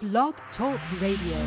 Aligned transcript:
Blog 0.00 0.32
Talk 0.56 0.78
Radio. 1.02 1.38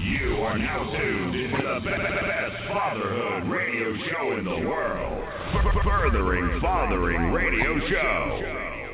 You 0.00 0.34
are 0.42 0.58
now 0.58 0.82
tuned 0.98 1.36
into 1.36 1.56
the 1.58 1.80
best 1.84 2.56
fatherhood 2.72 3.48
radio 3.48 3.96
show 4.10 4.36
in 4.36 4.44
the 4.44 4.68
world. 4.68 5.24
Furthering 5.84 6.60
Fathering 6.60 7.30
Radio 7.30 7.78
Show. 7.88 8.40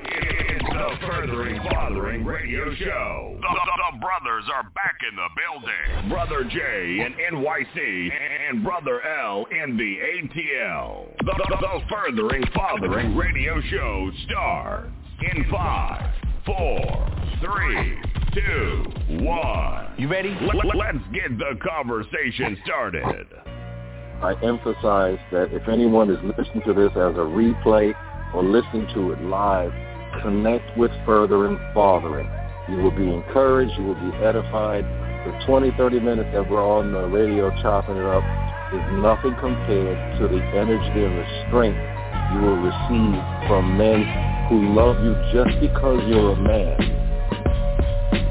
It's 0.05 0.65
the 0.65 1.07
Furthering 1.07 1.63
Fathering 1.71 2.27
Radio 2.27 2.75
Show. 2.75 3.39
The, 3.41 3.49
the, 3.49 3.93
the 3.93 3.99
brothers 3.99 4.45
are 4.55 4.65
back 4.75 4.99
in 5.09 5.17
the 5.17 5.29
building. 5.35 6.11
Brother 6.11 6.45
J 6.45 7.07
in 7.07 7.15
NYC 7.39 8.11
and 8.51 8.63
Brother 8.63 9.01
L 9.03 9.47
in 9.51 9.79
the 9.79 9.97
ATL. 9.97 11.17
The, 11.21 11.25
the, 11.25 11.57
the 11.59 11.81
Furthering 11.89 12.45
Fathering 12.55 13.17
Radio 13.17 13.63
Show 13.63 14.11
starts 14.27 14.91
in 15.35 15.47
five, 15.51 16.13
four, 16.47 17.09
three, 17.41 17.99
two, 18.33 18.85
one. 19.25 19.93
You 19.99 20.09
ready? 20.09 20.31
Let, 20.41 20.77
let's 20.77 21.05
get 21.13 21.37
the 21.37 21.59
conversation 21.61 22.57
started. 22.65 23.27
I 24.23 24.35
emphasize 24.43 25.19
that 25.33 25.53
if 25.53 25.69
anyone 25.69 26.09
is 26.09 26.19
listening 26.23 26.63
to 26.67 26.73
this 26.73 26.91
as 26.93 27.19
a 27.19 27.27
replay 27.27 27.93
or 28.33 28.45
listening 28.45 28.87
to 28.95 29.13
it 29.13 29.21
live, 29.23 29.73
connect 30.23 30.79
with 30.79 30.91
Furthering 31.05 31.59
Fathering. 31.75 32.31
You 32.71 32.77
will 32.77 32.97
be 32.97 33.13
encouraged. 33.13 33.73
You 33.77 33.85
will 33.85 34.11
be 34.11 34.17
edified. 34.19 34.85
The 35.27 35.45
20, 35.47 35.73
30 35.77 36.01
minutes 36.01 36.31
that 36.33 36.49
we're 36.49 36.65
on 36.65 36.93
the 36.93 37.07
radio 37.09 37.51
chopping 37.61 37.97
it 37.97 38.07
up 38.07 38.23
is 38.73 39.03
nothing 39.03 39.35
compared 39.41 40.19
to 40.21 40.29
the 40.29 40.43
energy 40.55 41.05
and 41.05 41.19
the 41.19 41.45
strength 41.49 41.96
you 42.33 42.41
will 42.41 42.61
receive 42.61 43.17
from 43.49 43.77
men 43.77 44.03
who 44.49 44.75
love 44.75 44.97
you 45.05 45.15
just 45.33 45.61
because 45.61 46.03
you're 46.09 46.33
a 46.33 46.37
man. 46.37 46.81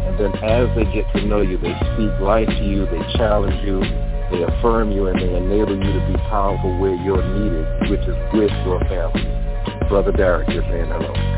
And 0.08 0.20
then 0.20 0.32
as 0.44 0.70
they 0.76 0.86
get 0.94 1.06
to 1.14 1.26
know 1.26 1.42
you, 1.42 1.58
they 1.58 1.76
speak 1.94 2.12
life 2.22 2.48
to 2.48 2.64
you, 2.64 2.86
they 2.86 3.02
challenge 3.18 3.62
you, 3.66 3.80
they 4.32 4.44
affirm 4.44 4.92
you, 4.92 5.08
and 5.08 5.20
they 5.20 5.36
enable 5.36 5.76
you 5.76 5.92
to 5.92 6.08
be 6.08 6.18
powerful 6.30 6.80
where 6.80 6.96
you're 6.96 7.24
needed, 7.24 7.92
which 7.92 8.02
is 8.08 8.18
with 8.34 8.52
your 8.66 8.80
family. 8.88 9.24
Brother 9.90 10.12
Derek, 10.12 10.50
you're 10.50 10.64
saying 10.64 10.88
hello 10.88 11.36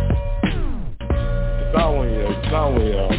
it's 1.68 1.76
not 1.76 1.92
only 1.92 2.16
uh, 2.16 2.32
it's 2.32 2.52
not 2.52 2.64
only 2.72 2.96
um, 2.96 3.12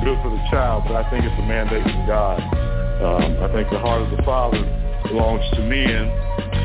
good 0.00 0.16
for 0.24 0.30
the 0.32 0.40
child, 0.48 0.84
but 0.88 0.96
I 0.96 1.04
think 1.10 1.28
it's 1.28 1.36
a 1.36 1.44
mandate 1.44 1.84
from 1.84 2.06
God. 2.08 2.40
Um, 3.04 3.36
I 3.44 3.52
think 3.52 3.68
the 3.68 3.78
heart 3.78 4.00
of 4.00 4.10
the 4.16 4.22
Father 4.24 4.56
belongs 5.04 5.44
to 5.52 5.60
men, 5.60 6.08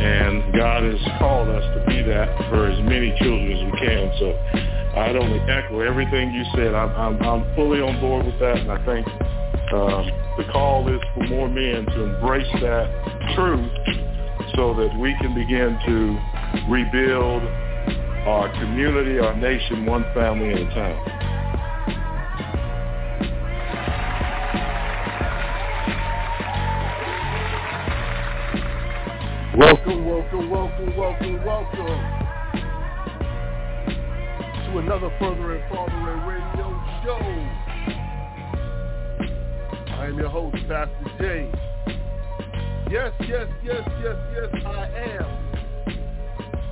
and 0.01 0.53
God 0.53 0.83
has 0.83 0.99
called 1.19 1.47
us 1.49 1.63
to 1.77 1.85
be 1.85 2.01
that 2.01 2.27
for 2.49 2.65
as 2.65 2.79
many 2.83 3.13
children 3.21 3.51
as 3.53 3.61
we 3.71 3.77
can. 3.77 4.11
So 4.17 4.33
I'd 4.99 5.15
only 5.15 5.39
echo 5.45 5.79
everything 5.81 6.33
you 6.33 6.43
said. 6.55 6.73
I'm, 6.73 6.89
I'm, 6.97 7.21
I'm 7.21 7.55
fully 7.55 7.81
on 7.81 8.01
board 8.01 8.25
with 8.25 8.39
that, 8.39 8.57
and 8.57 8.71
I 8.71 8.83
think 8.83 9.05
um, 9.73 10.09
the 10.37 10.45
call 10.51 10.89
is 10.89 10.99
for 11.13 11.23
more 11.27 11.47
men 11.47 11.85
to 11.85 12.03
embrace 12.03 12.49
that 12.61 12.89
truth 13.35 13.71
so 14.55 14.73
that 14.73 14.97
we 14.99 15.15
can 15.21 15.35
begin 15.35 15.77
to 15.85 16.65
rebuild 16.67 17.43
our 18.27 18.49
community, 18.59 19.19
our 19.19 19.37
nation, 19.37 19.85
one 19.85 20.03
family 20.13 20.51
at 20.51 20.59
a 20.59 20.69
time. 20.73 21.30
Welcome, 29.57 30.05
welcome, 30.05 30.49
welcome, 30.49 30.95
welcome, 30.95 31.43
welcome 31.43 32.01
to 34.63 34.77
another 34.77 35.11
Furthering 35.19 35.61
Fathering 35.69 36.25
Radio 36.25 36.81
Show. 37.03 37.19
I 39.91 40.05
am 40.07 40.17
your 40.17 40.29
host, 40.29 40.55
Pastor 40.69 41.11
J. 41.19 41.51
Yes, 42.89 43.11
yes, 43.27 43.47
yes, 43.61 43.83
yes, 44.01 44.15
yes, 44.33 44.65
I 44.65 44.87
am. 45.19 45.27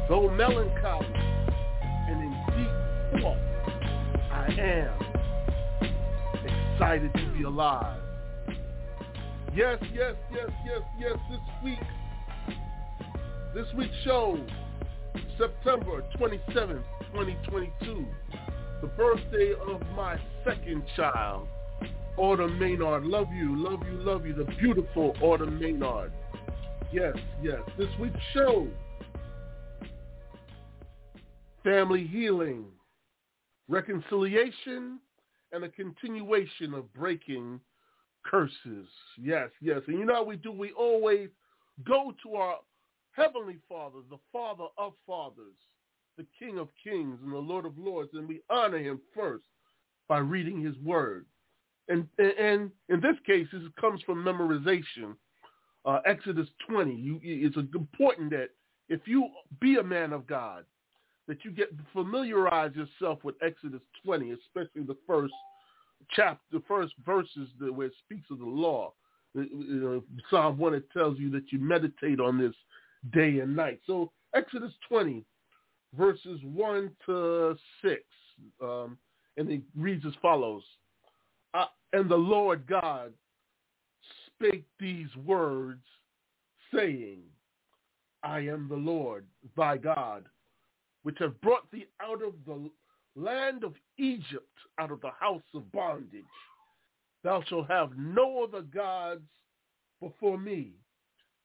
Though 0.08 0.30
melancholy 0.30 1.06
and 2.08 2.22
in 2.24 2.32
deep 2.56 3.22
thought, 3.22 3.44
I 4.32 4.48
am 4.58 4.94
excited 6.74 7.12
to 7.14 7.34
be 7.38 7.44
alive. 7.44 8.00
Yes, 9.54 9.80
yes, 9.94 10.16
yes, 10.32 10.50
yes, 10.66 10.82
yes, 10.98 11.18
this 11.30 11.42
week 11.62 11.80
this 13.54 13.66
week's 13.76 13.96
show, 14.04 14.40
September 15.38 16.04
27th, 16.18 16.84
2022, 17.14 18.06
the 18.82 18.88
birthday 18.88 19.54
of 19.68 19.82
my 19.96 20.20
second 20.44 20.84
child, 20.96 21.48
Autumn 22.18 22.60
Maynard. 22.60 23.06
Love 23.06 23.28
you, 23.34 23.58
love 23.58 23.82
you, 23.90 23.98
love 24.00 24.26
you, 24.26 24.34
the 24.34 24.44
beautiful 24.60 25.16
Autumn 25.22 25.60
Maynard. 25.60 26.12
Yes, 26.92 27.16
yes. 27.42 27.60
This 27.78 27.90
week's 28.00 28.20
show, 28.34 28.68
family 31.64 32.06
healing, 32.06 32.66
reconciliation, 33.68 35.00
and 35.52 35.64
a 35.64 35.70
continuation 35.70 36.74
of 36.74 36.94
breaking 36.94 37.60
curses. 38.24 38.88
Yes, 39.20 39.50
yes. 39.62 39.82
And 39.88 39.98
you 39.98 40.06
know 40.06 40.16
how 40.16 40.24
we 40.24 40.36
do? 40.36 40.52
We 40.52 40.72
always 40.72 41.30
go 41.86 42.14
to 42.24 42.36
our 42.36 42.58
Heavenly 43.20 43.58
Father, 43.68 44.00
the 44.10 44.20
Father 44.32 44.66
of 44.78 44.94
fathers, 45.06 45.58
the 46.18 46.26
King 46.38 46.58
of 46.58 46.70
kings 46.82 47.20
and 47.22 47.34
the 47.34 47.38
Lord 47.38 47.66
of 47.66 47.78
lords, 47.78 48.12
and 48.14 48.28
we 48.28 48.42
honor 48.50 48.78
him 48.78 49.02
first 49.14 49.44
by 50.08 50.20
reading 50.20 50.64
his 50.64 50.78
word. 50.78 51.26
And, 51.90 52.08
and 52.18 52.72
in 52.88 53.02
this 53.02 53.18
case, 53.26 53.48
this 53.52 53.62
comes 53.80 54.02
from 54.04 54.24
memorization. 54.24 55.16
Uh, 55.86 56.00
Exodus 56.06 56.48
20. 56.70 56.94
You, 56.94 57.20
it's 57.22 57.58
important 57.58 58.30
that 58.32 58.50
if 58.88 59.02
you 59.06 59.28
be 59.60 59.78
a 59.78 59.84
man 59.84 60.14
of 60.14 60.26
God, 60.26 60.64
that 61.28 61.44
you 61.44 61.52
get 61.52 61.70
familiarize 61.94 62.72
yourself 62.76 63.20
with 63.24 63.36
Exodus 63.42 63.82
20, 64.06 64.32
especially 64.32 64.84
the 64.84 64.98
first 65.06 65.34
chapter, 66.12 66.42
the 66.52 66.64
first 66.68 66.94
verses 67.06 67.50
where 67.60 67.88
it 67.88 67.94
speaks 68.06 68.30
of 68.32 68.40
the 68.40 68.46
law. 68.46 68.94
Psalm 70.30 70.58
1, 70.58 70.74
it 70.74 70.90
tells 70.92 71.20
you 71.20 71.30
that 71.32 71.52
you 71.52 71.60
meditate 71.60 72.20
on 72.20 72.38
this 72.38 72.54
day 73.12 73.40
and 73.40 73.56
night. 73.56 73.80
So 73.86 74.12
Exodus 74.36 74.74
20, 74.88 75.24
verses 75.98 76.40
1 76.44 76.92
to 77.06 77.58
6, 77.82 78.02
um, 78.62 78.98
and 79.38 79.50
it 79.50 79.62
reads 79.76 80.06
as 80.06 80.14
follows. 80.22 80.64
Uh, 81.54 81.66
and 81.94 82.10
the 82.10 82.16
Lord 82.16 82.68
God 82.68 83.14
spake 84.28 84.66
these 84.80 85.14
words, 85.26 85.84
saying, 86.74 87.20
I 88.24 88.40
am 88.40 88.68
the 88.70 88.76
Lord, 88.76 89.26
thy 89.58 89.78
God, 89.78 90.26
which 91.04 91.18
have 91.20 91.40
brought 91.42 91.70
thee 91.72 91.88
out 92.02 92.22
of 92.22 92.34
the 92.46 92.70
land 93.16 93.64
of 93.64 93.74
Egypt, 93.98 94.46
out 94.78 94.92
of 94.92 95.02
the 95.02 95.12
house 95.20 95.42
of 95.54 95.72
bondage. 95.72 96.24
Thou 97.24 97.44
shalt 97.48 97.70
have 97.70 97.98
no 97.98 98.44
other 98.44 98.62
gods 98.62 99.28
before 100.02 100.38
me. 100.38 100.72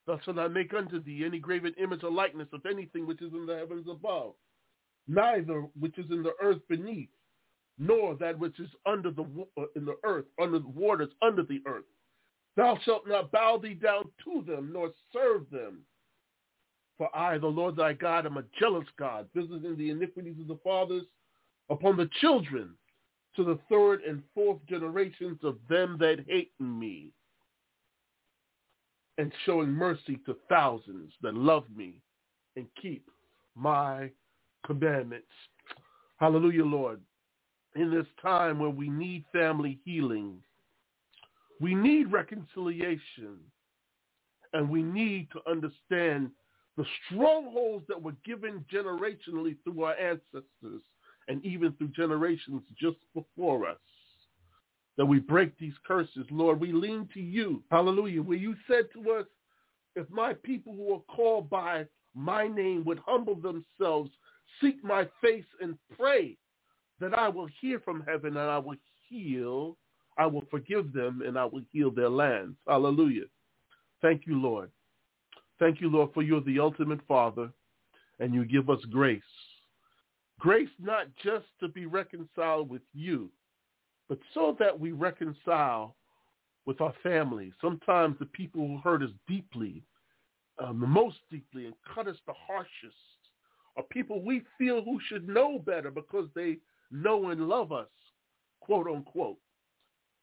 Thou 0.06 0.19
shalt 0.20 0.37
not 0.37 0.53
make 0.53 0.75
unto 0.75 1.03
thee 1.03 1.25
any 1.25 1.38
graven 1.38 1.75
image 1.78 2.04
or 2.04 2.10
likeness 2.10 2.48
of 2.53 2.66
anything 2.66 3.06
which 3.06 3.22
is 3.22 3.32
in 3.32 3.47
the 3.47 3.56
heavens 3.56 3.87
above, 3.91 4.34
neither 5.09 5.62
which 5.78 5.98
is 5.98 6.10
in 6.10 6.22
the 6.22 6.34
earth 6.42 6.60
beneath, 6.69 7.09
nor 7.78 8.14
that 8.16 8.38
which 8.38 8.59
is 8.60 8.69
under 8.87 9.10
the 9.10 9.25
uh, 9.59 9.64
in 9.76 9.84
the 9.84 9.97
earth, 10.04 10.26
under 10.41 10.59
the 10.59 10.69
waters 10.69 11.10
under 11.22 11.43
the 11.43 11.62
earth. 11.66 11.84
Thou 12.56 12.78
shalt 12.84 13.09
not 13.09 13.32
bow 13.32 13.59
thee 13.59 13.75
down 13.75 14.04
to 14.25 14.43
them, 14.47 14.72
nor 14.72 14.93
serve 15.12 15.48
them. 15.50 15.81
For 16.98 17.14
I, 17.16 17.38
the 17.38 17.47
Lord 17.48 17.75
thy 17.75 17.94
God, 17.94 18.26
am 18.26 18.37
a 18.37 18.44
jealous 18.59 18.87
God, 18.97 19.28
visiting 19.34 19.76
the 19.76 19.91
iniquities 19.91 20.38
of 20.41 20.47
the 20.47 20.59
fathers 20.62 21.03
upon 21.69 21.97
the 21.97 22.09
children 22.20 22.76
to 23.34 23.43
the 23.43 23.58
third 23.69 24.02
and 24.02 24.23
fourth 24.34 24.58
generations 24.69 25.38
of 25.43 25.58
them 25.69 25.96
that 25.99 26.25
hate 26.28 26.52
me 26.61 27.11
and 29.19 29.32
showing 29.44 29.70
mercy 29.70 30.19
to 30.26 30.37
thousands 30.49 31.12
that 31.22 31.34
love 31.34 31.64
me 31.75 32.00
and 32.56 32.66
keep 32.81 33.08
my 33.55 34.11
commandments. 34.66 35.26
Hallelujah, 36.16 36.64
Lord. 36.64 37.00
In 37.76 37.90
this 37.90 38.06
time 38.22 38.58
where 38.58 38.70
we 38.70 38.88
need 38.88 39.25
family 39.32 39.81
healing, 39.84 40.38
we 41.61 41.75
need 41.75 42.11
reconciliation, 42.11 43.38
and 44.52 44.69
we 44.69 44.82
need 44.82 45.28
to 45.32 45.50
understand 45.50 46.31
the 46.76 46.84
strongholds 47.06 47.84
that 47.88 48.00
were 48.00 48.14
given 48.25 48.64
generationally 48.72 49.56
through 49.62 49.84
our 49.84 49.94
ancestors 49.94 50.82
and 51.28 51.44
even 51.44 51.72
through 51.72 51.88
generations 51.88 52.62
just 52.78 52.96
before 53.14 53.69
us 53.69 53.78
that 54.96 55.06
we 55.06 55.19
break 55.19 55.58
these 55.58 55.75
curses. 55.87 56.26
Lord, 56.31 56.61
we 56.61 56.73
lean 56.73 57.08
to 57.14 57.20
you. 57.20 57.62
Hallelujah. 57.70 58.23
Where 58.23 58.38
you 58.38 58.55
said 58.69 58.85
to 58.93 59.11
us, 59.12 59.26
if 59.96 60.08
my 60.11 60.35
people 60.35 60.75
who 60.75 60.94
are 60.94 61.14
called 61.14 61.50
by 61.50 61.87
my 62.14 62.46
name 62.46 62.85
would 62.85 63.00
humble 63.05 63.35
themselves, 63.35 64.11
seek 64.61 64.82
my 64.85 65.08
face 65.20 65.44
and 65.61 65.76
pray, 65.99 66.37
that 67.00 67.17
I 67.17 67.29
will 67.29 67.49
hear 67.61 67.81
from 67.81 68.05
heaven 68.06 68.37
and 68.37 68.50
I 68.50 68.58
will 68.58 68.76
heal, 69.08 69.76
I 70.17 70.26
will 70.26 70.44
forgive 70.50 70.93
them 70.93 71.23
and 71.26 71.38
I 71.38 71.44
will 71.44 71.62
heal 71.73 71.90
their 71.90 72.08
lands. 72.08 72.56
Hallelujah. 72.69 73.25
Thank 74.00 74.26
you, 74.26 74.40
Lord. 74.40 74.70
Thank 75.58 75.81
you, 75.81 75.90
Lord, 75.90 76.11
for 76.14 76.23
you're 76.23 76.40
the 76.40 76.61
ultimate 76.61 77.00
Father 77.08 77.50
and 78.20 78.32
you 78.32 78.44
give 78.44 78.70
us 78.70 78.81
grace. 78.90 79.23
Grace 80.38 80.69
not 80.81 81.06
just 81.23 81.47
to 81.61 81.69
be 81.69 81.87
reconciled 81.87 82.69
with 82.69 82.82
you, 82.93 83.31
but 84.08 84.18
so 84.32 84.56
that 84.58 84.78
we 84.78 84.92
reconcile 84.92 85.96
with 86.66 86.80
our 86.80 86.94
families. 87.02 87.52
Sometimes 87.60 88.16
the 88.18 88.26
people 88.26 88.66
who 88.66 88.78
hurt 88.78 89.02
us 89.02 89.10
deeply, 89.28 89.82
um, 90.58 90.80
the 90.80 90.86
most 90.86 91.18
deeply, 91.30 91.66
and 91.66 91.74
cut 91.94 92.08
us 92.08 92.16
the 92.26 92.34
harshest 92.46 92.94
are 93.76 93.82
people 93.90 94.22
we 94.22 94.42
feel 94.56 94.82
who 94.82 94.98
should 95.08 95.28
know 95.28 95.58
better 95.58 95.90
because 95.90 96.28
they 96.34 96.58
know 96.90 97.30
and 97.30 97.48
love 97.48 97.72
us, 97.72 97.88
quote 98.60 98.86
unquote. 98.86 99.38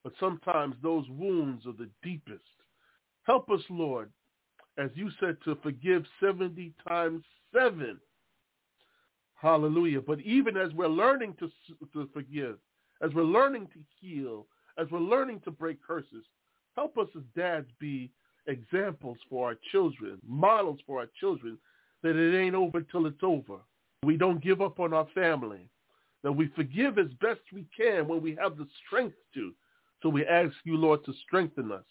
But 0.03 0.13
sometimes 0.19 0.75
those 0.81 1.07
wounds 1.09 1.65
are 1.65 1.73
the 1.73 1.89
deepest. 2.01 2.41
Help 3.23 3.49
us, 3.51 3.61
Lord, 3.69 4.11
as 4.77 4.89
you 4.95 5.11
said, 5.19 5.37
to 5.45 5.57
forgive 5.61 6.05
70 6.23 6.73
times 6.87 7.23
7. 7.53 7.99
Hallelujah. 9.35 10.01
But 10.01 10.21
even 10.21 10.55
as 10.57 10.71
we're 10.73 10.87
learning 10.87 11.35
to, 11.39 11.51
to 11.93 12.09
forgive, 12.13 12.57
as 13.01 13.13
we're 13.13 13.24
learning 13.24 13.68
to 13.74 13.80
heal, 14.00 14.48
as 14.77 14.88
we're 14.92 15.00
learning 15.00 15.42
to 15.45 15.51
break 15.51 15.81
curses, 15.86 16.25
help 16.75 16.98
us 16.98 17.07
as 17.15 17.24
dads 17.36 17.68
be 17.80 18.12
examples 18.48 19.18
for 19.30 19.48
our 19.48 19.57
children, 19.71 20.19
models 20.27 20.80
for 20.86 21.00
our 21.00 21.09
children, 21.19 21.57
that 22.03 22.15
it 22.15 22.38
ain't 22.38 22.56
over 22.56 22.81
till 22.81 23.06
it's 23.06 23.24
over. 23.24 23.57
We 24.03 24.18
don't 24.18 24.44
give 24.44 24.62
up 24.62 24.80
on 24.80 24.94
our 24.94 25.07
family, 25.13 25.69
that 26.24 26.31
we 26.31 26.48
forgive 26.56 26.98
as 26.98 27.12
best 27.19 27.42
we 27.53 27.65
can 27.75 28.07
when 28.07 28.21
we 28.21 28.36
have 28.42 28.57
the 28.57 28.68
strength 28.86 29.18
to. 29.36 29.53
So 30.01 30.09
we 30.09 30.25
ask 30.25 30.53
you, 30.63 30.77
Lord, 30.77 31.06
to 31.06 31.13
strengthen 31.25 31.71
us 31.71 31.83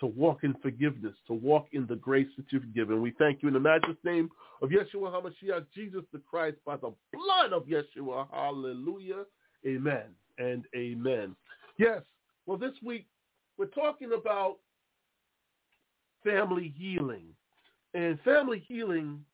to 0.00 0.06
walk 0.06 0.44
in 0.44 0.54
forgiveness, 0.62 1.14
to 1.26 1.32
walk 1.32 1.68
in 1.72 1.86
the 1.86 1.96
grace 1.96 2.28
that 2.36 2.46
you've 2.50 2.74
given. 2.74 3.00
We 3.00 3.12
thank 3.18 3.42
you 3.42 3.48
in 3.48 3.54
the 3.54 3.60
matchless 3.60 3.96
name 4.04 4.28
of 4.60 4.70
Yeshua 4.70 5.12
HaMashiach, 5.12 5.66
Jesus 5.74 6.02
the 6.12 6.18
Christ, 6.18 6.58
by 6.66 6.76
the 6.76 6.92
blood 7.12 7.52
of 7.52 7.66
Yeshua. 7.66 8.26
Hallelujah. 8.30 9.24
Amen 9.66 10.04
and 10.38 10.64
amen. 10.74 11.34
Yes, 11.78 12.02
well, 12.46 12.58
this 12.58 12.74
week 12.84 13.06
we're 13.58 13.66
talking 13.66 14.10
about 14.18 14.56
family 16.24 16.74
healing. 16.76 17.24
And 17.94 18.20
family 18.20 18.62
healing, 18.68 19.24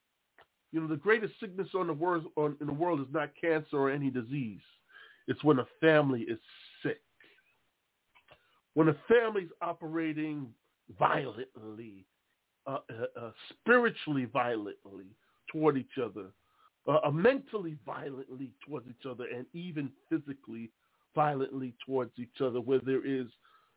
you 0.73 0.81
know, 0.81 0.87
the 0.87 0.97
greatest 0.97 1.35
sickness 1.41 1.69
on 1.75 1.89
the 1.89 1.93
world, 1.93 2.27
on, 2.37 2.57
in 2.61 2.67
the 2.67 2.73
world 2.73 3.01
is 3.01 3.07
not 3.13 3.31
cancer 3.41 3.77
or 3.77 3.91
any 3.91 4.11
disease. 4.11 4.61
It's 5.27 5.43
when 5.43 5.59
a 5.59 5.67
family 5.81 6.23
is 6.23 6.39
sick 6.83 7.01
when 8.75 8.89
a 8.89 8.97
family's 9.09 9.51
operating 9.61 10.47
violently, 10.99 12.05
uh, 12.67 12.79
uh, 12.91 13.21
uh, 13.21 13.31
spiritually 13.51 14.27
violently 14.27 15.07
toward 15.51 15.77
each 15.77 15.99
other, 16.03 16.27
uh, 16.89 16.99
uh, 17.05 17.11
mentally 17.11 17.77
violently 17.87 18.51
towards 18.67 18.87
each 18.89 19.07
other, 19.09 19.25
and 19.35 19.47
even 19.53 19.91
physically 20.09 20.71
violently 21.15 21.75
towards 21.85 22.13
each 22.19 22.41
other, 22.41 22.61
where 22.61 22.81
there 22.81 23.07
is 23.07 23.27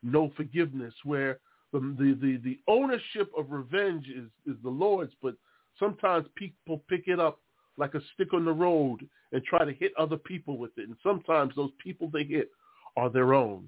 no 0.04 0.32
forgiveness, 0.36 0.94
where 1.04 1.40
the, 1.74 1.80
the, 1.80 2.18
the, 2.22 2.38
the 2.44 2.60
ownership 2.68 3.32
of 3.38 3.52
revenge 3.52 4.06
is, 4.08 4.30
is 4.46 4.56
the 4.64 4.70
Lord's, 4.70 5.14
but 5.22 5.36
sometimes 5.78 6.26
people 6.36 6.82
pick 6.90 7.08
it 7.08 7.20
up 7.20 7.40
like 7.78 7.94
a 7.94 8.02
stick 8.14 8.34
on 8.34 8.46
the 8.46 8.52
road 8.52 9.08
and 9.32 9.44
try 9.44 9.66
to 9.66 9.74
hit 9.74 9.92
other 9.98 10.18
people 10.18 10.58
with 10.58 10.72
it. 10.78 10.88
And 10.88 10.96
sometimes 11.04 11.54
those 11.56 11.72
people 11.84 12.10
they 12.12 12.24
hit 12.24 12.50
are 12.96 13.10
their 13.10 13.34
own. 13.34 13.68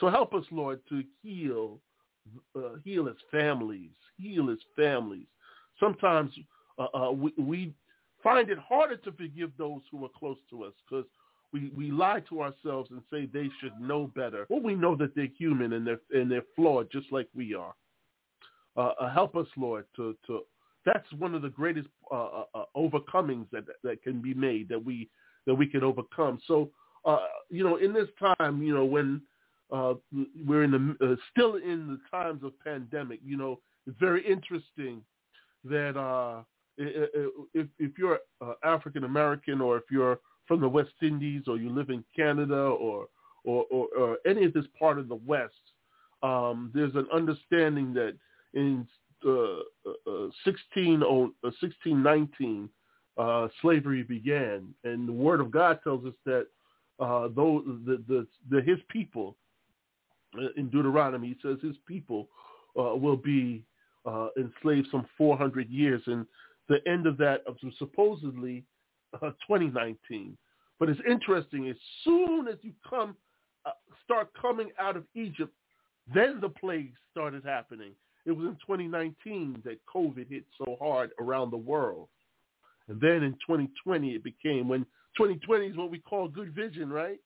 So 0.00 0.10
help 0.10 0.34
us, 0.34 0.44
Lord, 0.50 0.80
to 0.88 1.04
heal, 1.22 1.78
uh, 2.56 2.76
heal 2.84 3.08
as 3.08 3.14
families, 3.30 3.92
heal 4.18 4.50
as 4.50 4.58
families. 4.74 5.26
Sometimes 5.78 6.32
uh, 6.78 6.86
uh, 6.94 7.12
we, 7.12 7.32
we 7.38 7.72
find 8.26 8.50
it 8.50 8.58
harder 8.58 8.96
to 8.96 9.12
forgive 9.12 9.52
those 9.56 9.82
who 9.92 10.04
are 10.04 10.10
close 10.18 10.38
to 10.50 10.64
us 10.64 10.72
because 10.84 11.06
we, 11.52 11.70
we 11.76 11.92
lie 11.92 12.20
to 12.28 12.42
ourselves 12.42 12.90
and 12.90 13.00
say 13.08 13.26
they 13.26 13.48
should 13.60 13.80
know 13.80 14.10
better. 14.16 14.46
Well, 14.50 14.60
we 14.60 14.74
know 14.74 14.96
that 14.96 15.14
they're 15.14 15.28
human 15.38 15.74
and 15.74 15.86
they're, 15.86 16.00
and 16.12 16.28
they're 16.28 16.42
flawed 16.56 16.90
just 16.90 17.12
like 17.12 17.28
we 17.36 17.54
are. 17.54 17.72
Uh, 18.76 18.92
uh, 19.00 19.14
help 19.14 19.36
us, 19.36 19.46
Lord, 19.56 19.86
to, 19.94 20.16
to 20.26 20.40
that's 20.84 21.06
one 21.18 21.36
of 21.36 21.42
the 21.42 21.48
greatest 21.48 21.86
uh, 22.10 22.14
uh, 22.14 22.44
uh 22.54 22.64
overcomings 22.76 23.46
that 23.52 23.64
that 23.82 24.02
can 24.02 24.20
be 24.20 24.34
made 24.34 24.68
that 24.68 24.84
we 24.84 25.08
that 25.46 25.54
we 25.54 25.66
can 25.66 25.82
overcome. 25.82 26.40
So, 26.46 26.70
uh, 27.04 27.26
you 27.48 27.64
know, 27.64 27.76
in 27.76 27.92
this 27.92 28.08
time, 28.38 28.60
you 28.62 28.74
know, 28.74 28.84
when 28.84 29.22
we're 29.70 30.64
in 30.64 30.70
the 30.70 31.16
still 31.30 31.56
in 31.56 31.88
the 31.88 32.00
times 32.10 32.42
of 32.44 32.52
pandemic. 32.62 33.20
You 33.24 33.36
know, 33.36 33.60
it's 33.86 33.96
very 33.98 34.24
interesting 34.26 35.02
that 35.64 35.96
uh, 35.96 36.42
if 36.78 37.66
if 37.78 37.98
you're 37.98 38.20
uh, 38.40 38.54
African 38.64 39.04
American 39.04 39.60
or 39.60 39.76
if 39.76 39.84
you're 39.90 40.18
from 40.46 40.60
the 40.60 40.68
West 40.68 40.92
Indies 41.02 41.42
or 41.46 41.56
you 41.56 41.70
live 41.70 41.90
in 41.90 42.04
Canada 42.14 42.56
or 42.56 43.08
or, 43.44 43.64
or, 43.70 43.86
or 43.96 44.18
any 44.26 44.44
of 44.44 44.52
this 44.52 44.64
part 44.78 44.98
of 44.98 45.08
the 45.08 45.20
West, 45.26 45.54
um, 46.22 46.70
there's 46.74 46.94
an 46.96 47.06
understanding 47.12 47.94
that 47.94 48.16
in 48.54 48.86
uh, 49.24 49.60
uh, 49.86 50.28
16, 50.44 51.00
1619, 51.00 52.68
uh, 53.16 53.48
slavery 53.62 54.02
began, 54.02 54.74
and 54.84 55.08
the 55.08 55.12
Word 55.12 55.40
of 55.40 55.50
God 55.50 55.78
tells 55.82 56.04
us 56.04 56.12
that 56.24 56.46
uh, 56.98 57.28
the, 57.28 58.02
the, 58.08 58.26
the 58.50 58.60
his 58.62 58.78
people 58.88 59.36
uh, 60.36 60.48
in 60.56 60.68
Deuteronomy, 60.68 61.36
says 61.42 61.56
his 61.62 61.76
people 61.86 62.28
uh, 62.78 62.94
will 62.94 63.16
be 63.16 63.62
uh, 64.04 64.28
enslaved 64.36 64.88
some 64.90 65.06
400 65.16 65.70
years, 65.70 66.02
and 66.06 66.26
the 66.68 66.78
end 66.86 67.06
of 67.06 67.16
that 67.18 67.42
of 67.46 67.56
supposedly 67.78 68.64
uh, 69.14 69.30
2019. 69.46 70.36
But 70.78 70.88
it's 70.88 71.00
interesting. 71.08 71.68
As 71.68 71.76
soon 72.04 72.48
as 72.48 72.56
you 72.62 72.72
come, 72.88 73.16
uh, 73.64 73.70
start 74.04 74.30
coming 74.40 74.70
out 74.78 74.96
of 74.96 75.04
Egypt, 75.14 75.52
then 76.14 76.38
the 76.40 76.48
plagues 76.48 76.96
started 77.10 77.44
happening. 77.44 77.92
It 78.26 78.32
was 78.32 78.46
in 78.46 78.56
2019 78.66 79.62
that 79.64 79.78
COVID 79.92 80.28
hit 80.28 80.44
so 80.58 80.76
hard 80.80 81.10
around 81.20 81.50
the 81.50 81.56
world. 81.56 82.08
And 82.88 83.00
then 83.00 83.22
in 83.22 83.32
2020, 83.46 84.10
it 84.10 84.22
became 84.22 84.68
when 84.68 84.84
2020 85.16 85.66
is 85.66 85.76
what 85.76 85.90
we 85.90 85.98
call 85.98 86.28
good 86.28 86.54
vision, 86.54 86.90
right? 86.90 87.18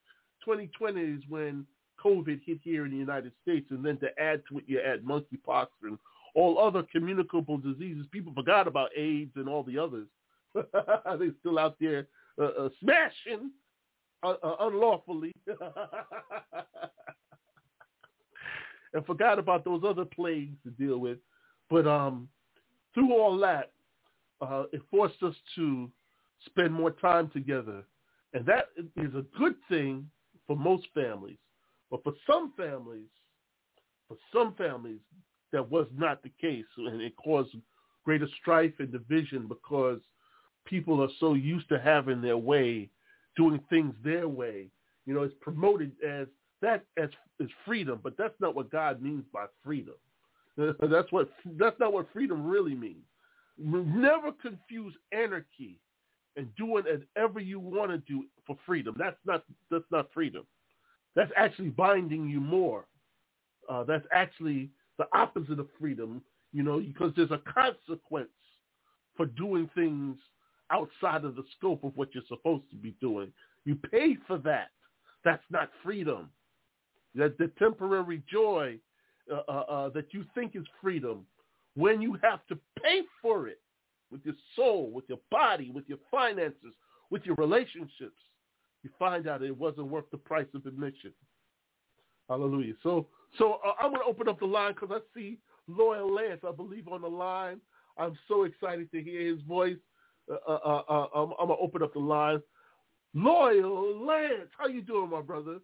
2020 0.45 1.01
is 1.01 1.23
when 1.29 1.67
COVID 2.03 2.41
hit 2.45 2.61
here 2.63 2.85
in 2.85 2.93
the 2.93 2.97
United 2.97 3.33
States, 3.43 3.67
and 3.71 3.85
then 3.85 3.99
to 3.99 4.09
add 4.19 4.43
to 4.49 4.59
it, 4.59 4.65
you 4.67 4.81
add 4.81 5.05
monkeypox 5.05 5.67
and 5.83 5.99
all 6.35 6.59
other 6.59 6.83
communicable 6.91 7.59
diseases. 7.59 8.07
People 8.11 8.33
forgot 8.35 8.67
about 8.67 8.91
AIDS 8.97 9.33
and 9.37 9.49
all 9.49 9.63
the 9.63 9.79
others. 9.79 10.07
They're 10.55 11.35
still 11.41 11.59
out 11.59 11.77
there 11.81 12.09
uh, 12.41 12.45
uh, 12.45 12.69
smashing 12.81 13.51
uh, 14.23 14.35
uh 14.43 14.57
unlawfully, 14.61 15.33
and 18.93 19.07
forgot 19.07 19.39
about 19.39 19.65
those 19.65 19.83
other 19.87 20.05
plagues 20.05 20.57
to 20.65 20.71
deal 20.71 20.99
with. 20.99 21.19
But 21.69 21.87
um, 21.87 22.29
through 22.95 23.13
all 23.15 23.39
that, 23.39 23.73
uh, 24.41 24.65
it 24.73 24.83
forced 24.91 25.23
us 25.23 25.35
to 25.57 25.91
spend 26.47 26.73
more 26.73 26.91
time 26.91 27.31
together, 27.31 27.85
and 28.35 28.45
that 28.47 28.67
is 28.77 29.15
a 29.15 29.25
good 29.39 29.55
thing 29.69 30.11
for 30.47 30.57
most 30.57 30.87
families. 30.95 31.39
But 31.91 32.03
for 32.03 32.13
some 32.27 32.53
families, 32.57 33.09
for 34.09 34.17
some 34.33 34.55
families, 34.55 35.01
that 35.53 35.71
was 35.71 35.87
not 35.97 36.23
the 36.23 36.31
case, 36.41 36.65
and 36.77 37.01
it 37.01 37.15
caused 37.17 37.55
greater 38.05 38.29
strife 38.41 38.73
and 38.79 38.93
division 38.93 39.47
because 39.47 40.01
people 40.65 41.03
are 41.03 41.09
so 41.19 41.35
used 41.35 41.69
to 41.69 41.79
having 41.79 42.21
their 42.23 42.37
way, 42.37 42.89
doing 43.37 43.61
things 43.69 43.95
their 44.05 44.29
way. 44.29 44.69
You 45.07 45.15
know, 45.15 45.23
it's 45.23 45.35
promoted 45.41 45.93
as 46.07 46.27
that 46.63 46.85
as 46.97 47.11
is 47.39 47.51
freedom, 47.65 48.01
but 48.03 48.17
that's 48.17 48.39
not 48.41 48.55
what 48.55 48.71
God 48.71 49.03
means 49.03 49.25
by 49.33 49.47
freedom. 49.65 49.95
That's 50.57 51.11
what 51.11 51.31
that's 51.59 51.79
not 51.81 51.93
what 51.93 52.13
freedom 52.13 52.47
really 52.47 52.75
means. 52.75 53.05
Never 53.57 54.31
confuse 54.33 54.93
anarchy 55.11 55.79
and 56.37 56.55
doing 56.57 56.85
whatever 56.85 57.41
you 57.41 57.59
want 57.59 57.93
to 57.93 57.99
do 57.99 58.25
for 58.47 58.59
freedom. 58.67 58.95
That's 58.99 59.17
not 59.25 59.45
that's 59.71 59.85
not 59.91 60.09
freedom. 60.13 60.45
That's 61.15 61.31
actually 61.37 61.71
binding 61.71 62.29
you 62.29 62.41
more. 62.41 62.85
Uh, 63.71 63.85
that's 63.85 64.05
actually 64.13 64.71
the 65.01 65.07
opposite 65.19 65.59
of 65.59 65.67
freedom, 65.81 66.21
you 66.53 66.63
know, 66.63 66.79
because 66.79 67.11
there's 67.17 67.31
a 67.31 67.41
consequence 67.51 68.29
for 69.17 69.25
doing 69.25 69.69
things 69.75 70.19
outside 70.71 71.25
of 71.25 71.37
the 71.37 71.45
scope 71.57 71.83
of 71.85 71.97
what 71.97 72.15
you're 72.15 72.23
supposed 72.29 72.65
to 72.71 72.77
be 72.77 72.95
doing. 73.01 73.33
You 73.65 73.77
pay 73.77 74.19
for 74.27 74.37
that. 74.39 74.69
That's 75.25 75.43
not 75.51 75.71
freedom. 75.83 76.29
That 77.15 77.39
the 77.39 77.51
temporary 77.59 78.23
joy 78.31 78.79
uh, 79.33 79.41
uh, 79.49 79.53
uh, 79.53 79.89
that 79.91 80.13
you 80.13 80.25
think 80.35 80.55
is 80.55 80.65
freedom, 80.83 81.25
when 81.77 82.03
you 82.03 82.19
have 82.23 82.47
to 82.49 82.59
pay 82.83 83.01
for 83.23 83.49
it 83.49 83.61
with 84.11 84.21
your 84.25 84.35
soul, 84.55 84.91
with 84.91 85.05
your 85.09 85.21
body, 85.31 85.71
with 85.71 85.85
your 85.89 85.99
finances, 86.11 86.75
with 87.11 87.23
your 87.25 87.37
relationships, 87.37 88.21
you 88.83 88.91
find 88.99 89.27
out 89.27 89.43
it 89.43 89.57
wasn't 89.57 89.87
worth 89.87 90.11
the 90.11 90.19
price 90.19 90.49
of 90.55 90.67
admission. 90.67 91.13
Hallelujah. 92.29 92.75
So, 92.83 93.07
so 93.39 93.61
uh, 93.65 93.73
I'm 93.81 93.91
going 93.91 94.03
to 94.03 94.09
open 94.09 94.29
up 94.29 94.39
the 94.39 94.47
line 94.47 94.75
because 94.75 94.91
I 94.93 95.01
see 95.15 95.39
Loyal 95.69 96.13
Lance, 96.13 96.41
I 96.47 96.53
believe, 96.53 96.89
on 96.89 97.03
the 97.03 97.09
line. 97.09 97.61
I'm 97.97 98.19
so 98.29 98.45
excited 98.45 98.91
to 98.93 99.03
hear 99.03 99.27
his 99.27 99.41
voice. 99.43 99.77
Uh, 100.31 100.37
uh, 100.49 100.59
uh, 100.65 100.83
uh 100.89 101.07
I'm, 101.15 101.33
I'm 101.41 101.49
going 101.49 101.59
to 101.59 101.63
open 101.63 101.83
up 101.83 101.93
the 101.93 102.01
line. 102.01 102.41
Loyal 103.15 104.05
Lance, 104.07 104.51
how 104.57 104.67
you 104.67 104.83
doing, 104.83 105.11
my 105.11 105.21
brother? 105.21 105.59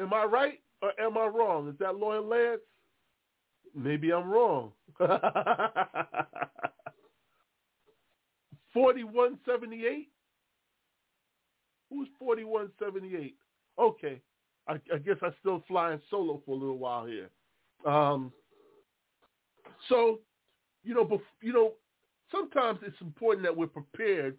Am 0.00 0.12
I 0.14 0.24
right 0.24 0.60
or 0.82 0.92
am 1.00 1.16
I 1.18 1.26
wrong? 1.26 1.68
Is 1.68 1.74
that 1.78 1.96
Loyal 1.96 2.26
Lance? 2.26 2.60
Maybe 3.74 4.12
I'm 4.12 4.28
wrong. 4.28 4.72
4178? 8.72 10.08
Who's 11.90 12.08
4178? 12.18 13.36
Okay. 13.78 14.20
I, 14.68 14.74
I 14.94 14.98
guess 14.98 15.16
I'm 15.22 15.34
still 15.40 15.62
flying 15.66 16.00
solo 16.10 16.40
for 16.46 16.52
a 16.52 16.58
little 16.58 16.78
while 16.78 17.06
here. 17.06 17.30
Um, 17.84 18.32
so, 19.88 20.20
you 20.84 20.94
know, 20.94 21.04
bef- 21.04 21.20
you 21.42 21.52
know, 21.52 21.72
sometimes 22.30 22.78
it's 22.86 23.00
important 23.00 23.44
that 23.44 23.56
we're 23.56 23.66
prepared, 23.66 24.36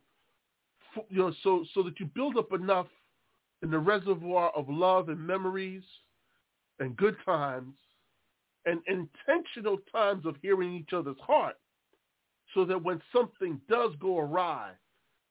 for, 0.93 1.03
you 1.09 1.17
know, 1.17 1.33
so 1.43 1.65
so 1.73 1.83
that 1.83 1.99
you 1.99 2.05
build 2.05 2.37
up 2.37 2.53
enough 2.53 2.87
in 3.63 3.71
the 3.71 3.79
reservoir 3.79 4.51
of 4.55 4.69
love 4.69 5.09
and 5.09 5.19
memories 5.19 5.83
and 6.79 6.95
good 6.97 7.15
times 7.25 7.73
and 8.65 8.79
intentional 8.87 9.77
times 9.91 10.25
of 10.25 10.35
hearing 10.41 10.73
each 10.73 10.93
other's 10.93 11.19
heart 11.25 11.55
so 12.53 12.65
that 12.65 12.81
when 12.81 13.01
something 13.13 13.59
does 13.69 13.91
go 13.99 14.19
awry 14.19 14.71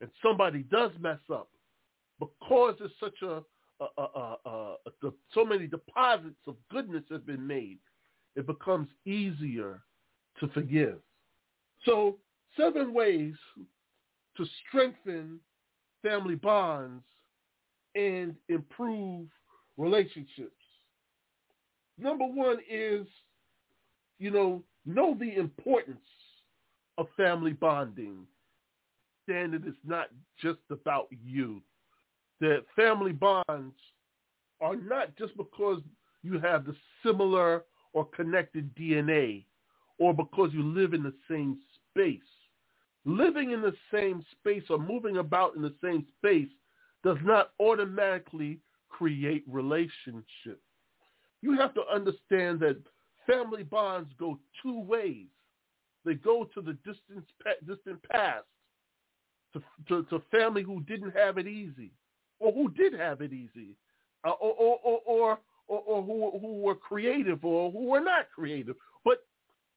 and 0.00 0.10
somebody 0.22 0.64
does 0.64 0.90
mess 1.00 1.18
up, 1.32 1.48
because 2.20 2.76
there's 2.78 2.92
such 3.00 3.22
a, 3.22 3.42
a, 3.80 4.02
a, 4.02 4.36
a, 4.44 4.76
so 5.34 5.44
many 5.44 5.66
deposits 5.66 6.36
of 6.46 6.54
goodness 6.70 7.02
have 7.10 7.26
been 7.26 7.44
made, 7.44 7.78
it 8.36 8.46
becomes 8.46 8.88
easier 9.04 9.82
to 10.38 10.48
forgive. 10.48 10.98
So 11.84 12.18
seven 12.56 12.92
ways 12.94 13.34
to 14.36 14.46
strengthen 14.68 15.40
family 16.02 16.36
bonds 16.36 17.02
and 17.94 18.36
improve 18.48 19.26
relationships. 19.76 20.52
Number 21.98 22.24
one 22.24 22.58
is, 22.70 23.06
you 24.18 24.30
know, 24.30 24.62
know 24.86 25.16
the 25.18 25.36
importance 25.36 25.98
of 26.98 27.06
family 27.16 27.52
bonding. 27.52 28.26
And 29.28 29.54
it 29.54 29.66
is 29.66 29.74
not 29.86 30.08
just 30.40 30.58
about 30.70 31.08
you. 31.24 31.62
That 32.40 32.64
family 32.74 33.12
bonds 33.12 33.74
are 34.60 34.76
not 34.76 35.16
just 35.16 35.36
because 35.36 35.80
you 36.22 36.38
have 36.38 36.64
the 36.64 36.74
similar 37.04 37.64
or 37.92 38.04
connected 38.06 38.74
DNA 38.74 39.44
or 39.98 40.14
because 40.14 40.50
you 40.52 40.62
live 40.62 40.94
in 40.94 41.02
the 41.02 41.14
same 41.28 41.58
space. 41.90 42.20
Living 43.04 43.52
in 43.52 43.62
the 43.62 43.74
same 43.92 44.24
space 44.32 44.64
or 44.70 44.78
moving 44.78 45.18
about 45.18 45.56
in 45.56 45.62
the 45.62 45.74
same 45.82 46.06
space 46.18 46.48
does 47.02 47.18
not 47.22 47.52
automatically 47.60 48.58
create 48.88 49.44
relationship. 49.46 50.60
You 51.42 51.56
have 51.56 51.72
to 51.74 51.82
understand 51.92 52.60
that 52.60 52.76
family 53.26 53.62
bonds 53.62 54.10
go 54.18 54.38
two 54.62 54.80
ways. 54.80 55.26
They 56.04 56.14
go 56.14 56.48
to 56.54 56.60
the 56.60 56.76
distant, 56.84 57.24
past, 58.10 58.44
to, 59.52 59.62
to, 59.88 60.04
to 60.04 60.22
family 60.30 60.62
who 60.62 60.80
didn't 60.82 61.14
have 61.14 61.38
it 61.38 61.46
easy, 61.46 61.92
or 62.40 62.52
who 62.52 62.70
did 62.70 62.98
have 62.98 63.20
it 63.20 63.32
easy, 63.32 63.76
uh, 64.24 64.30
or, 64.30 64.54
or, 64.84 65.00
or, 65.06 65.38
or, 65.68 66.02
who, 66.02 66.38
who 66.40 66.60
were 66.62 66.74
creative 66.74 67.44
or 67.44 67.70
who 67.70 67.84
were 67.84 68.00
not 68.00 68.26
creative. 68.34 68.74
But 69.04 69.24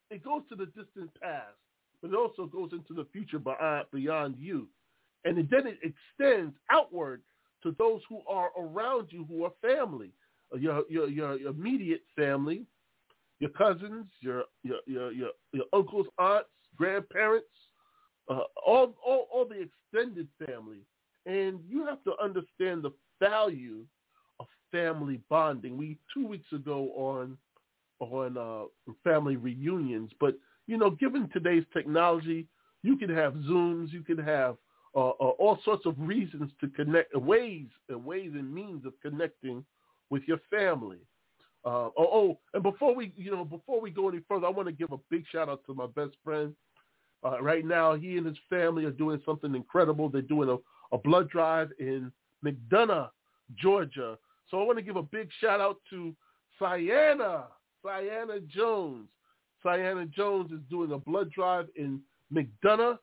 it 0.09 0.23
goes 0.23 0.41
to 0.49 0.55
the 0.55 0.65
distant 0.67 1.13
past, 1.21 1.55
but 2.01 2.11
it 2.11 2.15
also 2.15 2.45
goes 2.45 2.71
into 2.71 2.93
the 2.93 3.07
future 3.11 3.39
beyond, 3.39 3.85
beyond 3.91 4.35
you. 4.39 4.67
And 5.25 5.37
then 5.37 5.67
it 5.67 5.77
extends 5.83 6.55
outward 6.71 7.21
to 7.63 7.75
those 7.77 8.01
who 8.09 8.21
are 8.27 8.49
around 8.59 9.07
you 9.09 9.25
who 9.25 9.45
are 9.45 9.51
family, 9.61 10.11
uh, 10.53 10.57
your, 10.57 10.83
your, 10.89 11.07
your, 11.07 11.33
immediate 11.49 12.01
family, 12.15 12.65
your 13.39 13.51
cousins, 13.51 14.05
your, 14.19 14.43
your, 14.63 14.77
your, 14.85 15.11
your, 15.11 15.29
your 15.53 15.65
uncles, 15.73 16.07
aunts, 16.17 16.49
grandparents, 16.75 17.47
uh, 18.29 18.39
all, 18.65 18.93
all, 19.05 19.27
all 19.31 19.45
the 19.45 19.67
extended 19.93 20.27
family. 20.45 20.79
And 21.25 21.59
you 21.69 21.85
have 21.85 22.03
to 22.03 22.13
understand 22.21 22.83
the 22.83 22.91
value 23.19 23.85
of 24.39 24.47
family 24.71 25.21
bonding. 25.29 25.77
We, 25.77 25.97
two 26.13 26.27
weeks 26.27 26.51
ago 26.51 26.91
on, 26.95 27.37
on 27.99 28.37
uh, 28.37 28.93
family 29.03 29.37
reunions, 29.37 30.11
but, 30.19 30.35
you 30.67 30.77
know, 30.77 30.89
given 30.89 31.29
today's 31.31 31.63
technology, 31.71 32.47
you 32.81 32.97
can 32.97 33.09
have 33.09 33.33
Zooms, 33.33 33.91
you 33.91 34.01
can 34.01 34.17
have 34.17 34.57
uh, 34.95 35.09
uh, 35.09 35.33
all 35.39 35.57
sorts 35.63 35.85
of 35.85 35.95
reasons 35.97 36.51
to 36.59 36.67
connect, 36.67 37.15
ways 37.15 37.67
and 37.89 38.03
ways 38.03 38.31
and 38.33 38.53
means 38.53 38.85
of 38.85 38.93
connecting 39.01 39.63
with 40.09 40.23
your 40.27 40.39
family. 40.49 40.99
Uh, 41.65 41.87
oh, 41.97 42.09
oh, 42.11 42.39
and 42.53 42.61
before 42.61 42.93
we, 42.93 43.13
you 43.15 43.31
know, 43.31 43.45
before 43.45 43.79
we 43.79 43.89
go 43.89 44.09
any 44.09 44.19
further, 44.27 44.45
I 44.45 44.49
want 44.49 44.67
to 44.67 44.73
give 44.73 44.91
a 44.91 44.97
big 45.09 45.23
shout 45.31 45.47
out 45.47 45.61
to 45.65 45.73
my 45.73 45.87
best 45.87 46.11
friend. 46.23 46.53
Uh, 47.23 47.41
right 47.41 47.65
now, 47.65 47.95
he 47.95 48.17
and 48.17 48.25
his 48.25 48.37
family 48.49 48.83
are 48.83 48.91
doing 48.91 49.21
something 49.25 49.55
incredible. 49.55 50.09
They're 50.09 50.21
doing 50.21 50.49
a, 50.49 50.57
a 50.93 50.97
blood 50.97 51.29
drive 51.29 51.71
in 51.79 52.11
McDonough, 52.45 53.09
Georgia. 53.57 54.17
So 54.49 54.61
I 54.61 54.63
want 54.63 54.77
to 54.77 54.83
give 54.83 54.95
a 54.95 55.03
big 55.03 55.27
shout 55.41 55.59
out 55.59 55.77
to 55.89 56.15
Sienna, 56.59 57.45
Sienna 57.83 58.39
Jones. 58.47 59.07
Sienna 59.63 60.05
Jones 60.05 60.51
is 60.51 60.59
doing 60.69 60.91
a 60.91 60.97
blood 60.97 61.31
drive 61.31 61.67
in 61.75 61.99
McDonough, 62.31 62.99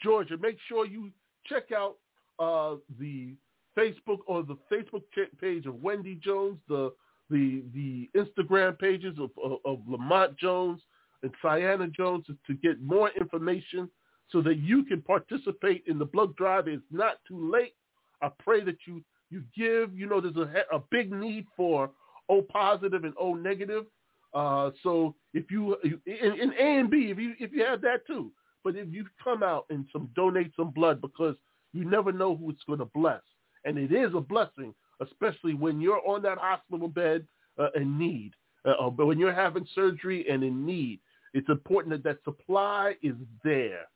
Georgia. 0.00 0.36
Make 0.40 0.56
sure 0.68 0.86
you 0.86 1.10
check 1.46 1.72
out 1.76 1.96
uh, 2.38 2.76
the 3.00 3.34
Facebook 3.76 4.18
or 4.26 4.42
the 4.42 4.56
Facebook 4.70 5.02
page 5.40 5.66
of 5.66 5.82
Wendy 5.82 6.14
Jones, 6.22 6.58
the 6.68 6.92
the 7.30 7.62
the 7.74 8.10
Instagram 8.16 8.78
pages 8.78 9.18
of, 9.18 9.30
of, 9.42 9.58
of 9.64 9.78
Lamont 9.88 10.36
Jones 10.36 10.80
and 11.22 11.32
Sienna 11.42 11.88
Jones 11.88 12.26
to, 12.26 12.36
to 12.46 12.54
get 12.54 12.80
more 12.82 13.10
information 13.18 13.88
so 14.30 14.40
that 14.42 14.58
you 14.58 14.84
can 14.84 15.02
participate 15.02 15.84
in 15.86 15.98
the 15.98 16.04
blood 16.04 16.34
drive. 16.36 16.68
It's 16.68 16.82
not 16.90 17.18
too 17.26 17.50
late. 17.50 17.74
I 18.22 18.30
pray 18.38 18.62
that 18.64 18.78
you 18.86 19.02
you 19.30 19.42
give. 19.56 19.98
You 19.98 20.06
know, 20.06 20.20
there's 20.20 20.36
a, 20.36 20.76
a 20.76 20.80
big 20.90 21.12
need 21.12 21.46
for 21.56 21.90
O 22.28 22.42
positive 22.42 23.04
and 23.04 23.14
O 23.18 23.34
negative. 23.34 23.86
Uh, 24.34 24.70
so 24.82 25.14
if 25.34 25.50
you 25.50 25.76
in, 25.84 26.40
in 26.40 26.52
A 26.58 26.78
and 26.78 26.90
B, 26.90 27.08
if 27.10 27.18
you 27.18 27.34
if 27.38 27.52
you 27.52 27.64
have 27.64 27.80
that 27.82 28.06
too, 28.06 28.30
but 28.64 28.76
if 28.76 28.88
you 28.90 29.06
come 29.22 29.42
out 29.42 29.66
and 29.70 29.86
some 29.92 30.08
donate 30.14 30.52
some 30.56 30.70
blood 30.70 31.00
because 31.00 31.36
you 31.72 31.84
never 31.84 32.12
know 32.12 32.36
who 32.36 32.50
it's 32.50 32.62
going 32.66 32.78
to 32.78 32.84
bless. 32.94 33.20
And 33.64 33.78
it 33.78 33.92
is 33.92 34.12
a 34.14 34.20
blessing, 34.20 34.74
especially 35.00 35.54
when 35.54 35.80
you're 35.80 36.06
on 36.06 36.22
that 36.22 36.38
hospital 36.38 36.88
bed 36.88 37.26
uh, 37.58 37.68
in 37.74 37.98
need. 37.98 38.32
Uh, 38.64 38.90
but 38.90 39.06
when 39.06 39.18
you're 39.18 39.32
having 39.32 39.66
surgery 39.74 40.26
and 40.28 40.42
in 40.42 40.64
need, 40.64 41.00
it's 41.34 41.48
important 41.48 41.92
that 41.94 42.04
that 42.04 42.22
supply 42.24 42.94
is 43.02 43.14
there, 43.42 43.86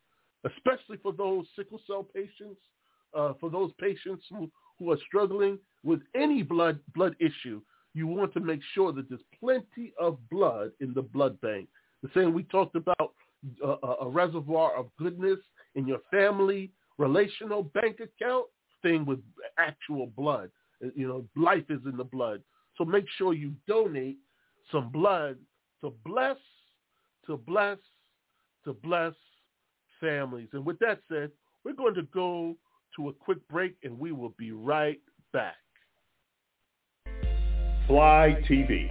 especially 0.47 0.97
for 1.03 1.13
those 1.13 1.47
sickle 1.57 1.81
cell 1.87 2.03
patients, 2.03 2.61
uh, 3.15 3.33
for 3.41 3.51
those 3.51 3.73
patients 3.81 4.25
who, 4.31 4.51
who 4.79 4.91
are 4.93 4.99
struggling 5.07 5.59
with 5.85 6.01
any 6.15 6.43
blood 6.43 6.79
blood 6.95 7.15
issue. 7.21 7.61
You 7.95 8.07
want 8.07 8.35
to 8.35 8.41
make 8.41 8.61
sure 8.75 8.93
that 8.93 9.09
there's 9.09 9.23
plenty 9.41 9.95
of 9.99 10.19
blood 10.31 10.73
in 10.81 10.93
the 10.93 11.03
blood 11.03 11.41
bank. 11.41 11.69
The 12.03 12.11
same 12.15 12.35
we 12.35 12.43
talked 12.43 12.77
about 12.77 13.13
uh, 13.65 13.77
a 14.03 14.09
reservoir 14.09 14.77
of 14.77 14.89
goodness 14.99 15.39
in 15.77 15.87
your 15.87 16.01
family, 16.11 16.71
relational 16.99 17.63
bank 17.63 18.01
account, 18.01 18.47
thing 18.83 19.07
with 19.07 19.21
actual 19.59 20.09
blood. 20.09 20.51
Uh, 20.85 20.89
you 20.95 21.09
know, 21.09 21.25
life 21.37 21.65
is 21.71 21.81
in 21.87 21.97
the 21.97 22.05
blood. 22.05 22.43
So 22.77 22.85
make 22.85 23.07
sure 23.17 23.33
you 23.33 23.53
donate 23.67 24.19
some 24.71 24.91
blood 24.91 25.39
to 25.81 25.93
bless, 26.05 26.37
to 27.27 27.37
bless, 27.37 27.79
to 28.65 28.75
bless 28.75 29.15
families. 30.01 30.49
And 30.53 30.65
with 30.65 30.79
that 30.81 31.01
said, 31.09 31.31
we're 31.65 31.75
going 31.75 31.95
to 31.95 32.03
go 32.15 32.57
to 32.97 33.09
a 33.09 33.13
quick 33.13 33.47
break 33.49 33.77
and 33.83 33.99
we 33.99 34.13
will 34.13 34.35
be 34.39 34.53
right 34.53 35.01
back. 35.33 35.57
Fly 37.87 38.37
TV, 38.49 38.89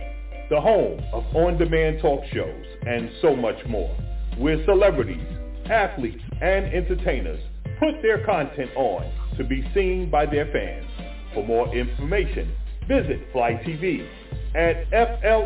the 0.50 0.59
home 0.62 1.01
of 1.12 1.24
on-demand 1.35 2.00
talk 2.01 2.24
shows 2.31 2.65
and 2.88 3.09
so 3.21 3.35
much 3.35 3.57
more, 3.67 3.93
where 4.38 4.63
celebrities, 4.65 5.27
athletes, 5.65 6.24
and 6.41 6.65
entertainers 6.74 7.41
put 7.79 8.01
their 8.01 8.25
content 8.25 8.71
on 8.75 9.12
to 9.38 9.43
be 9.43 9.69
seen 9.74 10.09
by 10.09 10.25
their 10.25 10.45
fans. 10.51 10.85
For 11.33 11.43
more 11.45 11.75
information, 11.75 12.53
visit 12.88 13.27
Fly 13.33 13.53
TV 13.65 14.07
at 14.55 14.89
fli.tv.com. 14.91 15.43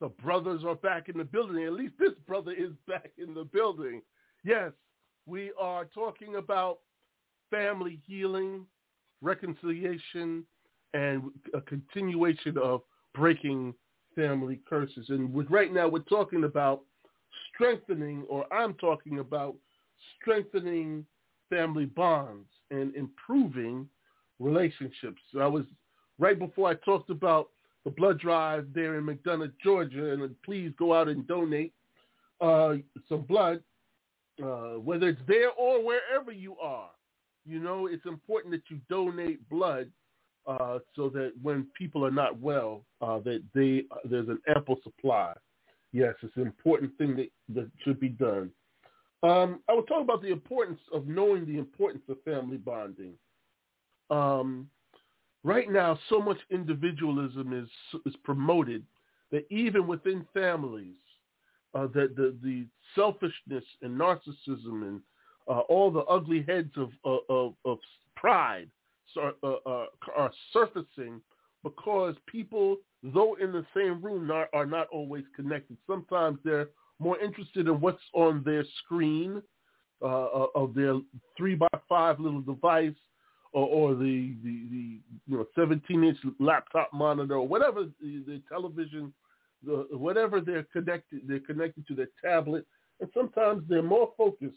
The 0.00 0.08
brothers 0.08 0.64
are 0.64 0.74
back 0.74 1.10
in 1.10 1.18
the 1.18 1.24
building. 1.24 1.62
At 1.64 1.74
least 1.74 1.92
this 1.98 2.14
brother 2.26 2.52
is 2.52 2.70
back 2.88 3.10
in 3.18 3.34
the 3.34 3.44
building. 3.44 4.00
Yes, 4.42 4.72
we 5.26 5.52
are 5.60 5.84
talking 5.84 6.36
about 6.36 6.78
family 7.50 8.00
healing, 8.06 8.64
reconciliation, 9.20 10.44
and 10.94 11.24
a 11.52 11.60
continuation 11.60 12.56
of 12.56 12.80
breaking 13.14 13.74
family 14.16 14.60
curses. 14.66 15.10
And 15.10 15.30
with, 15.30 15.50
right 15.50 15.72
now 15.72 15.88
we're 15.88 16.00
talking 16.00 16.44
about 16.44 16.80
strengthening, 17.52 18.24
or 18.30 18.50
I'm 18.50 18.72
talking 18.74 19.18
about 19.18 19.56
strengthening 20.18 21.04
family 21.50 21.84
bonds 21.84 22.48
and 22.70 22.94
improving 22.96 23.86
relationships. 24.38 25.20
So 25.30 25.40
I 25.40 25.46
was 25.46 25.66
right 26.18 26.38
before 26.38 26.68
I 26.68 26.74
talked 26.74 27.10
about 27.10 27.50
the 27.84 27.90
blood 27.90 28.20
drive 28.20 28.68
there 28.74 28.96
in 28.96 29.04
McDonough, 29.04 29.52
Georgia, 29.62 30.12
and 30.12 30.42
please 30.42 30.72
go 30.78 30.94
out 30.94 31.08
and 31.08 31.26
donate 31.26 31.72
uh, 32.40 32.74
some 33.08 33.22
blood, 33.22 33.62
uh, 34.42 34.74
whether 34.78 35.08
it's 35.08 35.20
there 35.26 35.50
or 35.52 35.84
wherever 35.84 36.30
you 36.30 36.56
are. 36.58 36.90
You 37.44 37.58
know, 37.58 37.86
it's 37.86 38.06
important 38.06 38.52
that 38.52 38.62
you 38.68 38.80
donate 38.88 39.48
blood 39.48 39.90
uh, 40.46 40.78
so 40.94 41.08
that 41.10 41.32
when 41.42 41.66
people 41.76 42.04
are 42.04 42.12
not 42.12 42.38
well, 42.38 42.84
uh, 43.00 43.18
that 43.20 43.42
they 43.54 43.84
there's 44.08 44.28
an 44.28 44.38
ample 44.54 44.78
supply. 44.82 45.32
Yes, 45.92 46.14
it's 46.22 46.36
an 46.36 46.42
important 46.42 46.96
thing 46.98 47.16
that, 47.16 47.28
that 47.54 47.70
should 47.84 48.00
be 48.00 48.08
done. 48.08 48.50
Um, 49.22 49.60
I 49.68 49.72
was 49.72 49.84
talking 49.88 50.04
about 50.04 50.22
the 50.22 50.32
importance 50.32 50.80
of 50.92 51.06
knowing 51.06 51.46
the 51.46 51.58
importance 51.58 52.02
of 52.08 52.16
family 52.24 52.56
bonding. 52.56 53.12
Um, 54.10 54.68
right 55.44 55.70
now 55.70 55.98
so 56.08 56.20
much 56.20 56.38
individualism 56.50 57.52
is 57.52 58.00
is 58.06 58.14
promoted 58.24 58.82
that 59.30 59.50
even 59.50 59.86
within 59.86 60.26
families, 60.34 60.94
uh, 61.74 61.86
that 61.94 62.14
the 62.16 62.36
the 62.42 62.66
selfishness 62.94 63.64
and 63.82 63.98
narcissism 63.98 64.82
and 64.86 65.00
uh, 65.48 65.60
all 65.60 65.90
the 65.90 66.00
ugly 66.00 66.44
heads 66.46 66.72
of 66.76 66.90
of, 67.28 67.54
of 67.64 67.78
pride 68.16 68.68
are, 69.18 69.32
uh, 69.42 69.56
uh, 69.66 69.86
are 70.16 70.32
surfacing 70.52 71.20
because 71.62 72.14
people, 72.26 72.76
though 73.02 73.36
in 73.40 73.52
the 73.52 73.64
same 73.76 74.00
room, 74.02 74.30
are, 74.30 74.48
are 74.52 74.66
not 74.66 74.88
always 74.88 75.24
connected. 75.34 75.76
Sometimes 75.86 76.38
they're 76.44 76.68
more 76.98 77.18
interested 77.20 77.66
in 77.66 77.80
what's 77.80 78.02
on 78.14 78.42
their 78.44 78.64
screen 78.84 79.42
uh, 80.02 80.06
uh, 80.06 80.46
of 80.54 80.74
their 80.74 80.94
three 81.36 81.54
by 81.54 81.68
five 81.88 82.20
little 82.20 82.40
device 82.40 82.94
or, 83.52 83.66
or 83.66 83.94
the, 83.94 84.34
the, 84.42 84.66
the 84.70 85.00
you 85.26 85.36
know 85.36 85.46
17 85.54 86.04
inch 86.04 86.18
laptop 86.38 86.90
monitor 86.92 87.34
or 87.34 87.46
whatever 87.46 87.84
the, 88.00 88.24
the 88.26 88.42
television, 88.48 89.12
the, 89.64 89.86
whatever 89.92 90.40
they're 90.40 90.66
connected, 90.72 91.20
they're 91.26 91.40
connected 91.40 91.86
to 91.86 91.94
their 91.94 92.08
tablet, 92.24 92.66
and 93.00 93.10
sometimes 93.14 93.62
they're 93.68 93.82
more 93.82 94.12
focused. 94.16 94.56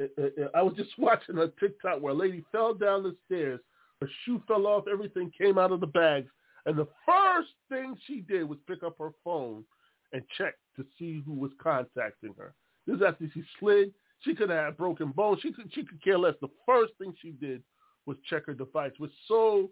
Eh, 0.00 0.06
eh, 0.18 0.22
eh, 0.38 0.46
I 0.54 0.62
was 0.62 0.74
just 0.74 0.90
watching 0.98 1.38
a 1.38 1.48
TikTok 1.60 2.00
where 2.00 2.12
a 2.12 2.16
lady 2.16 2.44
fell 2.50 2.74
down 2.74 3.02
the 3.02 3.16
stairs, 3.26 3.60
her 4.00 4.08
shoe 4.24 4.42
fell 4.48 4.66
off, 4.66 4.84
everything 4.90 5.30
came 5.36 5.58
out 5.58 5.72
of 5.72 5.80
the 5.80 5.86
bags, 5.86 6.30
and 6.66 6.76
the 6.76 6.88
first 7.06 7.50
thing 7.68 7.94
she 8.06 8.22
did 8.22 8.48
was 8.48 8.58
pick 8.66 8.82
up 8.82 8.96
her 8.98 9.12
phone 9.22 9.64
and 10.12 10.22
check 10.38 10.54
to 10.76 10.84
see 10.98 11.22
who 11.26 11.34
was 11.34 11.50
contacting 11.62 12.34
her. 12.38 12.54
This 12.86 12.96
is 12.96 13.02
after 13.06 13.26
she 13.32 13.42
slid. 13.58 13.92
She 14.20 14.34
could 14.34 14.48
have 14.48 14.78
broken 14.78 15.10
bones. 15.10 15.40
She 15.42 15.52
could 15.52 15.70
she 15.74 15.84
could 15.84 16.02
care 16.02 16.18
less. 16.18 16.34
The 16.40 16.48
first 16.64 16.94
thing 16.98 17.14
she 17.20 17.32
did 17.32 17.62
was 18.06 18.16
check 18.28 18.46
her 18.46 18.54
device. 18.54 18.92
We're 18.98 19.08
so 19.28 19.70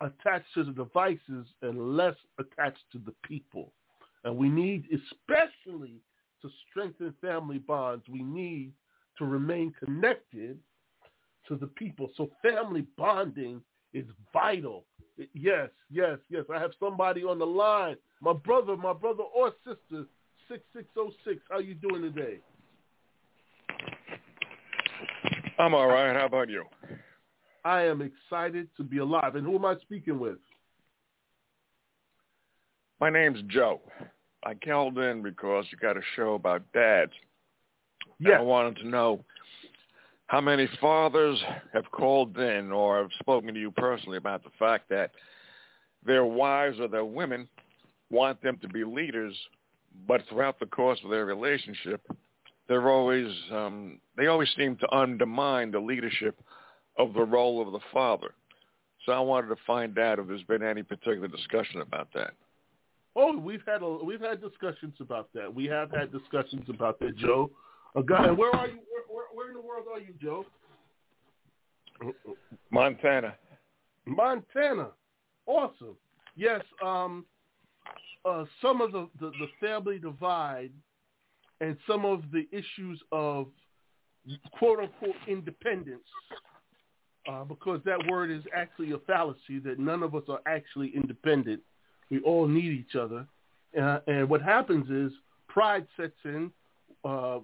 attached 0.00 0.52
to 0.54 0.64
the 0.64 0.72
devices 0.72 1.46
and 1.62 1.96
less 1.96 2.14
attached 2.38 2.84
to 2.92 2.98
the 2.98 3.12
people. 3.22 3.72
And 4.24 4.36
we 4.36 4.48
need, 4.48 4.84
especially 4.86 6.00
to 6.42 6.50
strengthen 6.70 7.14
family 7.20 7.58
bonds, 7.58 8.04
we 8.08 8.22
need 8.22 8.72
to 9.18 9.24
remain 9.24 9.72
connected 9.78 10.58
to 11.48 11.56
the 11.56 11.66
people. 11.66 12.10
So 12.16 12.30
family 12.42 12.86
bonding 12.96 13.60
is 13.92 14.04
vital. 14.32 14.84
Yes, 15.34 15.70
yes, 15.90 16.18
yes. 16.28 16.44
I 16.54 16.60
have 16.60 16.70
somebody 16.78 17.24
on 17.24 17.38
the 17.38 17.46
line. 17.46 17.96
My 18.20 18.32
brother, 18.32 18.76
my 18.76 18.92
brother 18.92 19.24
or 19.24 19.52
sister, 19.64 20.04
6606. 20.48 21.40
How 21.48 21.56
are 21.56 21.60
you 21.60 21.74
doing 21.74 22.02
today? 22.02 22.38
I'm 25.58 25.74
all 25.74 25.88
right. 25.88 26.14
How 26.14 26.26
about 26.26 26.48
you? 26.48 26.64
I 27.64 27.82
am 27.82 28.02
excited 28.02 28.68
to 28.76 28.82
be 28.82 28.98
alive. 28.98 29.34
And 29.34 29.44
who 29.44 29.56
am 29.56 29.64
I 29.64 29.76
speaking 29.82 30.18
with? 30.18 30.38
My 33.00 33.10
name's 33.10 33.40
Joe. 33.48 33.80
I 34.44 34.54
called 34.54 34.98
in 34.98 35.22
because 35.22 35.66
you 35.70 35.78
got 35.78 35.96
a 35.96 36.02
show 36.16 36.34
about 36.34 36.62
dads. 36.72 37.12
Yeah. 38.18 38.38
I 38.38 38.40
wanted 38.40 38.76
to 38.78 38.88
know 38.88 39.24
how 40.26 40.40
many 40.40 40.68
fathers 40.80 41.38
have 41.72 41.90
called 41.90 42.36
in 42.38 42.70
or 42.70 42.98
have 42.98 43.10
spoken 43.20 43.54
to 43.54 43.60
you 43.60 43.70
personally 43.70 44.18
about 44.18 44.44
the 44.44 44.50
fact 44.58 44.88
that 44.90 45.12
their 46.04 46.24
wives 46.24 46.78
or 46.80 46.88
their 46.88 47.04
women 47.04 47.48
want 48.10 48.40
them 48.42 48.58
to 48.62 48.68
be 48.68 48.84
leaders, 48.84 49.34
but 50.06 50.22
throughout 50.28 50.58
the 50.58 50.66
course 50.66 50.98
of 51.04 51.10
their 51.10 51.24
relationship, 51.24 52.00
they're 52.68 52.90
always 52.90 53.28
um, 53.50 53.98
they 54.16 54.26
always 54.26 54.48
seem 54.56 54.76
to 54.76 54.94
undermine 54.94 55.70
the 55.70 55.80
leadership 55.80 56.38
of 56.98 57.14
the 57.14 57.22
role 57.22 57.64
of 57.64 57.72
the 57.72 57.80
father. 57.92 58.34
So 59.06 59.12
I 59.12 59.20
wanted 59.20 59.48
to 59.48 59.56
find 59.66 59.98
out 59.98 60.18
if 60.18 60.26
there's 60.26 60.42
been 60.42 60.62
any 60.62 60.82
particular 60.82 61.28
discussion 61.28 61.80
about 61.80 62.08
that. 62.14 62.32
Oh, 63.16 63.36
we've 63.36 63.62
had 63.66 63.82
a, 63.82 64.04
we've 64.04 64.20
had 64.20 64.40
discussions 64.40 64.94
about 65.00 65.28
that. 65.34 65.52
We 65.52 65.66
have 65.66 65.90
had 65.90 66.12
discussions 66.12 66.64
about 66.68 67.00
that, 67.00 67.16
Joe. 67.16 67.50
A 67.96 68.02
guy, 68.02 68.30
where 68.30 68.54
are 68.54 68.68
you? 68.68 68.78
Where, 68.90 69.04
where, 69.08 69.24
where 69.32 69.48
in 69.48 69.54
the 69.54 69.60
world 69.60 69.86
are 69.92 69.98
you, 69.98 70.14
Joe? 70.20 70.44
Montana. 72.70 73.34
Montana. 74.06 74.88
Awesome. 75.46 75.96
Yes. 76.36 76.62
Um, 76.84 77.24
uh, 78.24 78.44
some 78.60 78.80
of 78.80 78.92
the, 78.92 79.08
the, 79.20 79.30
the 79.30 79.48
family 79.66 79.98
divide 79.98 80.70
and 81.60 81.76
some 81.86 82.04
of 82.04 82.22
the 82.32 82.46
issues 82.52 83.00
of 83.10 83.46
quote 84.58 84.80
unquote 84.80 85.16
independence 85.26 86.04
uh, 87.28 87.44
because 87.44 87.80
that 87.84 87.98
word 88.08 88.30
is 88.30 88.42
actually 88.56 88.92
a 88.92 88.98
fallacy 88.98 89.58
that 89.62 89.78
none 89.78 90.02
of 90.02 90.14
us 90.14 90.22
are 90.28 90.40
actually 90.46 90.92
independent. 90.94 91.60
We 92.10 92.20
all 92.20 92.46
need 92.46 92.72
each 92.72 92.96
other. 92.96 93.26
Uh, 93.78 93.98
and 94.06 94.28
what 94.28 94.40
happens 94.40 94.88
is 94.90 95.12
pride 95.46 95.86
sets 95.96 96.16
in, 96.24 96.50
uh, 97.04 97.40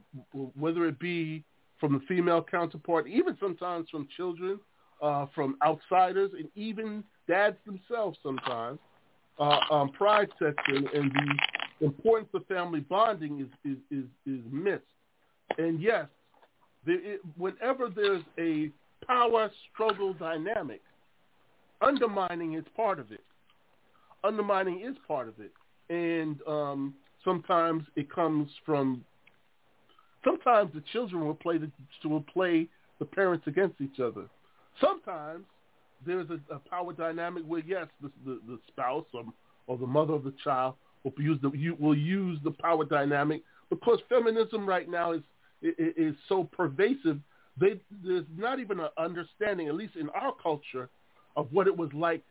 whether 0.58 0.86
it 0.86 0.98
be 0.98 1.44
from 1.78 1.92
the 1.92 2.00
female 2.08 2.42
counterpart, 2.42 3.06
even 3.06 3.36
sometimes 3.38 3.90
from 3.90 4.08
children, 4.16 4.58
uh, 5.02 5.26
from 5.34 5.56
outsiders, 5.62 6.30
and 6.32 6.48
even 6.54 7.04
dads 7.28 7.56
themselves 7.66 8.18
sometimes. 8.22 8.78
Uh, 9.38 9.58
um, 9.70 9.90
pride 9.90 10.28
sets 10.38 10.56
in, 10.68 10.86
and 10.94 11.12
the 11.80 11.86
importance 11.86 12.28
of 12.34 12.46
family 12.46 12.80
bonding 12.80 13.40
is, 13.40 13.72
is, 13.72 13.78
is, 13.90 14.04
is 14.26 14.40
missed. 14.50 14.82
And 15.58 15.80
yes, 15.80 16.06
whenever 17.36 17.88
there's 17.88 18.22
a 18.38 18.70
power 19.06 19.50
struggle 19.72 20.14
dynamic. 20.14 20.82
Undermining 21.80 22.54
is 22.54 22.64
part 22.76 22.98
of 22.98 23.12
it. 23.12 23.20
Undermining 24.22 24.80
is 24.80 24.96
part 25.06 25.28
of 25.28 25.34
it. 25.38 25.52
and 25.90 26.40
um, 26.46 26.94
sometimes 27.24 27.84
it 27.96 28.10
comes 28.10 28.48
from. 28.64 29.04
Sometimes 30.24 30.72
the 30.72 30.82
children 30.92 31.26
will 31.26 31.34
play 31.34 31.58
the 31.58 31.70
will 32.08 32.22
play 32.22 32.66
the 32.98 33.04
parents 33.04 33.46
against 33.46 33.80
each 33.80 34.00
other. 34.00 34.24
Sometimes 34.80 35.44
there's 36.06 36.28
a, 36.30 36.54
a 36.54 36.58
power 36.58 36.92
dynamic 36.92 37.44
where 37.46 37.62
yes, 37.66 37.86
the, 38.02 38.10
the, 38.24 38.40
the 38.46 38.58
spouse 38.68 39.04
or, 39.12 39.24
or 39.66 39.76
the 39.76 39.86
mother 39.86 40.14
of 40.14 40.24
the 40.24 40.34
child 40.42 40.74
will 41.04 41.12
use 41.18 41.38
the 41.42 41.76
will 41.78 41.96
use 41.96 42.38
the 42.44 42.50
power 42.50 42.84
dynamic 42.84 43.42
because 43.70 43.98
feminism 44.08 44.66
right 44.66 44.88
now 44.88 45.12
is 45.12 45.22
is, 45.62 45.74
is 45.96 46.14
so 46.28 46.44
pervasive. 46.44 47.18
They, 47.60 47.80
there's 48.04 48.24
not 48.36 48.58
even 48.58 48.80
an 48.80 48.88
understanding, 48.98 49.68
at 49.68 49.74
least 49.74 49.96
in 49.96 50.08
our 50.10 50.34
culture, 50.42 50.88
of 51.36 51.48
what 51.52 51.66
it 51.66 51.76
was 51.76 51.90
like 51.92 52.22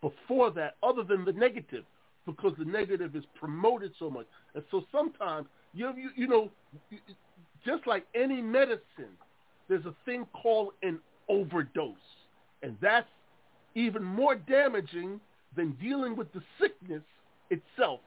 before 0.00 0.50
that, 0.52 0.76
other 0.82 1.02
than 1.02 1.24
the 1.24 1.32
negative, 1.32 1.84
because 2.26 2.52
the 2.58 2.64
negative 2.64 3.16
is 3.16 3.24
promoted 3.38 3.92
so 3.98 4.10
much. 4.10 4.26
And 4.54 4.64
so 4.70 4.84
sometimes, 4.92 5.46
you 5.74 5.92
you, 5.96 6.10
you 6.16 6.26
know, 6.26 6.50
just 7.64 7.86
like 7.86 8.06
any 8.14 8.40
medicine, 8.40 9.16
there's 9.68 9.84
a 9.86 9.94
thing 10.04 10.26
called 10.32 10.72
an 10.82 10.98
overdose, 11.28 11.94
and 12.62 12.76
that's 12.80 13.08
even 13.74 14.02
more 14.02 14.34
damaging 14.34 15.20
than 15.56 15.72
dealing 15.80 16.16
with 16.16 16.32
the 16.32 16.42
sickness 16.60 17.02
itself, 17.50 18.00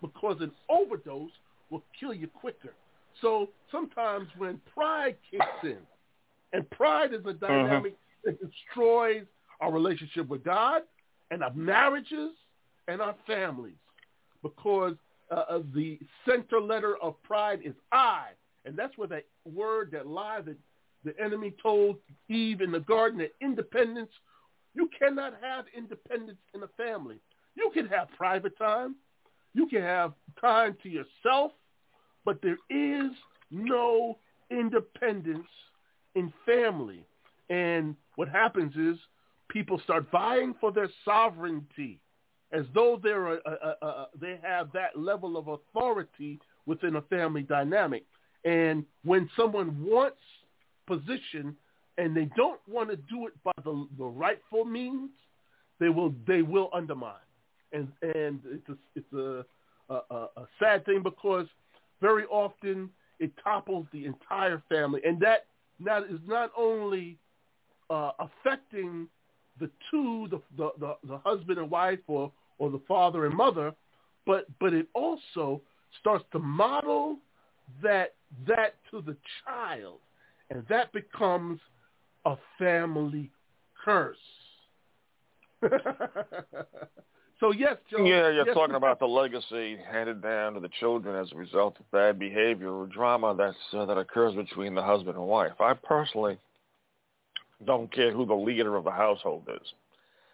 because 0.00 0.36
an 0.40 0.52
overdose 0.68 1.30
will 1.70 1.82
kill 1.98 2.14
you 2.14 2.28
quicker. 2.28 2.74
So 3.20 3.48
sometimes 3.70 4.28
when 4.36 4.60
pride 4.74 5.16
kicks 5.30 5.44
in, 5.62 5.78
and 6.52 6.68
pride 6.70 7.12
is 7.12 7.20
a 7.20 7.32
Mm-hmm. 7.32 7.38
dynamic 7.46 7.96
that 8.24 8.38
destroys 8.40 9.24
our 9.60 9.72
relationship 9.72 10.28
with 10.28 10.44
God 10.44 10.82
and 11.30 11.42
our 11.42 11.52
marriages 11.54 12.32
and 12.88 13.00
our 13.00 13.14
families, 13.26 13.76
because 14.42 14.94
uh, 15.30 15.44
of 15.48 15.72
the 15.72 15.98
center 16.28 16.60
letter 16.60 16.96
of 16.98 17.20
pride 17.22 17.60
is 17.64 17.74
I, 17.92 18.26
and 18.64 18.76
that's 18.76 18.96
where 18.98 19.08
that 19.08 19.24
word, 19.44 19.90
that 19.92 20.06
lie 20.06 20.40
that 20.42 20.56
the 21.04 21.14
enemy 21.20 21.54
told 21.62 21.96
Eve 22.28 22.60
in 22.60 22.70
the 22.70 22.80
garden, 22.80 23.18
that 23.18 23.32
independence, 23.40 24.10
you 24.74 24.88
cannot 24.98 25.34
have 25.40 25.64
independence 25.76 26.38
in 26.54 26.62
a 26.62 26.68
family. 26.76 27.16
You 27.56 27.70
can 27.74 27.86
have 27.88 28.08
private 28.16 28.56
time. 28.58 28.96
You 29.54 29.66
can 29.66 29.82
have 29.82 30.12
time 30.40 30.76
to 30.82 30.88
yourself, 30.88 31.52
but 32.24 32.40
there 32.42 32.58
is 32.70 33.10
no 33.50 34.18
independence 34.50 35.48
in 36.14 36.32
family. 36.46 37.04
And 37.50 37.96
what 38.16 38.28
happens 38.28 38.74
is 38.76 38.98
people 39.48 39.80
start 39.84 40.06
vying 40.10 40.54
for 40.60 40.72
their 40.72 40.88
sovereignty 41.04 42.00
as 42.52 42.64
though 42.74 43.00
they're 43.02 43.34
a, 43.34 43.38
a, 43.46 43.86
a, 43.86 44.06
they 44.20 44.38
have 44.42 44.72
that 44.72 44.98
level 44.98 45.36
of 45.36 45.48
authority 45.48 46.38
within 46.66 46.96
a 46.96 47.02
family 47.02 47.42
dynamic. 47.42 48.04
And 48.44 48.84
when 49.04 49.28
someone 49.36 49.82
wants 49.82 50.20
position 50.86 51.56
and 51.98 52.16
they 52.16 52.28
don't 52.36 52.60
want 52.68 52.90
to 52.90 52.96
do 52.96 53.26
it 53.26 53.32
by 53.42 53.52
the, 53.64 53.86
the 53.98 54.04
rightful 54.04 54.64
means, 54.64 55.10
they 55.78 55.88
will 55.88 56.14
they 56.26 56.42
will 56.42 56.68
undermine. 56.72 57.14
And 57.72 57.88
and 58.02 58.40
it's 58.46 58.68
a, 58.68 58.76
it's 58.94 59.12
a, 59.12 59.44
a, 59.92 60.26
a 60.36 60.46
sad 60.60 60.84
thing 60.84 61.02
because 61.02 61.46
very 62.00 62.24
often 62.26 62.90
it 63.18 63.32
topples 63.42 63.86
the 63.92 64.04
entire 64.04 64.62
family, 64.68 65.00
and 65.04 65.20
that 65.20 65.46
now 65.78 66.02
is 66.02 66.20
not 66.26 66.50
only 66.56 67.18
uh, 67.90 68.12
affecting 68.18 69.08
the 69.60 69.70
two, 69.90 70.28
the, 70.30 70.40
the, 70.56 70.70
the, 70.78 70.96
the 71.08 71.18
husband 71.18 71.58
and 71.58 71.70
wife, 71.70 71.98
or 72.06 72.32
or 72.58 72.70
the 72.70 72.80
father 72.86 73.26
and 73.26 73.34
mother, 73.34 73.74
but 74.26 74.46
but 74.60 74.72
it 74.72 74.86
also 74.94 75.60
starts 76.00 76.24
to 76.32 76.38
model 76.38 77.18
that 77.82 78.14
that 78.46 78.76
to 78.90 79.02
the 79.02 79.16
child, 79.44 79.98
and 80.50 80.64
that 80.68 80.92
becomes 80.92 81.60
a 82.24 82.36
family 82.58 83.30
curse. 83.84 84.16
so 87.42 87.50
yes, 87.50 87.76
Joe. 87.90 88.06
Yeah, 88.06 88.30
you're 88.30 88.46
yes, 88.46 88.54
talking 88.54 88.76
about 88.76 89.00
the 89.00 89.06
legacy 89.06 89.76
handed 89.90 90.22
down 90.22 90.54
to 90.54 90.60
the 90.60 90.70
children 90.80 91.16
as 91.20 91.30
a 91.32 91.36
result 91.36 91.76
of 91.80 91.90
bad 91.90 92.18
behavior 92.18 92.70
or 92.70 92.86
drama 92.86 93.34
that's 93.36 93.56
uh, 93.72 93.84
that 93.84 93.98
occurs 93.98 94.34
between 94.34 94.74
the 94.74 94.82
husband 94.82 95.16
and 95.16 95.26
wife. 95.26 95.60
I 95.60 95.74
personally 95.74 96.38
don't 97.66 97.92
care 97.92 98.12
who 98.12 98.24
the 98.24 98.34
leader 98.34 98.76
of 98.76 98.84
the 98.84 98.92
household 98.92 99.48
is. 99.52 99.68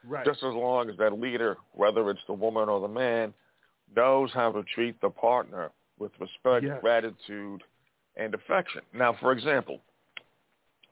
right. 0.07 0.25
Just 0.27 0.42
as 0.42 0.55
long 0.55 0.90
as 0.90 0.97
that 0.99 1.18
leader, 1.18 1.57
whether 1.73 2.11
it's 2.11 2.21
the 2.27 2.35
woman 2.35 2.68
or 2.68 2.81
the 2.81 2.88
man, 2.88 3.33
knows 3.97 4.31
how 4.35 4.53
to 4.53 4.62
treat 4.75 5.01
the 5.01 5.11
partner 5.11 5.71
with 5.99 6.12
respect, 6.21 6.66
Yes. 6.66 6.81
gratitude, 6.83 7.62
and 8.16 8.35
affection. 8.35 8.83
Now, 8.92 9.16
for 9.21 9.33
example, 9.33 9.81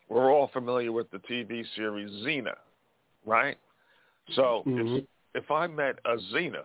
we're 0.09 0.33
all 0.33 0.49
familiar 0.53 0.93
with 0.93 1.11
the 1.11 1.19
TV 1.19 1.65
series 1.75 2.11
Xena, 2.25 2.55
right? 3.25 3.59
So 4.35 4.65
Mhm. 4.67 4.99
if, 4.99 5.05
if 5.37 5.51
I 5.51 5.67
met 5.67 5.99
a 6.07 6.17
Xena 6.35 6.65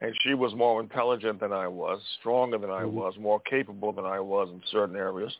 and 0.00 0.14
she 0.22 0.34
was 0.34 0.54
more 0.54 0.80
intelligent 0.80 1.40
than 1.40 1.52
I 1.52 1.68
was, 1.68 2.00
stronger 2.18 2.56
than 2.56 2.70
I 2.70 2.82
Mhm. 2.82 2.92
was, 2.92 3.16
more 3.18 3.40
capable 3.40 3.92
than 3.92 4.06
I 4.06 4.18
was 4.18 4.48
in 4.50 4.62
certain 4.64 4.96
areas, 4.96 5.38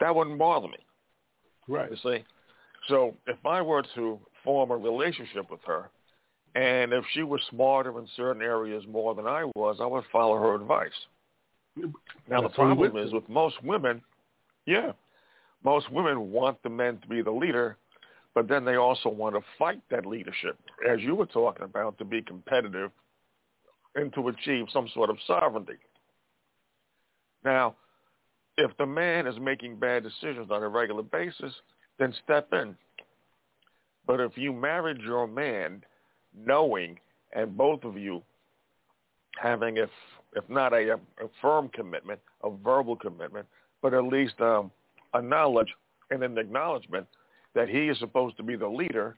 that 0.00 0.14
wouldn't 0.14 0.38
bother 0.38 0.68
me. 0.68 0.78
right. 1.68 1.90
You 1.90 1.96
see? 1.98 2.24
So 2.88 3.16
if 3.26 3.46
I 3.46 3.62
were 3.62 3.82
to 3.94 4.20
form 4.42 4.72
a 4.72 4.76
relationship 4.76 5.48
with 5.48 5.62
her, 5.62 5.90
and 6.56 6.92
if 6.92 7.06
she 7.12 7.22
was 7.22 7.40
smarter 7.44 7.96
in 7.98 8.06
certain 8.08 8.42
areas 8.42 8.84
more 8.88 9.14
than 9.14 9.26
I 9.26 9.44
was, 9.54 9.80
I 9.80 9.86
would 9.86 10.04
follow 10.06 10.36
her 10.38 10.54
advice. 10.54 11.06
Now 12.28 12.42
the 12.42 12.48
problem 12.48 12.96
is 12.96 13.12
with 13.12 13.28
most 13.28 13.62
women, 13.62 14.02
yeah, 14.66 14.92
most 15.62 15.90
women 15.90 16.32
want 16.32 16.60
the 16.62 16.68
men 16.68 16.98
to 16.98 17.06
be 17.06 17.22
the 17.22 17.30
leader, 17.30 17.78
but 18.34 18.48
then 18.48 18.64
they 18.64 18.76
also 18.76 19.08
want 19.08 19.34
to 19.34 19.42
fight 19.58 19.80
that 19.90 20.06
leadership, 20.06 20.58
as 20.88 21.00
you 21.00 21.14
were 21.14 21.26
talking 21.26 21.64
about, 21.64 21.98
to 21.98 22.04
be 22.04 22.22
competitive 22.22 22.90
and 23.94 24.12
to 24.14 24.28
achieve 24.28 24.66
some 24.72 24.88
sort 24.94 25.10
of 25.10 25.18
sovereignty. 25.26 25.78
Now, 27.44 27.76
if 28.56 28.70
the 28.78 28.86
man 28.86 29.26
is 29.26 29.34
making 29.40 29.76
bad 29.76 30.02
decisions 30.02 30.50
on 30.50 30.62
a 30.62 30.68
regular 30.68 31.02
basis, 31.02 31.52
then 31.98 32.14
step 32.24 32.48
in. 32.52 32.76
But 34.06 34.20
if 34.20 34.32
you 34.36 34.52
married 34.52 35.00
your 35.00 35.26
man 35.26 35.82
knowing 36.36 36.98
and 37.34 37.56
both 37.56 37.84
of 37.84 37.96
you 37.96 38.22
having, 39.40 39.76
if 39.76 39.90
if 40.34 40.48
not 40.48 40.72
a, 40.72 40.94
a 40.94 40.98
firm 41.42 41.68
commitment, 41.74 42.18
a 42.42 42.50
verbal 42.50 42.96
commitment, 42.96 43.46
but 43.82 43.92
at 43.92 44.04
least 44.04 44.40
um, 44.40 44.70
a 45.12 45.20
knowledge 45.20 45.68
and 46.10 46.22
an 46.22 46.38
acknowledgement 46.38 47.06
that 47.54 47.68
he 47.68 47.88
is 47.88 47.98
supposed 47.98 48.36
to 48.36 48.42
be 48.42 48.56
the 48.56 48.68
leader, 48.68 49.16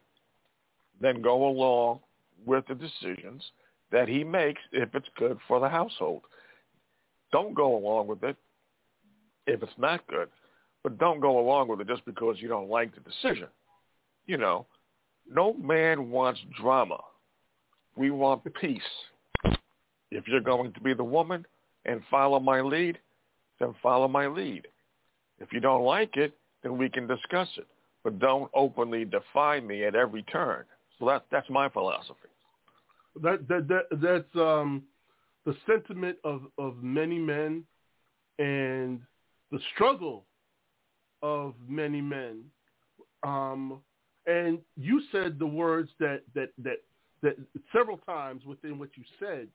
then 1.00 1.22
go 1.22 1.46
along 1.48 2.00
with 2.46 2.64
the 2.66 2.74
decisions 2.74 3.42
that 3.92 4.08
he 4.08 4.24
makes 4.24 4.60
if 4.72 4.94
it's 4.94 5.08
good 5.16 5.38
for 5.46 5.60
the 5.60 5.68
household. 5.68 6.22
Don't 7.32 7.54
go 7.54 7.76
along 7.76 8.06
with 8.06 8.22
it 8.22 8.36
if 9.46 9.62
it's 9.62 9.72
not 9.78 10.06
good, 10.06 10.28
but 10.82 10.98
don't 10.98 11.20
go 11.20 11.38
along 11.38 11.68
with 11.68 11.80
it 11.80 11.88
just 11.88 12.04
because 12.04 12.36
you 12.38 12.48
don't 12.48 12.68
like 12.68 12.94
the 12.94 13.00
decision. 13.00 13.48
You 14.26 14.38
know, 14.38 14.66
no 15.30 15.52
man 15.54 16.10
wants 16.10 16.40
drama. 16.60 16.98
We 17.96 18.10
want 18.10 18.42
peace. 18.60 18.82
If 20.10 20.28
you're 20.28 20.40
going 20.40 20.72
to 20.72 20.80
be 20.80 20.94
the 20.94 21.04
woman 21.04 21.44
and 21.84 22.00
follow 22.10 22.40
my 22.40 22.60
lead, 22.60 22.98
then 23.60 23.74
follow 23.82 24.08
my 24.08 24.26
lead. 24.26 24.66
If 25.38 25.52
you 25.52 25.60
don't 25.60 25.84
like 25.84 26.16
it, 26.16 26.34
then 26.62 26.78
we 26.78 26.88
can 26.88 27.06
discuss 27.06 27.48
it. 27.56 27.66
But 28.04 28.18
don't 28.18 28.50
openly 28.54 29.04
defy 29.04 29.60
me 29.60 29.84
at 29.84 29.94
every 29.94 30.22
turn. 30.24 30.64
So 30.98 31.06
that 31.06 31.24
that's 31.30 31.48
my 31.50 31.68
philosophy. 31.68 32.28
That 33.22 33.48
that 33.48 33.66
that 33.68 34.00
that's 34.00 34.36
um 34.36 34.82
the 35.44 35.56
sentiment 35.66 36.18
of 36.22 36.42
of 36.58 36.82
many 36.82 37.18
men 37.18 37.64
and 38.38 39.00
the 39.50 39.58
struggle 39.74 40.24
of 41.22 41.54
many 41.66 42.00
men. 42.00 42.44
Um, 43.22 43.80
and 44.26 44.58
you 44.76 45.02
said 45.10 45.38
the 45.38 45.46
words 45.46 45.90
that 45.98 46.22
that 46.34 46.50
that 46.58 46.80
that 47.22 47.36
several 47.72 47.96
times 47.98 48.44
within 48.44 48.78
what 48.78 48.90
you 48.96 49.04
said 49.18 49.48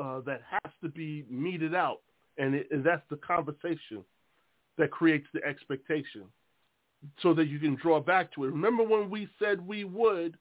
uh, 0.00 0.20
that 0.22 0.42
has 0.50 0.72
to 0.82 0.88
be 0.88 1.24
meted 1.28 1.74
out, 1.74 2.00
and, 2.38 2.54
it, 2.54 2.68
and 2.70 2.82
that's 2.82 3.02
the 3.10 3.16
conversation 3.16 4.02
that 4.78 4.90
creates 4.90 5.26
the 5.34 5.44
expectation, 5.44 6.24
so 7.22 7.34
that 7.34 7.46
you 7.46 7.58
can 7.58 7.76
draw 7.76 8.00
back 8.00 8.32
to 8.34 8.44
it. 8.44 8.48
Remember 8.48 8.82
when 8.82 9.10
we 9.10 9.28
said 9.38 9.66
we 9.66 9.84
would 9.84 10.36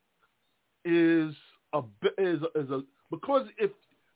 is 0.85 1.33
a 1.73 1.81
is 2.17 2.41
a, 2.41 2.59
is 2.59 2.69
a 2.69 2.81
because 3.11 3.47
if 3.57 3.71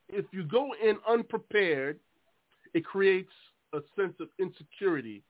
if 0.09 0.25
you 0.31 0.43
go 0.43 0.73
in 0.83 0.97
unprepared, 1.07 1.99
it 2.73 2.85
creates 2.85 3.31
a 3.73 3.79
sense 3.97 4.13
of 4.19 4.27
insecurity. 4.39 5.23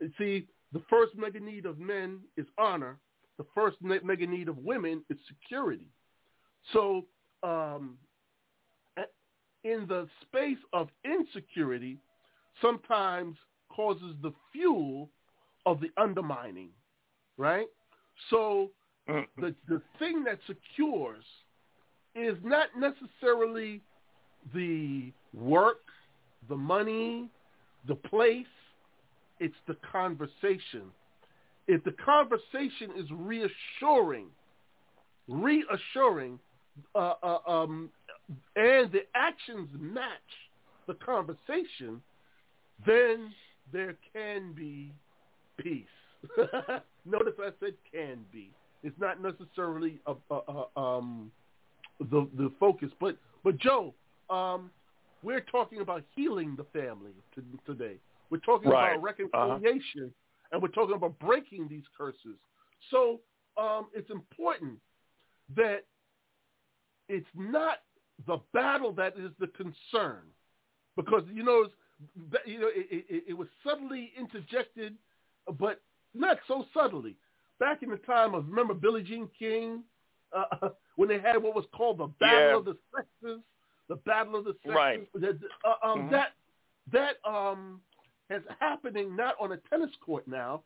You 0.00 0.10
see, 0.18 0.46
the 0.72 0.82
first 0.88 1.16
mega 1.16 1.40
need 1.40 1.66
of 1.66 1.78
men 1.78 2.20
is 2.36 2.46
honor. 2.58 2.98
The 3.38 3.44
first 3.54 3.76
mega 3.80 4.26
need 4.26 4.48
of 4.48 4.58
women 4.58 5.02
is 5.10 5.18
security. 5.28 5.88
So 6.72 7.06
um, 7.42 7.98
in 9.64 9.86
the 9.88 10.08
space 10.22 10.58
of 10.72 10.88
insecurity 11.04 11.98
sometimes 12.60 13.36
causes 13.70 14.14
the 14.22 14.32
fuel 14.52 15.08
of 15.66 15.80
the 15.80 15.90
undermining, 15.96 16.70
right? 17.36 17.66
So 18.30 18.70
the 19.06 19.54
the 19.68 19.82
thing 19.98 20.24
that 20.24 20.38
secures 20.46 21.24
is 22.14 22.36
not 22.42 22.68
necessarily 22.78 23.80
the 24.54 25.12
work, 25.34 25.80
the 26.48 26.56
money, 26.56 27.28
the 27.88 27.94
place. 27.94 28.46
It's 29.40 29.56
the 29.66 29.76
conversation. 29.90 30.92
If 31.66 31.82
the 31.84 31.92
conversation 31.92 32.90
is 32.96 33.06
reassuring, 33.10 34.26
reassuring, 35.28 36.38
uh, 36.94 37.14
uh, 37.22 37.38
um, 37.46 37.90
and 38.56 38.90
the 38.92 39.02
actions 39.14 39.68
match 39.78 40.04
the 40.86 40.94
conversation, 40.94 42.02
then 42.86 43.32
there 43.72 43.96
can 44.12 44.52
be 44.52 44.92
peace. 45.62 45.86
Notice 47.04 47.34
I 47.38 47.50
said 47.60 47.74
can 47.90 48.20
be. 48.32 48.50
It's 48.82 48.98
not 48.98 49.22
necessarily 49.22 50.00
a, 50.06 50.14
a, 50.30 50.40
a, 50.76 50.80
um, 50.80 51.30
the 51.98 52.28
the 52.36 52.52
focus, 52.58 52.90
but 53.00 53.16
but 53.44 53.58
Joe, 53.58 53.94
um, 54.30 54.70
we're 55.22 55.40
talking 55.40 55.80
about 55.80 56.02
healing 56.14 56.56
the 56.56 56.64
family 56.78 57.12
to, 57.34 57.42
today. 57.66 57.96
We're 58.30 58.38
talking 58.38 58.70
right. 58.70 58.92
about 58.92 59.02
reconciliation, 59.02 60.04
uh-huh. 60.04 60.48
and 60.52 60.62
we're 60.62 60.68
talking 60.68 60.96
about 60.96 61.18
breaking 61.18 61.68
these 61.68 61.84
curses. 61.96 62.38
So 62.90 63.20
um, 63.56 63.86
it's 63.94 64.10
important 64.10 64.78
that 65.56 65.84
it's 67.08 67.26
not 67.34 67.78
the 68.26 68.38
battle 68.52 68.92
that 68.92 69.14
is 69.18 69.30
the 69.38 69.48
concern, 69.48 70.22
because 70.96 71.22
you 71.32 71.42
know, 71.42 71.66
you 72.46 72.60
know, 72.60 72.68
it, 72.74 73.04
it, 73.08 73.24
it 73.28 73.34
was 73.34 73.48
subtly 73.64 74.12
interjected, 74.18 74.94
but 75.58 75.80
not 76.14 76.38
so 76.46 76.64
subtly. 76.74 77.16
Back 77.58 77.82
in 77.82 77.90
the 77.90 77.96
time 77.98 78.34
of 78.34 78.48
remember 78.48 78.74
Billie 78.74 79.02
Jean 79.02 79.28
King, 79.38 79.82
uh, 80.36 80.68
when 80.96 81.08
they 81.08 81.20
had 81.20 81.42
what 81.42 81.54
was 81.54 81.64
called 81.74 81.98
the 81.98 82.06
Battle 82.20 82.48
Yeah. 82.50 82.56
of 82.56 82.64
the 82.64 82.76
Sexes, 82.94 83.40
the 83.88 83.96
Battle 83.96 84.36
of 84.36 84.44
the 84.44 84.54
Sexes. 84.64 84.74
Right. 84.74 85.08
That, 85.14 85.38
uh, 85.64 85.86
um, 85.86 86.02
Mhm. 86.02 86.10
That 86.10 86.32
that 86.90 87.16
um, 87.24 87.80
is 88.28 88.42
happening 88.58 89.14
not 89.14 89.36
on 89.40 89.52
a 89.52 89.56
tennis 89.70 89.90
court 90.04 90.26
now. 90.26 90.62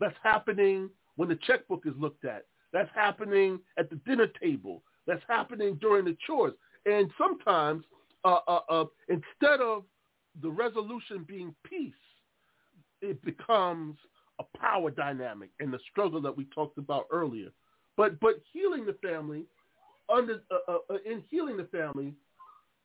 That's 0.00 0.16
happening 0.22 0.88
when 1.16 1.28
the 1.28 1.36
checkbook 1.36 1.84
is 1.86 1.92
looked 1.98 2.24
at. 2.24 2.46
That's 2.72 2.90
happening 2.94 3.60
at 3.76 3.90
the 3.90 3.96
dinner 3.96 4.26
table. 4.40 4.82
That's 5.06 5.22
happening 5.28 5.74
during 5.76 6.04
the 6.06 6.16
chores. 6.26 6.54
And 6.86 7.10
sometimes, 7.18 7.84
uh, 8.24 8.40
uh, 8.46 8.60
uh, 8.70 8.84
instead 9.08 9.60
of 9.60 9.84
the 10.40 10.50
resolution 10.50 11.24
being 11.24 11.54
peace, 11.64 11.92
it 13.02 13.22
becomes 13.24 13.96
a 14.40 14.58
power 14.58 14.90
dynamic 14.90 15.50
and 15.60 15.72
the 15.72 15.78
struggle 15.90 16.20
that 16.22 16.36
we 16.36 16.44
talked 16.46 16.78
about 16.78 17.06
earlier. 17.10 17.48
But 17.96 18.18
but 18.20 18.40
healing 18.52 18.86
the 18.86 18.94
family, 18.94 19.44
under 20.08 20.42
uh, 20.50 20.72
uh, 20.72 20.78
uh, 20.90 20.98
in 21.04 21.22
healing 21.28 21.56
the 21.56 21.64
family, 21.64 22.14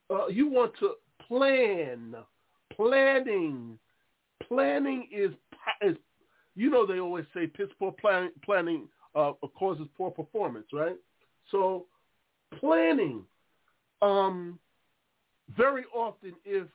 uh, 0.09 0.27
you 0.27 0.47
want 0.47 0.73
to 0.79 0.93
plan. 1.27 2.15
Planning, 2.75 3.77
planning 4.47 5.07
is 5.11 5.31
is 5.81 5.95
you 6.55 6.71
know 6.71 6.87
they 6.87 6.99
always 6.99 7.25
say 7.33 7.45
piss 7.45 7.67
poor 7.77 7.91
planning 7.91 8.31
planning 8.43 8.87
uh, 9.15 9.33
causes 9.57 9.87
poor 9.95 10.09
performance, 10.09 10.65
right? 10.73 10.95
So 11.51 11.85
planning, 12.59 13.23
um, 14.01 14.57
very 15.55 15.83
often 15.93 16.33
if 16.45 16.67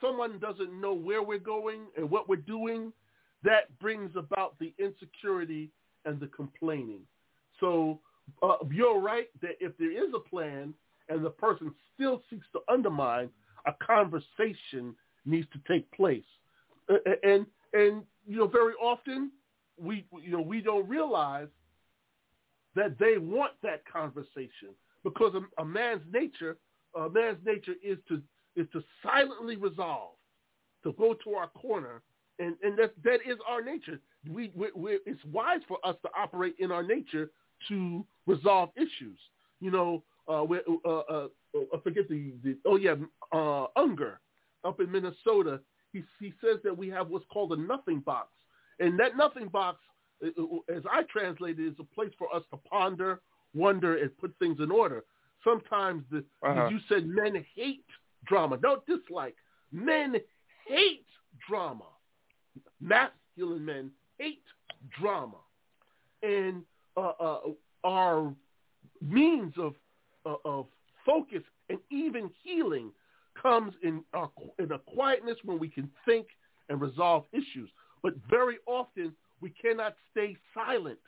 someone 0.00 0.38
doesn't 0.38 0.78
know 0.78 0.92
where 0.92 1.22
we're 1.22 1.38
going 1.38 1.86
and 1.96 2.10
what 2.10 2.28
we're 2.28 2.36
doing, 2.36 2.92
that 3.44 3.78
brings 3.78 4.10
about 4.16 4.58
the 4.58 4.74
insecurity 4.78 5.70
and 6.04 6.18
the 6.20 6.26
complaining. 6.28 7.00
So 7.60 8.00
uh, 8.42 8.56
you're 8.70 9.00
right 9.00 9.28
that 9.42 9.56
if 9.60 9.76
there 9.78 9.92
is 9.92 10.12
a 10.14 10.28
plan 10.28 10.74
and 11.08 11.24
the 11.24 11.30
person 11.30 11.74
still 11.94 12.22
seeks 12.30 12.46
to 12.52 12.60
undermine, 12.68 13.30
a 13.66 13.72
conversation 13.84 14.94
needs 15.24 15.46
to 15.52 15.60
take 15.72 15.90
place. 15.92 16.24
And 17.22 17.46
and 17.74 18.02
you 18.26 18.38
know 18.38 18.46
very 18.46 18.74
often 18.74 19.30
we 19.80 20.06
you 20.22 20.30
know 20.30 20.40
we 20.40 20.60
don't 20.60 20.88
realize 20.88 21.48
that 22.74 22.98
they 22.98 23.18
want 23.18 23.52
that 23.62 23.82
conversation 23.90 24.70
because 25.04 25.34
a, 25.34 25.62
a 25.62 25.64
man's 25.64 26.02
nature 26.12 26.56
a 26.94 27.08
man's 27.10 27.38
nature 27.44 27.74
is 27.82 27.98
to 28.08 28.22
is 28.56 28.66
to 28.72 28.82
silently 29.02 29.56
resolve 29.56 30.14
to 30.82 30.92
go 30.92 31.14
to 31.24 31.34
our 31.34 31.48
corner 31.48 32.02
and 32.38 32.56
and 32.62 32.78
that 32.78 32.92
that 33.04 33.20
is 33.26 33.36
our 33.48 33.62
nature. 33.62 34.00
We, 34.28 34.52
we, 34.54 34.68
we 34.74 34.98
it's 35.06 35.24
wise 35.26 35.60
for 35.66 35.78
us 35.84 35.96
to 36.02 36.08
operate 36.16 36.56
in 36.58 36.70
our 36.70 36.82
nature 36.82 37.30
to 37.68 38.04
resolve 38.26 38.70
issues. 38.76 39.18
You 39.60 39.70
know 39.70 40.02
uh, 40.28 40.44
we, 40.44 40.58
uh, 40.84 40.88
uh, 40.88 41.28
I 41.54 41.80
forget 41.82 42.08
the, 42.08 42.32
the 42.44 42.56
oh 42.66 42.76
yeah 42.76 42.94
uh, 43.32 43.66
Gungor 43.76 44.18
up 44.64 44.80
in 44.80 44.90
Minnesota. 44.90 45.60
He 45.92 46.02
he 46.20 46.32
says 46.42 46.58
that 46.64 46.76
we 46.76 46.88
have 46.88 47.08
what's 47.08 47.24
called 47.32 47.52
a 47.52 47.56
nothing 47.56 48.00
box. 48.00 48.28
And 48.80 48.98
that 49.00 49.16
nothing 49.16 49.48
box 49.48 49.78
uh, 50.24 50.28
as 50.74 50.82
I 50.90 51.02
translate 51.10 51.58
it 51.58 51.66
is 51.66 51.74
a 51.80 51.84
place 51.94 52.12
for 52.18 52.34
us 52.34 52.42
to 52.50 52.56
ponder 52.58 53.20
wonder 53.54 53.96
and 53.96 54.16
put 54.18 54.34
things 54.38 54.58
in 54.60 54.70
order. 54.70 55.04
Sometimes 55.42 56.04
the 56.10 56.24
Uh-huh. 56.42 56.68
you 56.70 56.78
said 56.88 57.06
men 57.06 57.44
hate 57.54 57.84
drama. 58.26 58.58
Don't 58.58 58.84
dislike. 58.86 59.36
Men 59.72 60.16
hate 60.66 61.06
drama 61.48 61.84
masculine 62.80 63.64
men 63.64 63.90
hate 64.18 64.42
drama 64.98 65.36
and 66.22 66.62
uh, 66.96 67.12
uh, 67.20 67.38
our 67.84 68.32
means 69.00 69.54
of 69.58 69.74
uh, 70.26 70.34
of 70.44 70.66
focus 71.06 71.42
and 71.70 71.78
even 71.90 72.30
healing 72.42 72.90
comes 73.40 73.74
in 73.82 74.02
our 74.14 74.30
in 74.58 74.72
a 74.72 74.78
quietness 74.78 75.36
when 75.44 75.58
we 75.58 75.68
can 75.68 75.88
think 76.04 76.26
and 76.68 76.80
resolve 76.80 77.24
issues. 77.32 77.70
But 78.02 78.14
very 78.28 78.58
often 78.66 79.12
we 79.40 79.50
cannot 79.50 79.94
stay 80.10 80.36
silent. 80.54 80.98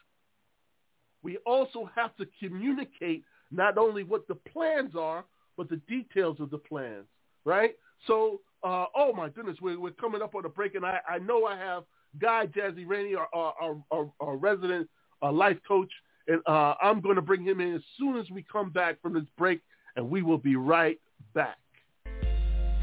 We 1.23 1.37
also 1.39 1.91
have 1.95 2.17
to 2.17 2.27
communicate 2.39 3.25
not 3.51 3.77
only 3.79 4.05
what 4.05 4.27
the 4.29 4.35
plans 4.37 4.95
are, 4.97 5.25
but 5.57 5.69
the 5.69 5.81
details 5.89 6.39
of 6.41 6.51
the 6.51 6.59
plans, 6.59 7.07
right? 7.45 7.77
So, 8.07 8.41
uh, 8.63 8.87
oh 8.95 9.13
my 9.15 9.29
goodness, 9.29 9.57
we're, 9.61 9.79
we're 9.79 9.91
coming 9.93 10.23
up 10.23 10.35
on 10.35 10.45
a 10.45 10.49
break, 10.49 10.75
and 10.75 10.85
I, 10.85 11.01
I 11.09 11.19
know 11.19 11.47
I 11.47 11.57
have 11.57 11.85
Guy 12.21 12.47
Jazzy 12.47 12.87
Rainey, 12.87 13.15
our, 13.15 13.29
our, 13.33 13.83
our, 13.91 14.11
our 14.21 14.37
resident 14.37 14.89
uh, 15.23 15.33
life 15.33 15.59
coach, 15.67 15.91
and 16.29 16.41
uh, 16.47 16.75
I'm 16.83 17.01
going 17.01 17.17
to 17.17 17.23
bring 17.23 17.45
him 17.45 17.61
in 17.61 17.75
as 17.75 17.83
soon 17.99 18.17
as 18.19 18.31
we 18.31 18.45
come 18.51 18.71
back 18.71 19.01
from 19.01 19.15
this 19.15 19.25
break, 19.39 19.61
and 19.97 20.11
we 20.11 20.23
will 20.23 20.39
be 20.39 20.57
right 20.57 21.01
back. 21.35 21.57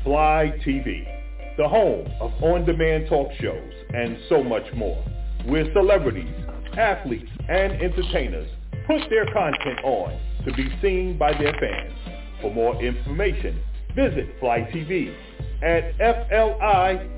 Fly 0.03 0.53
TV, 0.65 1.05
the 1.57 1.67
home 1.67 2.07
of 2.21 2.31
on-demand 2.41 3.07
talk 3.09 3.29
shows 3.39 3.73
and 3.93 4.17
so 4.29 4.43
much 4.43 4.65
more, 4.75 5.03
where 5.45 5.71
celebrities, 5.73 6.33
athletes, 6.77 7.29
and 7.49 7.73
entertainers 7.73 8.49
put 8.87 9.01
their 9.09 9.25
content 9.33 9.79
on 9.83 10.19
to 10.45 10.53
be 10.53 10.69
seen 10.81 11.17
by 11.17 11.33
their 11.33 11.53
fans. 11.59 11.93
For 12.41 12.53
more 12.53 12.81
information, 12.81 13.59
visit 13.95 14.27
Fly 14.39 14.59
TV 14.73 15.13
at 15.63 15.97
fli.tv.com. 15.97 17.17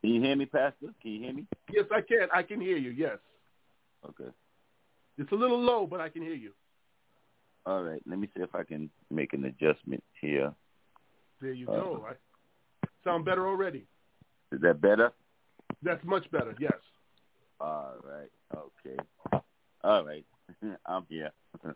Can 0.00 0.10
you 0.10 0.20
hear 0.20 0.36
me, 0.36 0.46
Pastor? 0.46 0.94
Can 1.02 1.10
you 1.10 1.20
hear 1.20 1.32
me? 1.32 1.46
Yes, 1.72 1.86
I 1.90 2.00
can. 2.00 2.28
I 2.32 2.42
can 2.44 2.60
hear 2.60 2.76
you. 2.76 2.90
Yes. 2.90 3.18
Okay. 4.08 4.30
It's 5.18 5.32
a 5.32 5.34
little 5.34 5.60
low, 5.60 5.86
but 5.86 6.00
I 6.00 6.08
can 6.08 6.22
hear 6.22 6.34
you. 6.34 6.52
All 7.66 7.82
right. 7.82 8.00
Let 8.06 8.20
me 8.20 8.28
see 8.36 8.42
if 8.42 8.54
I 8.54 8.62
can 8.62 8.90
make 9.10 9.32
an 9.32 9.44
adjustment 9.44 10.04
here. 10.20 10.52
There 11.40 11.52
you 11.52 11.68
uh, 11.68 11.72
go. 11.74 12.06
I 12.08 12.14
sound 13.02 13.24
better 13.24 13.48
already. 13.48 13.86
Is 14.52 14.60
that 14.60 14.80
better? 14.80 15.12
That's 15.82 16.04
much 16.04 16.30
better. 16.30 16.54
Yes. 16.60 16.74
All 17.60 17.94
right. 18.04 18.30
Okay. 18.54 19.42
All 19.82 20.04
right. 20.04 20.24
I'm 20.86 21.06
here. 21.08 21.30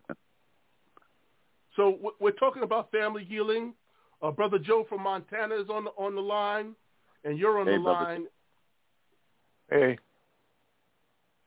so 1.77 2.13
we're 2.21 2.31
talking 2.31 2.63
about 2.63 2.93
family 2.93 3.25
healing. 3.25 3.75
Uh, 4.23 4.31
Brother 4.31 4.59
Joe 4.59 4.87
from 4.89 5.03
Montana 5.03 5.55
is 5.57 5.69
on 5.69 5.85
the, 5.85 5.91
on 5.91 6.15
the 6.15 6.21
line, 6.21 6.75
and 7.25 7.39
you're 7.39 7.59
on 7.59 7.67
hey, 7.67 7.73
the 7.73 7.79
line. 7.79 8.27
Hey. 9.71 9.99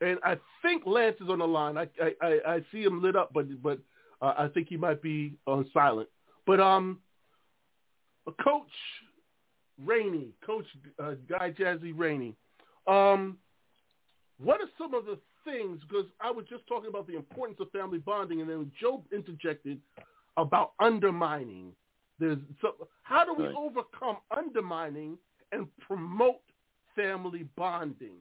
And 0.02 0.20
I 0.24 0.38
think 0.62 0.84
Lance 0.86 1.18
is 1.20 1.30
on 1.30 1.40
the 1.40 1.48
line. 1.48 1.78
I 1.78 1.88
I, 2.22 2.40
I 2.48 2.60
see 2.72 2.84
him 2.84 3.02
lit 3.02 3.16
up, 3.16 3.32
but 3.34 3.48
but 3.62 3.80
uh, 4.22 4.34
I 4.38 4.48
think 4.48 4.70
he 4.70 4.78
might 4.78 5.02
be 5.02 5.34
on 5.46 5.70
silent. 5.74 6.08
But 6.46 6.60
um, 6.60 7.00
Coach 8.42 8.72
Rainey, 9.84 10.30
Coach 10.46 10.66
uh, 11.04 11.16
Guy 11.28 11.52
Jazzy 11.52 11.94
Rainey, 11.96 12.36
um, 12.88 13.38
what 14.38 14.62
are 14.62 14.70
some 14.78 14.94
of 14.94 15.06
the 15.06 15.20
things? 15.44 15.80
Because 15.88 16.06
I 16.22 16.32
was 16.32 16.46
just 16.50 16.66
talking 16.68 16.90
about 16.90 17.08
the 17.08 17.16
importance 17.16 17.60
of 17.60 17.70
family 17.72 18.00
bonding, 18.00 18.42
and 18.42 18.50
then 18.50 18.72
Joe 18.80 19.04
interjected 19.12 19.80
about 20.38 20.74
undermining. 20.80 21.74
There's 22.20 22.40
so 22.62 22.88
how 23.04 23.26
do 23.26 23.34
we 23.34 23.46
right. 23.46 23.56
overcome 23.56 24.18
undermining 24.36 25.18
and 25.52 25.68
promote 25.80 26.42
family 26.96 27.48
bonding? 27.56 28.18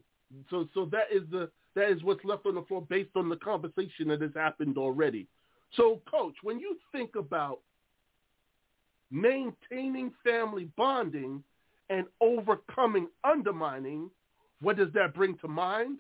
So 0.51 0.69
so 0.75 0.87
that 0.87 1.07
is 1.11 1.23
the 1.31 1.51
that 1.75 1.91
is 1.91 2.03
what's 2.03 2.25
left 2.25 2.47
on 2.47 2.55
the 2.55 2.63
floor 2.63 2.83
based 2.89 3.17
on 3.17 3.29
the 3.29 3.37
conversation 3.37 4.09
that 4.09 4.21
has 4.21 4.35
happened 4.35 4.79
already. 4.79 5.27
So, 5.75 6.01
Coach, 6.11 6.35
when 6.43 6.59
you 6.59 6.77
think 6.93 7.17
about 7.17 7.61
maintaining 9.11 10.13
family 10.25 10.71
bonding 10.77 11.43
and 11.91 12.07
overcoming 12.21 13.09
undermining, 13.25 14.11
what 14.61 14.77
does 14.77 14.93
that 14.95 15.15
bring 15.15 15.37
to 15.39 15.49
mind? 15.49 15.99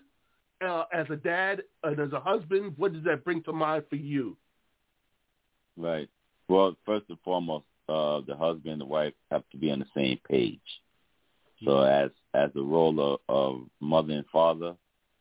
Uh, 0.66 0.84
as 0.92 1.06
a 1.11 1.16
dad 1.16 1.62
and 1.84 2.00
as 2.00 2.12
a 2.12 2.18
husband, 2.18 2.74
what 2.76 2.92
does 2.92 3.04
that 3.04 3.24
bring 3.24 3.42
to 3.44 3.52
mind 3.52 3.84
for 3.88 3.94
you? 3.94 4.37
Right. 5.76 6.08
Well, 6.48 6.76
first 6.84 7.04
and 7.08 7.18
foremost, 7.24 7.66
uh, 7.88 8.20
the 8.27 8.37
husband 8.37 8.72
and 8.72 8.81
the 8.81 8.87
wife 8.87 9.14
have 9.31 9.42
to 9.51 9.57
be 9.57 9.70
on 9.70 9.81
the 9.81 9.87
same 9.94 10.18
page. 10.29 10.61
So 11.64 11.81
as 11.83 12.11
as 12.35 12.51
the 12.55 12.62
role 12.62 13.01
of, 13.01 13.20
of 13.29 13.62
mother 13.81 14.12
and 14.12 14.27
father, 14.33 14.77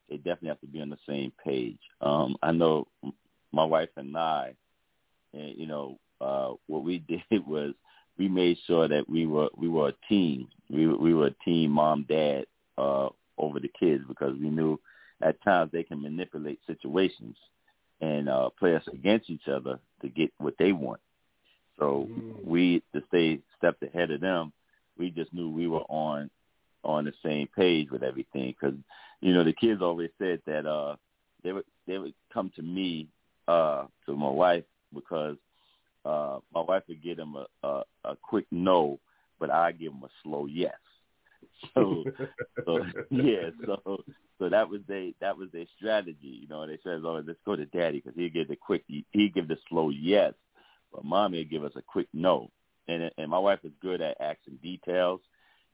they 0.10 0.18
definitely 0.18 0.50
have 0.50 0.62
to 0.62 0.68
be 0.68 0.82
on 0.82 0.90
the 0.90 0.98
same 1.08 1.32
page. 1.44 1.80
Um, 2.02 2.38
I 2.44 2.52
know 2.52 2.88
my 3.52 3.64
wife 3.64 3.90
and 3.96 4.16
I, 4.16 4.54
and, 5.34 5.58
you 5.58 5.66
know, 5.66 6.00
uh, 6.22 6.54
what 6.68 6.84
we 6.84 7.00
did 7.32 7.46
was 7.48 7.74
we 8.18 8.28
made 8.28 8.58
sure 8.66 8.88
that 8.88 9.10
we 9.10 9.26
were 9.26 9.50
we 9.56 9.68
were 9.68 9.90
a 9.90 10.08
team. 10.10 10.48
We 10.70 10.88
we 10.88 11.14
were 11.14 11.28
a 11.28 11.44
team, 11.46 11.72
mom, 11.72 12.06
dad, 12.08 12.46
uh, 12.78 13.10
over 13.38 13.60
the 13.60 13.72
kids 13.80 14.04
because 14.08 14.38
we 14.40 14.50
knew 14.50 14.80
at 15.22 15.42
times 15.44 15.72
they 15.72 15.84
can 15.84 16.02
manipulate 16.02 16.60
situations 16.68 17.36
and 18.02 18.30
uh, 18.30 18.50
play 18.60 18.76
us 18.76 18.84
against 18.92 19.30
each 19.30 19.48
other 19.48 19.80
to 20.02 20.10
get 20.10 20.32
what 20.38 20.54
they 20.60 20.72
want. 20.72 21.00
So 21.80 22.08
mm. 22.10 22.46
we 22.46 22.82
to 22.94 23.04
stay 23.10 23.40
stepped 23.58 23.84
ahead 23.84 24.12
of 24.12 24.22
them. 24.22 24.52
We 24.98 25.12
just 25.12 25.34
knew 25.34 25.50
we 25.50 25.68
were 25.68 25.86
on 25.90 26.30
on 26.84 27.06
the 27.06 27.14
same 27.24 27.48
page 27.56 27.90
with 27.92 28.04
everything 28.04 28.56
because 28.60 28.78
you 29.22 29.34
know 29.34 29.44
the 29.44 29.54
kids 29.54 29.82
always 29.82 30.10
said 30.18 30.42
that 30.46 30.66
uh 30.66 30.96
they 31.44 31.52
would 31.52 31.66
they 31.86 31.98
would 31.98 32.14
come 32.34 32.52
to 32.56 32.62
me 32.62 33.08
uh 33.48 33.86
to 34.06 34.16
my 34.16 34.30
wife 34.30 34.64
because 34.94 35.38
uh 36.06 36.40
my 36.54 36.62
wife 36.62 36.84
would 36.88 37.04
give 37.04 37.18
them 37.18 37.36
a 37.36 37.68
a, 37.68 37.84
a 38.06 38.16
quick 38.16 38.46
no 38.52 39.00
but 39.40 39.52
I 39.52 39.72
give 39.72 39.92
them 39.92 40.04
a 40.04 40.10
slow 40.24 40.46
yes 40.46 40.78
so 41.74 42.04
so 42.66 42.80
yeah 43.10 43.50
so 43.66 44.04
so 44.40 44.50
that 44.50 44.70
was 44.70 44.82
they 44.88 45.14
that 45.20 45.38
was 45.38 45.50
their 45.52 45.66
strategy 45.78 46.40
you 46.42 46.48
know 46.48 46.66
they 46.66 46.80
said 46.84 47.02
oh 47.04 47.22
let's 47.26 47.40
go 47.46 47.56
to 47.56 47.66
daddy 47.66 48.02
because 48.04 48.18
he 48.18 48.30
give 48.30 48.48
the 48.48 48.56
quick 48.56 48.84
he 48.88 49.06
he 49.12 49.30
give 49.30 49.48
the 49.48 49.58
slow 49.68 49.90
yes 49.90 50.34
but 50.94 51.04
mommy 51.04 51.40
would 51.40 51.50
give 51.50 51.64
us 51.64 51.74
a 51.76 51.82
quick 51.82 52.08
no 52.14 52.50
and 52.88 53.12
and 53.18 53.30
my 53.30 53.40
wife 53.40 53.60
is 53.64 53.72
good 53.82 54.02
at 54.02 54.20
asking 54.20 54.58
details 54.62 55.20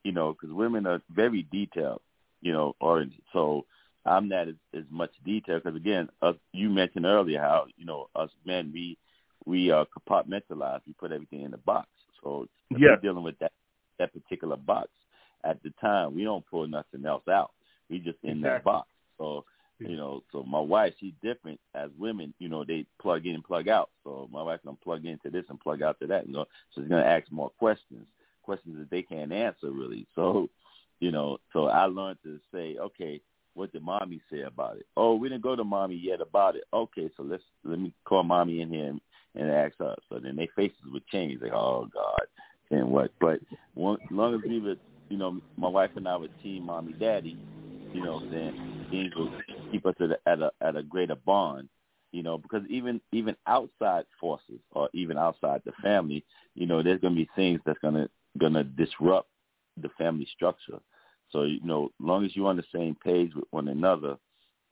you 0.03 0.11
know 0.11 0.33
because 0.33 0.53
women 0.53 0.85
are 0.85 1.01
very 1.13 1.47
detailed 1.51 2.01
you 2.41 2.51
know 2.51 2.75
oriented 2.79 3.21
so 3.31 3.65
I'm 4.05 4.27
not 4.27 4.49
as, 4.49 4.55
as 4.73 4.83
much 4.89 5.11
detail 5.23 5.61
because 5.63 5.77
again, 5.77 6.09
us, 6.21 6.35
you 6.51 6.69
mentioned 6.69 7.05
earlier 7.05 7.39
how 7.39 7.67
you 7.77 7.85
know 7.85 8.09
us 8.17 8.29
men 8.45 8.69
we 8.73 8.97
we 9.45 9.71
uh, 9.71 9.85
compartmentalize. 9.97 10.81
We 10.85 10.91
put 10.91 11.13
everything 11.13 11.43
in 11.43 11.51
the 11.51 11.57
box. 11.57 11.87
So 12.21 12.47
yeah. 12.69 12.89
we're 12.89 12.97
dealing 12.97 13.23
with 13.23 13.39
that 13.39 13.53
that 13.99 14.11
particular 14.11 14.57
box 14.57 14.89
at 15.43 15.61
the 15.63 15.71
time, 15.81 16.15
we 16.15 16.23
don't 16.23 16.45
pull 16.47 16.67
nothing 16.67 17.05
else 17.05 17.27
out. 17.27 17.51
We 17.89 17.99
just 17.99 18.17
in 18.23 18.39
exactly. 18.39 18.49
that 18.49 18.63
box. 18.63 18.87
So 19.17 19.45
you 19.79 19.97
know, 19.97 20.23
so 20.31 20.43
my 20.43 20.59
wife, 20.59 20.93
she's 20.99 21.13
different 21.21 21.59
as 21.75 21.89
women. 21.97 22.33
You 22.39 22.49
know, 22.49 22.63
they 22.63 22.85
plug 23.01 23.25
in 23.25 23.35
and 23.35 23.43
plug 23.43 23.67
out. 23.67 23.89
So 24.03 24.29
my 24.31 24.41
wife 24.43 24.59
gonna 24.63 24.77
plug 24.83 25.05
into 25.05 25.29
this 25.29 25.45
and 25.49 25.59
plug 25.59 25.81
out 25.81 25.99
to 25.99 26.07
that. 26.07 26.27
You 26.27 26.33
know, 26.33 26.45
so 26.73 26.81
she's 26.81 26.89
gonna 26.89 27.03
ask 27.03 27.31
more 27.31 27.49
questions, 27.59 28.05
questions 28.43 28.77
that 28.77 28.89
they 28.89 29.01
can't 29.01 29.31
answer 29.31 29.71
really. 29.71 30.07
So, 30.15 30.49
you 30.99 31.11
know, 31.11 31.37
so 31.51 31.65
I 31.65 31.85
learned 31.85 32.19
to 32.23 32.39
say, 32.53 32.77
okay, 32.79 33.19
what 33.55 33.73
did 33.73 33.83
mommy 33.83 34.21
say 34.31 34.41
about 34.41 34.77
it? 34.77 34.85
Oh, 34.95 35.15
we 35.15 35.27
didn't 35.27 35.43
go 35.43 35.55
to 35.55 35.63
mommy 35.63 35.95
yet 35.95 36.21
about 36.21 36.55
it. 36.55 36.63
Okay, 36.73 37.09
so 37.17 37.23
let's 37.23 37.43
let 37.63 37.79
me 37.79 37.91
call 38.05 38.23
mommy 38.23 38.61
in 38.61 38.69
here 38.69 38.85
and, 38.87 39.01
and 39.35 39.51
ask 39.51 39.73
her. 39.79 39.95
So 40.07 40.19
then 40.19 40.35
their 40.35 40.47
faces 40.55 40.77
would 40.91 41.05
change, 41.07 41.41
like, 41.41 41.51
oh 41.51 41.89
God, 41.93 42.21
and 42.71 42.89
what? 42.89 43.11
But 43.19 43.39
one, 43.73 43.97
long 44.11 44.35
as 44.35 44.41
we 44.47 44.59
were, 44.59 44.75
you 45.09 45.17
know, 45.17 45.41
my 45.57 45.67
wife 45.67 45.91
and 45.95 46.07
I 46.07 46.15
were 46.15 46.29
team 46.41 46.63
mommy 46.65 46.93
daddy, 46.93 47.37
you 47.93 48.03
know, 48.03 48.21
then 48.31 48.87
things 48.89 49.13
will 49.15 49.31
keep 49.73 49.85
us 49.85 49.95
at 49.99 50.11
a, 50.11 50.19
at 50.27 50.41
a 50.41 50.51
at 50.61 50.75
a 50.75 50.83
greater 50.83 51.15
bond, 51.15 51.69
you 52.11 52.23
know, 52.23 52.37
because 52.37 52.61
even 52.69 53.01
even 53.11 53.35
outside 53.47 54.05
forces 54.19 54.59
or 54.71 54.89
even 54.93 55.17
outside 55.17 55.61
the 55.65 55.73
family, 55.81 56.23
you 56.55 56.65
know, 56.65 56.81
there's 56.81 57.01
gonna 57.01 57.15
be 57.15 57.29
things 57.35 57.59
that's 57.65 57.79
gonna 57.79 58.07
gonna 58.37 58.63
disrupt 58.63 59.29
the 59.81 59.89
family 59.97 60.27
structure. 60.33 60.79
So 61.31 61.43
you 61.43 61.59
know, 61.63 61.91
long 61.99 62.25
as 62.25 62.35
you're 62.35 62.47
on 62.47 62.57
the 62.57 62.63
same 62.73 62.95
page 63.03 63.33
with 63.35 63.45
one 63.51 63.67
another, 63.67 64.17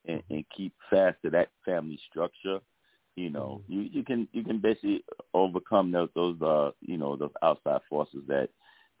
and, 0.06 0.22
and 0.30 0.44
keep 0.56 0.72
fast 0.90 1.16
to 1.24 1.30
that 1.30 1.48
family 1.64 1.98
structure, 2.10 2.60
you 3.16 3.30
know, 3.30 3.62
mm-hmm. 3.64 3.72
you 3.72 3.80
you 3.92 4.04
can 4.04 4.28
you 4.32 4.44
can 4.44 4.58
basically 4.58 5.04
overcome 5.34 5.90
those 5.90 6.08
those 6.14 6.40
uh 6.42 6.70
you 6.80 6.96
know 6.96 7.16
those 7.16 7.32
outside 7.42 7.80
forces 7.88 8.20
that 8.28 8.48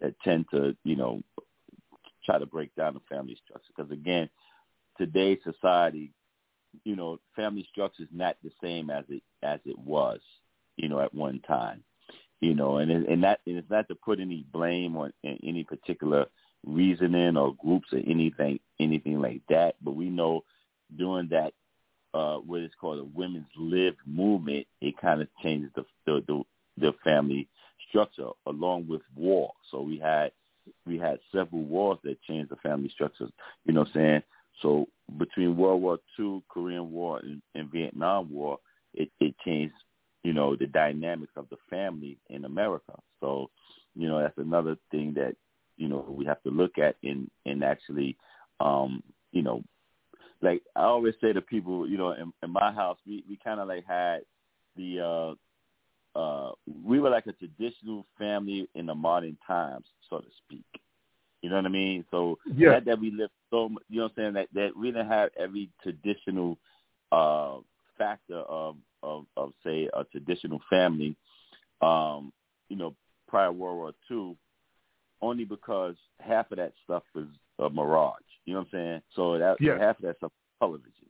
that 0.00 0.14
tend 0.24 0.46
to 0.50 0.76
you 0.84 0.96
know 0.96 1.22
try 2.24 2.38
to 2.38 2.46
break 2.46 2.74
down 2.74 2.94
the 2.94 3.14
family 3.14 3.36
structure. 3.44 3.72
Because 3.76 3.90
again, 3.90 4.28
today's 5.02 5.38
society, 5.42 6.12
you 6.84 6.94
know, 6.94 7.18
family 7.34 7.66
structure 7.70 8.04
is 8.04 8.08
not 8.12 8.36
the 8.44 8.52
same 8.62 8.88
as 8.88 9.04
it 9.08 9.22
as 9.42 9.58
it 9.64 9.76
was, 9.76 10.20
you 10.76 10.88
know, 10.88 11.00
at 11.00 11.12
one 11.12 11.40
time. 11.40 11.82
You 12.40 12.54
know, 12.54 12.76
and 12.78 12.90
and 12.90 13.24
that 13.24 13.40
and 13.46 13.56
it's 13.56 13.70
not 13.70 13.88
to 13.88 13.96
put 13.96 14.20
any 14.20 14.44
blame 14.52 14.96
on 14.96 15.12
any 15.24 15.64
particular 15.64 16.26
reasoning 16.64 17.36
or 17.36 17.54
groups 17.56 17.88
or 17.92 17.98
anything 17.98 18.60
anything 18.78 19.20
like 19.20 19.42
that. 19.48 19.74
But 19.82 19.96
we 19.96 20.08
know 20.08 20.44
during 20.96 21.28
that 21.28 21.52
uh 22.14 22.36
what 22.36 22.60
is 22.62 22.70
called 22.80 23.00
a 23.00 23.04
women's 23.04 23.46
lib 23.56 23.96
movement, 24.06 24.66
it 24.80 25.00
kind 25.00 25.20
of 25.20 25.28
changes 25.42 25.70
the 25.74 25.84
the 26.06 26.22
the, 26.28 26.42
the 26.78 26.92
family 27.04 27.48
structure 27.88 28.30
along 28.46 28.86
with 28.88 29.02
war. 29.16 29.52
So 29.70 29.82
we 29.82 29.98
had 29.98 30.30
we 30.86 30.96
had 30.98 31.18
several 31.32 31.62
wars 31.62 31.98
that 32.04 32.22
changed 32.22 32.50
the 32.50 32.56
family 32.56 32.88
structures. 32.88 33.30
You 33.64 33.72
know 33.74 33.80
what 33.80 33.88
I'm 33.88 33.94
saying? 33.94 34.22
So 34.60 34.86
between 35.18 35.56
World 35.56 35.82
War 35.82 35.98
II, 36.18 36.42
Korean 36.48 36.90
War, 36.90 37.20
and, 37.20 37.42
and 37.54 37.70
Vietnam 37.70 38.30
War, 38.30 38.58
it, 38.94 39.10
it 39.20 39.34
changed, 39.44 39.74
you 40.22 40.32
know, 40.32 40.56
the 40.56 40.66
dynamics 40.66 41.32
of 41.36 41.48
the 41.50 41.56
family 41.70 42.18
in 42.30 42.44
America. 42.44 42.94
So, 43.20 43.50
you 43.94 44.08
know, 44.08 44.20
that's 44.20 44.38
another 44.38 44.76
thing 44.90 45.14
that, 45.14 45.34
you 45.76 45.88
know, 45.88 46.04
we 46.08 46.24
have 46.26 46.42
to 46.42 46.50
look 46.50 46.78
at 46.78 46.96
in, 47.02 47.30
in 47.44 47.62
actually, 47.62 48.16
um, 48.60 49.02
you 49.32 49.42
know, 49.42 49.62
like 50.42 50.62
I 50.76 50.82
always 50.82 51.14
say 51.20 51.32
to 51.32 51.40
people, 51.40 51.88
you 51.88 51.96
know, 51.96 52.12
in, 52.12 52.32
in 52.42 52.50
my 52.50 52.72
house, 52.72 52.98
we, 53.06 53.24
we 53.28 53.38
kind 53.42 53.60
of 53.60 53.68
like 53.68 53.84
had 53.86 54.20
the, 54.76 55.00
uh, 55.00 55.34
uh, 56.18 56.52
we 56.84 57.00
were 57.00 57.10
like 57.10 57.26
a 57.26 57.32
traditional 57.32 58.06
family 58.18 58.68
in 58.74 58.86
the 58.86 58.94
modern 58.94 59.36
times, 59.46 59.86
so 60.10 60.18
to 60.18 60.26
speak. 60.44 60.64
You 61.42 61.50
know 61.50 61.56
what 61.56 61.66
I 61.66 61.70
mean? 61.70 62.04
So 62.10 62.38
yeah. 62.54 62.70
that, 62.70 62.84
that 62.86 63.00
we 63.00 63.10
lived 63.10 63.32
so, 63.50 63.68
you 63.90 63.98
know 63.98 64.04
what 64.04 64.12
I'm 64.16 64.16
saying, 64.16 64.32
that, 64.34 64.48
that 64.54 64.76
we 64.76 64.92
didn't 64.92 65.08
have 65.08 65.30
every 65.38 65.68
traditional 65.82 66.56
uh, 67.10 67.58
factor 67.98 68.38
of, 68.38 68.76
of, 69.02 69.26
of, 69.36 69.52
say, 69.64 69.90
a 69.92 70.04
traditional 70.04 70.60
family, 70.70 71.16
um, 71.82 72.32
you 72.68 72.76
know, 72.76 72.94
prior 73.28 73.52
World 73.52 73.76
War 73.76 73.92
II, 74.10 74.36
only 75.20 75.44
because 75.44 75.96
half 76.20 76.50
of 76.50 76.58
that 76.58 76.72
stuff 76.84 77.02
was 77.14 77.26
a 77.58 77.68
mirage. 77.68 78.20
You 78.46 78.54
know 78.54 78.60
what 78.60 78.68
I'm 78.72 78.78
saying? 78.78 79.02
So 79.14 79.38
that 79.38 79.56
yeah. 79.60 79.78
half 79.78 79.98
of 79.98 80.04
that 80.04 80.16
stuff 80.16 80.32
was 80.60 80.80
television. 80.80 81.08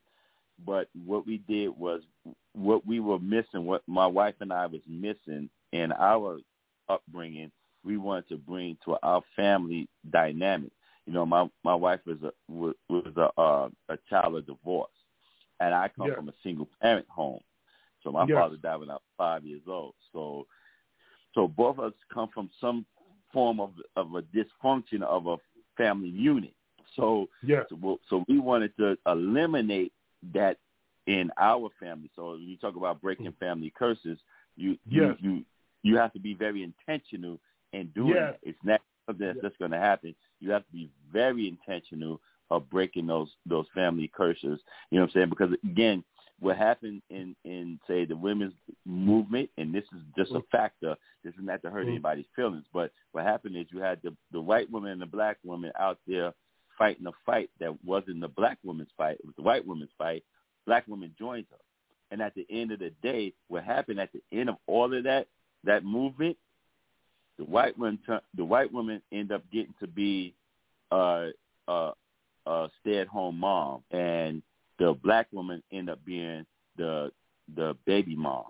But 0.64 0.88
what 1.06 1.26
we 1.26 1.38
did 1.38 1.68
was 1.68 2.02
what 2.54 2.86
we 2.86 3.00
were 3.00 3.18
missing, 3.18 3.66
what 3.66 3.82
my 3.86 4.06
wife 4.06 4.34
and 4.40 4.52
I 4.52 4.66
was 4.66 4.82
missing 4.86 5.48
in 5.72 5.92
our 5.92 6.38
upbringing, 6.88 7.50
we 7.84 7.96
wanted 7.96 8.28
to 8.28 8.36
bring 8.36 8.76
to 8.84 8.96
our 9.02 9.22
family 9.34 9.88
dynamic. 10.10 10.70
You 11.06 11.12
know, 11.12 11.26
my 11.26 11.48
my 11.64 11.74
wife 11.74 12.00
was 12.06 12.18
a 12.22 12.32
was, 12.48 12.74
a 12.88 13.40
uh, 13.40 13.68
a 13.88 13.98
child 14.08 14.36
of 14.36 14.46
divorce, 14.46 14.90
and 15.60 15.74
I 15.74 15.88
come 15.88 16.06
yes. 16.08 16.16
from 16.16 16.28
a 16.28 16.34
single 16.42 16.68
parent 16.80 17.06
home. 17.08 17.40
So 18.02 18.12
my 18.12 18.24
yes. 18.26 18.36
father 18.36 18.56
died 18.56 18.80
when 18.80 18.90
I 18.90 18.94
was 18.94 19.02
five 19.16 19.44
years 19.44 19.62
old. 19.66 19.94
So 20.12 20.46
so 21.34 21.48
both 21.48 21.78
of 21.78 21.86
us 21.86 21.92
come 22.12 22.28
from 22.32 22.50
some 22.60 22.86
form 23.32 23.60
of 23.60 23.72
of 23.96 24.14
a 24.14 24.22
dysfunction 24.22 25.02
of 25.02 25.26
a 25.26 25.36
family 25.76 26.08
unit. 26.08 26.54
So 26.96 27.28
yes. 27.42 27.64
so, 27.68 27.98
so 28.08 28.24
we 28.28 28.38
wanted 28.38 28.76
to 28.76 28.96
eliminate 29.06 29.92
that 30.34 30.58
in 31.06 31.30
our 31.38 31.68
family. 31.80 32.10
So 32.14 32.32
when 32.32 32.42
you 32.42 32.56
talk 32.56 32.76
about 32.76 33.00
breaking 33.00 33.34
family 33.40 33.72
curses, 33.76 34.18
you 34.56 34.78
yes. 34.88 35.16
you, 35.20 35.30
you 35.30 35.44
you 35.82 35.96
have 35.96 36.12
to 36.12 36.20
be 36.20 36.34
very 36.34 36.62
intentional 36.62 37.40
in 37.72 37.88
doing 37.88 38.14
yes. 38.14 38.34
it. 38.42 38.50
It's 38.50 38.64
not 38.64 38.80
something 39.06 39.26
that's 39.26 39.38
yes. 39.42 39.50
just 39.50 39.58
going 39.58 39.70
to 39.70 39.78
happen. 39.78 40.14
You 40.40 40.50
have 40.50 40.66
to 40.66 40.72
be 40.72 40.90
very 41.12 41.48
intentional 41.48 42.20
of 42.50 42.68
breaking 42.68 43.06
those 43.06 43.30
those 43.46 43.66
family 43.74 44.10
curses. 44.14 44.60
You 44.90 44.98
know 44.98 45.02
what 45.02 45.10
I'm 45.10 45.10
saying? 45.14 45.30
Because 45.30 45.52
again, 45.64 46.04
what 46.42 46.56
happened 46.56 47.02
in 47.08 47.36
in 47.44 47.78
say 47.88 48.04
the 48.04 48.16
women's 48.16 48.54
movement, 48.84 49.48
and 49.58 49.74
this 49.74 49.84
is 49.94 50.02
just 50.16 50.32
a 50.32 50.40
factor. 50.50 50.96
This 51.24 51.34
is 51.34 51.40
not 51.40 51.62
to 51.62 51.70
hurt 51.70 51.86
mm. 51.86 51.90
anybody's 51.90 52.26
feelings, 52.34 52.64
but 52.72 52.90
what 53.12 53.24
happened 53.24 53.56
is 53.56 53.66
you 53.70 53.80
had 53.80 54.00
the 54.02 54.14
the 54.32 54.40
white 54.40 54.70
woman 54.70 54.90
and 54.92 55.00
the 55.00 55.06
black 55.06 55.38
woman 55.44 55.72
out 55.78 55.98
there 56.06 56.32
fighting 56.76 57.06
a 57.06 57.12
fight 57.24 57.50
that 57.60 57.72
wasn't 57.84 58.20
the 58.20 58.28
black 58.28 58.58
woman's 58.64 58.90
fight; 58.98 59.18
it 59.20 59.24
was 59.24 59.36
the 59.36 59.42
white 59.42 59.66
woman's 59.66 59.90
fight. 59.96 60.24
Black 60.66 60.86
women 60.88 61.14
joined 61.18 61.46
her, 61.50 61.58
and 62.10 62.20
at 62.20 62.34
the 62.34 62.46
end 62.50 62.72
of 62.72 62.80
the 62.80 62.90
day, 63.02 63.32
what 63.48 63.64
happened 63.64 64.00
at 64.00 64.10
the 64.12 64.22
end 64.36 64.48
of 64.48 64.56
all 64.66 64.92
of 64.92 65.04
that 65.04 65.28
that 65.64 65.84
movement, 65.84 66.36
the 67.38 67.44
white 67.44 67.78
woman 67.78 67.98
the 68.36 68.44
white 68.44 68.72
woman 68.72 69.02
end 69.12 69.32
up 69.32 69.42
getting 69.52 69.74
to 69.80 69.86
be 69.86 70.34
uh, 70.90 71.26
uh, 71.68 71.92
a 72.46 72.68
stay-at-home 72.80 73.38
mom, 73.38 73.82
and 73.90 74.42
the 74.78 74.94
black 75.02 75.28
woman 75.32 75.62
end 75.72 75.90
up 75.90 76.04
being 76.04 76.44
the 76.76 77.10
the 77.56 77.76
baby 77.86 78.16
mom. 78.16 78.46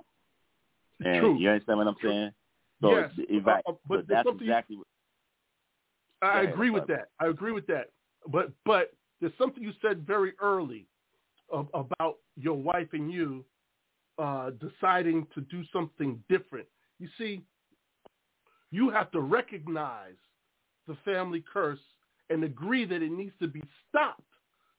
And 1.05 1.21
True. 1.21 1.39
you 1.39 1.49
understand 1.49 1.79
what 1.79 1.87
I'm 1.89 1.97
saying? 2.03 2.31
So 2.81 2.91
yes, 2.91 3.11
if 3.19 3.47
I, 3.47 3.61
uh, 3.67 3.73
but 3.89 4.01
so 4.01 4.07
that's 4.09 4.29
exactly. 4.41 4.77
What, 4.77 4.87
I 6.23 6.41
ahead, 6.43 6.53
agree 6.53 6.71
with 6.71 6.87
that. 6.89 7.09
I 7.21 7.27
agree 7.27 7.53
with 7.53 7.67
that. 7.67 7.91
But 8.29 8.53
but 8.65 8.93
there's 9.21 9.33
something 9.39 9.63
you 9.63 9.73
said 9.81 10.07
very 10.07 10.33
early 10.41 10.87
of, 11.51 11.69
about 11.75 12.19
your 12.37 12.57
wife 12.57 12.89
and 12.93 13.11
you 13.13 13.45
uh, 14.19 14.51
deciding 14.51 15.27
to 15.35 15.41
do 15.43 15.63
something 15.73 16.23
different. 16.29 16.67
You 16.99 17.09
see, 17.19 17.43
you 18.73 18.91
have 18.91 19.13
to 19.13 19.21
recognize 19.21 20.17
the 20.89 20.97
family 21.05 21.45
curse 21.53 21.79
and 22.31 22.43
agree 22.43 22.85
that 22.85 23.03
it 23.03 23.13
needs 23.13 23.35
to 23.41 23.47
be 23.47 23.63
stopped 23.89 24.23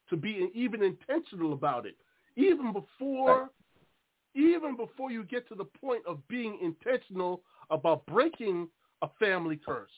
to 0.10 0.18
be 0.18 0.50
even 0.54 0.84
intentional 0.84 1.54
about 1.54 1.86
it. 1.86 1.96
Even 2.36 2.74
before 2.74 3.41
right. 3.41 3.50
even 4.36 4.76
before 4.76 5.12
you 5.12 5.24
get 5.24 5.48
to 5.48 5.56
the 5.56 5.64
point 5.64 6.02
of 6.06 6.28
being 6.28 6.58
intentional 6.62 7.41
about 7.70 8.06
breaking 8.08 8.68
a 9.04 9.10
family 9.20 9.60
curse, 9.64 9.89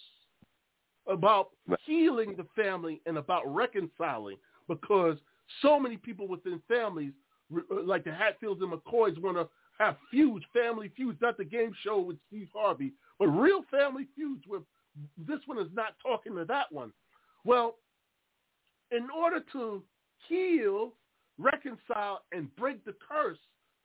about 1.07 1.49
right. 1.67 1.79
healing 1.85 2.35
the 2.35 2.45
family 2.61 3.01
and 3.05 3.17
about 3.17 3.43
reconciling 3.47 4.35
because 4.67 5.17
so 5.61 5.79
many 5.79 5.95
people 5.95 6.27
within 6.27 6.61
families, 6.67 7.13
like 7.69 8.03
the 8.03 8.11
Hatfields 8.11 8.61
and 8.61 8.71
McCoys, 8.71 9.19
want 9.21 9.37
to 9.37 9.47
have 9.79 9.97
feuds, 10.11 10.45
family 10.53 10.91
feuds, 10.95 11.19
not 11.21 11.37
the 11.37 11.45
game 11.45 11.73
show 11.83 11.99
with 11.99 12.17
Steve 12.27 12.49
Harvey, 12.53 12.93
but 13.19 13.27
real 13.27 13.61
family 13.69 14.07
feuds 14.15 14.43
where 14.47 14.61
this 15.27 15.39
one 15.45 15.59
is 15.59 15.71
not 15.73 15.95
talking 16.01 16.35
to 16.35 16.45
that 16.45 16.71
one. 16.71 16.91
Well, 17.43 17.75
in 18.91 19.07
order 19.15 19.41
to 19.53 19.83
heal, 20.27 20.93
reconcile, 21.37 22.21
and 22.31 22.53
break 22.55 22.83
the 22.85 22.95
curse, 23.07 23.37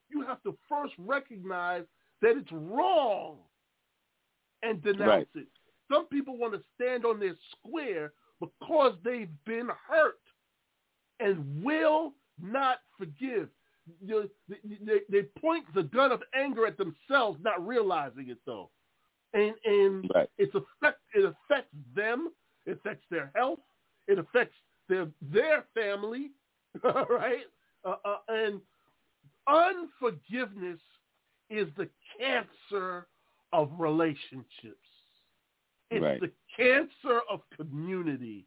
you 0.09 0.23
have 0.23 0.43
to 0.43 0.57
first 0.69 0.95
recognize 0.99 1.85
that 2.23 2.37
it's 2.37 2.53
wrong 2.53 3.39
and 4.63 4.83
denounce 4.83 5.09
right. 5.09 5.29
it. 5.35 5.47
Some 5.91 6.07
people 6.07 6.37
want 6.37 6.55
to 6.55 6.63
stand 6.75 7.05
on 7.05 7.19
their 7.19 7.35
square 7.53 8.13
because 8.41 8.95
they've 9.05 9.31
been 9.45 9.69
hurt 9.89 10.21
and 11.19 11.63
will 11.65 12.13
not 12.41 12.79
forgive. 12.99 13.49
They, 14.07 15.01
they 15.09 15.23
point 15.41 15.65
the 15.75 15.85
gun 15.85 16.13
of 16.13 16.23
anger 16.35 16.67
at 16.67 16.77
themselves, 16.77 17.39
not 17.43 17.67
realizing 17.67 18.29
it 18.29 18.39
though, 18.47 18.71
and 19.35 19.55
and 19.65 20.11
right. 20.15 20.29
it's 20.39 20.55
affect 20.55 21.01
it 21.15 21.25
affects 21.25 21.75
them. 21.95 22.31
It 22.67 22.73
affects 22.73 23.05
their 23.11 23.31
health. 23.35 23.61
It 24.07 24.19
affects 24.19 24.57
their 24.89 25.09
their 25.23 25.65
family, 25.75 26.31
right? 26.85 27.47
Uh, 27.85 27.95
uh, 28.05 28.17
and 28.29 28.61
unforgiveness 29.49 30.81
is 31.49 31.69
the 31.77 31.89
cancer 32.19 33.07
of 33.53 33.71
relationships. 33.79 34.77
It's 35.91 36.03
right. 36.03 36.21
the 36.21 36.31
cancer 36.57 37.21
of 37.29 37.41
community. 37.57 38.47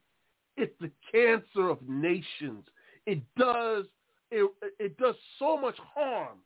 It's 0.56 0.74
the 0.80 0.92
cancer 1.12 1.70
of 1.70 1.80
nations. 1.88 2.66
It 3.06 3.22
does 3.38 3.86
it, 4.34 4.52
it 4.80 4.98
does 4.98 5.16
so 5.40 5.58
much 5.58 5.78
harm 5.96 6.40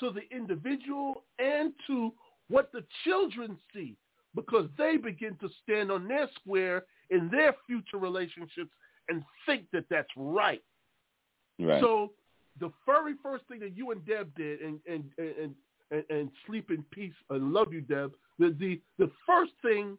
to 0.00 0.10
the 0.10 0.22
individual 0.34 1.24
and 1.38 1.72
to 1.86 2.12
what 2.48 2.70
the 2.72 2.84
children 3.04 3.58
see 3.74 3.96
because 4.34 4.68
they 4.78 4.96
begin 4.96 5.36
to 5.40 5.48
stand 5.62 5.90
on 5.90 6.06
their 6.06 6.28
square 6.40 6.84
in 7.10 7.28
their 7.30 7.54
future 7.66 7.98
relationships 7.98 8.70
and 9.08 9.22
think 9.46 9.64
that 9.72 9.84
that's 9.90 10.08
right. 10.16 10.62
Right. 11.58 11.80
So 11.82 12.12
the 12.60 12.70
very 12.86 13.14
first 13.22 13.44
thing 13.48 13.60
that 13.60 13.76
you 13.76 13.90
and 13.90 14.04
Deb 14.06 14.34
did, 14.36 14.60
and 14.60 14.78
and 14.86 15.04
and 15.18 15.54
and, 15.90 16.04
and 16.10 16.30
sleep 16.46 16.70
in 16.70 16.84
peace, 16.90 17.14
I 17.30 17.36
love 17.36 17.72
you, 17.72 17.80
Deb. 17.80 18.12
The 18.38 18.54
the 18.58 18.80
the 18.98 19.10
first 19.26 19.52
thing 19.62 19.98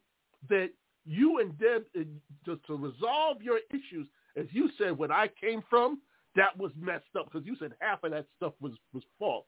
that 0.50 0.70
you 1.06 1.40
and 1.40 1.58
Deb 1.58 1.84
uh, 1.98 2.04
to, 2.46 2.60
to 2.68 2.76
resolve 2.76 3.42
your 3.42 3.60
issues, 3.72 4.08
as 4.38 4.46
you 4.52 4.70
said, 4.78 4.98
when 4.98 5.12
I 5.12 5.30
came 5.42 5.64
from, 5.70 6.00
that 6.36 6.58
was 6.58 6.72
messed 6.80 7.16
up 7.18 7.32
because 7.32 7.46
you 7.46 7.56
said 7.60 7.72
half 7.80 8.04
of 8.04 8.12
that 8.12 8.26
stuff 8.38 8.54
was 8.62 8.74
was 8.94 9.04
false, 9.18 9.46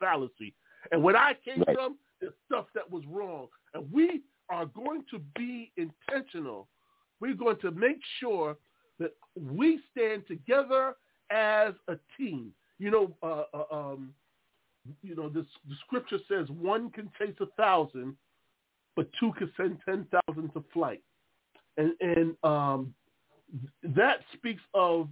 fallacy, 0.00 0.54
and 0.90 1.02
when 1.02 1.16
I 1.16 1.34
came 1.44 1.62
right. 1.66 1.76
from, 1.76 1.96
the 2.20 2.32
stuff 2.46 2.66
that 2.74 2.90
was 2.90 3.02
wrong, 3.08 3.48
and 3.74 3.90
we 3.92 4.22
are 4.48 4.66
going 4.66 5.04
to 5.10 5.18
be 5.36 5.72
intentional. 5.76 6.68
We're 7.20 7.34
going 7.34 7.58
to 7.58 7.70
make 7.70 7.98
sure 8.20 8.56
that 8.98 9.12
we 9.36 9.80
stand 9.90 10.24
together 10.26 10.94
as 11.30 11.74
a 11.88 11.96
team. 12.16 12.52
You 12.78 12.90
know, 12.90 13.16
uh, 13.22 13.44
uh, 13.54 13.74
um, 13.74 14.14
you 15.02 15.14
know, 15.14 15.28
this, 15.28 15.46
the 15.68 15.74
scripture 15.84 16.18
says 16.28 16.48
one 16.48 16.90
can 16.90 17.10
chase 17.18 17.36
a 17.40 17.46
thousand, 17.56 18.16
but 18.96 19.08
two 19.18 19.32
can 19.38 19.50
send 19.56 19.78
ten 19.84 20.06
thousand 20.26 20.50
to 20.50 20.64
flight, 20.72 21.02
and 21.76 21.92
and 22.00 22.36
um, 22.44 22.94
that 23.82 24.18
speaks 24.34 24.62
of 24.74 25.08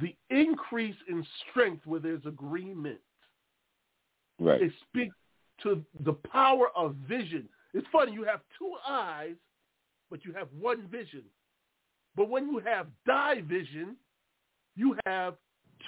the 0.00 0.14
increase 0.30 0.96
in 1.08 1.26
strength 1.50 1.86
where 1.86 2.00
there's 2.00 2.24
agreement. 2.26 2.98
Right. 4.38 4.62
It 4.62 4.72
speaks 4.88 5.14
to 5.62 5.84
the 6.04 6.12
power 6.12 6.68
of 6.76 6.94
vision. 7.08 7.48
It's 7.74 7.86
funny, 7.90 8.12
you 8.12 8.24
have 8.24 8.40
two 8.58 8.74
eyes, 8.86 9.34
but 10.10 10.24
you 10.24 10.32
have 10.32 10.48
one 10.58 10.86
vision. 10.88 11.24
But 12.16 12.28
when 12.28 12.46
you 12.48 12.60
have 12.64 12.86
division, 13.06 13.96
you 14.76 14.96
have 15.06 15.34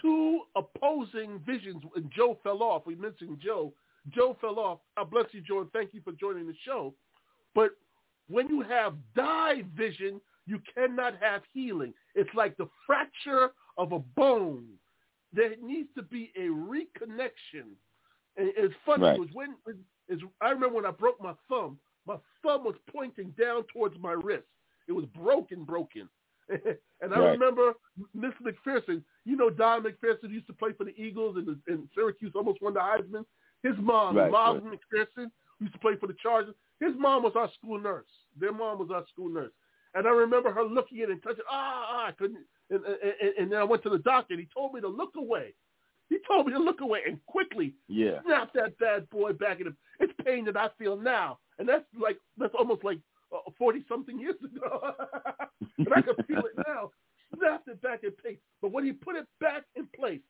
two 0.02 0.40
opposing 0.56 1.40
visions. 1.46 1.82
And 1.94 2.10
Joe 2.14 2.38
fell 2.42 2.62
off. 2.62 2.86
We 2.86 2.94
mentioned 2.94 3.38
Joe. 3.44 3.72
Joe 4.14 4.36
fell 4.40 4.58
off. 4.58 4.78
God 4.96 5.10
bless 5.10 5.26
you, 5.32 5.40
Joe, 5.40 5.60
and 5.60 5.72
thank 5.72 5.92
you 5.92 6.00
for 6.02 6.12
joining 6.12 6.46
the 6.46 6.54
show. 6.64 6.94
But 7.54 7.70
when 8.28 8.48
you 8.48 8.62
have 8.62 8.94
division, 9.14 10.20
you 10.46 10.60
cannot 10.74 11.14
have 11.20 11.42
healing. 11.52 11.92
It's 12.14 12.30
like 12.34 12.56
the 12.56 12.68
fracture 12.86 13.50
of 13.80 13.92
a 13.92 13.98
bone. 13.98 14.66
There 15.32 15.54
needs 15.62 15.88
to 15.96 16.02
be 16.02 16.30
a 16.36 16.48
reconnection. 16.48 17.72
And 18.36 18.52
it's 18.56 18.74
funny 18.84 19.04
right. 19.04 19.18
was 19.18 19.28
when 19.32 19.54
is 20.08 20.20
I 20.40 20.50
remember 20.50 20.76
when 20.76 20.86
I 20.86 20.90
broke 20.90 21.20
my 21.20 21.32
thumb, 21.48 21.78
my 22.06 22.16
thumb 22.42 22.64
was 22.64 22.74
pointing 22.92 23.34
down 23.40 23.64
towards 23.72 23.96
my 23.98 24.12
wrist. 24.12 24.44
It 24.86 24.92
was 24.92 25.06
broken, 25.16 25.64
broken. 25.64 26.08
and 26.48 27.14
I 27.14 27.18
right. 27.18 27.30
remember 27.30 27.72
Miss 28.14 28.32
McPherson. 28.44 29.02
You 29.24 29.36
know 29.36 29.50
Don 29.50 29.82
McPherson 29.82 30.30
used 30.30 30.46
to 30.48 30.52
play 30.52 30.72
for 30.76 30.84
the 30.84 30.94
Eagles 31.00 31.36
and, 31.36 31.56
and 31.68 31.88
Syracuse, 31.94 32.32
almost 32.34 32.60
won 32.60 32.74
the 32.74 32.80
Heisman. 32.80 33.24
His 33.62 33.74
mom, 33.78 34.16
right, 34.16 34.30
Miles 34.30 34.62
right. 34.64 34.78
McPherson, 34.78 35.30
used 35.60 35.72
to 35.72 35.78
play 35.78 35.96
for 35.96 36.06
the 36.06 36.16
Chargers. 36.22 36.54
His 36.80 36.92
mom 36.98 37.22
was 37.22 37.32
our 37.36 37.50
school 37.58 37.78
nurse. 37.78 38.06
Their 38.38 38.52
mom 38.52 38.78
was 38.78 38.88
our 38.92 39.04
school 39.12 39.28
nurse. 39.28 39.52
And 39.94 40.06
I 40.06 40.10
remember 40.10 40.52
her 40.52 40.64
looking 40.64 41.00
at 41.00 41.08
it 41.08 41.12
and 41.12 41.22
touching. 41.22 41.44
Ah, 41.50 41.86
ah 41.88 42.06
I 42.08 42.12
couldn't. 42.12 42.44
And, 42.70 42.84
and, 42.84 43.34
and 43.38 43.52
then 43.52 43.58
I 43.58 43.64
went 43.64 43.82
to 43.82 43.90
the 43.90 43.98
doctor 43.98 44.34
and 44.34 44.40
he 44.40 44.48
told 44.54 44.72
me 44.74 44.80
to 44.80 44.88
look 44.88 45.14
away. 45.16 45.54
He 46.10 46.18
told 46.26 46.46
me 46.46 46.52
to 46.52 46.58
look 46.58 46.80
away 46.80 47.00
and 47.06 47.24
quickly 47.26 47.74
yeah. 47.88 48.20
snap 48.26 48.52
that 48.54 48.76
bad 48.78 49.08
boy 49.10 49.32
back 49.32 49.60
at 49.60 49.66
him. 49.68 49.76
It's 50.00 50.12
pain 50.24 50.44
that 50.46 50.56
I 50.56 50.68
feel 50.76 50.96
now, 50.96 51.38
and 51.58 51.68
that's 51.68 51.84
like 51.98 52.18
that's 52.36 52.54
almost 52.58 52.82
like 52.82 52.98
forty 53.56 53.78
uh, 53.78 53.82
something 53.88 54.18
years 54.18 54.34
ago, 54.44 54.92
and 55.78 55.88
I 55.94 56.02
can 56.02 56.16
feel 56.26 56.38
it 56.38 56.64
now. 56.66 56.90
Snapped 57.38 57.68
it 57.68 57.80
back 57.80 58.02
in 58.02 58.10
place, 58.20 58.38
but 58.60 58.72
when 58.72 58.84
he 58.84 58.90
put 58.90 59.14
it 59.14 59.24
back 59.40 59.62
in 59.76 59.86
place, 59.94 60.20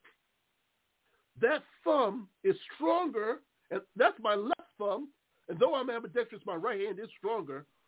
that 1.41 1.63
thumb 1.83 2.29
is 2.45 2.57
stronger, 2.75 3.41
and 3.71 3.81
that's 3.97 4.19
my 4.21 4.35
left 4.35 4.69
thumb. 4.79 5.09
And 5.49 5.59
though 5.59 5.75
I'm 5.75 5.89
ambidextrous, 5.89 6.43
my 6.45 6.57
right 6.57 6.79
hand 6.79 6.99
is 6.99 7.09
stronger 7.17 7.65
in 7.65 7.65
total, 7.65 7.65
but 7.65 7.80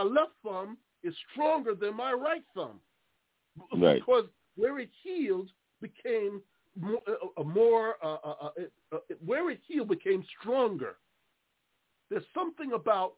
my 0.00 0.08
left 0.08 0.32
thumb 0.42 0.78
is 1.02 1.14
stronger 1.32 1.74
than 1.74 1.96
my 1.96 2.12
right 2.12 2.44
thumb 2.54 2.80
right. 3.78 4.00
because 4.00 4.24
where 4.56 4.78
it 4.78 4.90
healed 5.02 5.50
became 5.80 6.42
more, 6.78 7.00
uh, 7.36 7.42
more 7.42 7.94
uh, 8.02 8.16
uh, 8.24 8.48
uh, 8.92 8.98
where 9.24 9.50
it 9.50 9.60
healed 9.66 9.88
became 9.88 10.24
stronger. 10.40 10.96
There's 12.08 12.24
something 12.34 12.72
about 12.72 13.14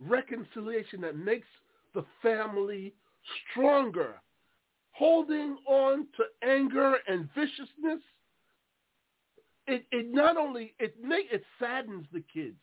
reconciliation 0.00 1.00
that 1.02 1.16
makes 1.16 1.46
the 1.94 2.04
family 2.22 2.94
stronger. 3.50 4.14
Holding 4.92 5.56
on 5.66 6.06
to 6.16 6.48
anger 6.48 6.96
and 7.08 7.28
viciousness, 7.34 8.00
it, 9.66 9.84
it 9.90 10.12
not 10.12 10.36
only 10.36 10.74
it 10.78 10.94
it 11.02 11.42
saddens 11.58 12.06
the 12.12 12.22
kids. 12.32 12.56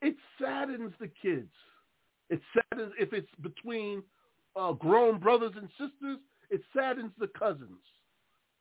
It 0.00 0.16
saddens 0.40 0.92
the 1.00 1.10
kids. 1.20 1.50
It 2.30 2.40
saddens 2.52 2.92
if 2.98 3.12
it's 3.12 3.28
between 3.42 4.02
uh, 4.56 4.72
grown 4.72 5.18
brothers 5.18 5.52
and 5.56 5.68
sisters. 5.70 6.18
It 6.50 6.62
saddens 6.74 7.12
the 7.18 7.28
cousins. 7.38 7.80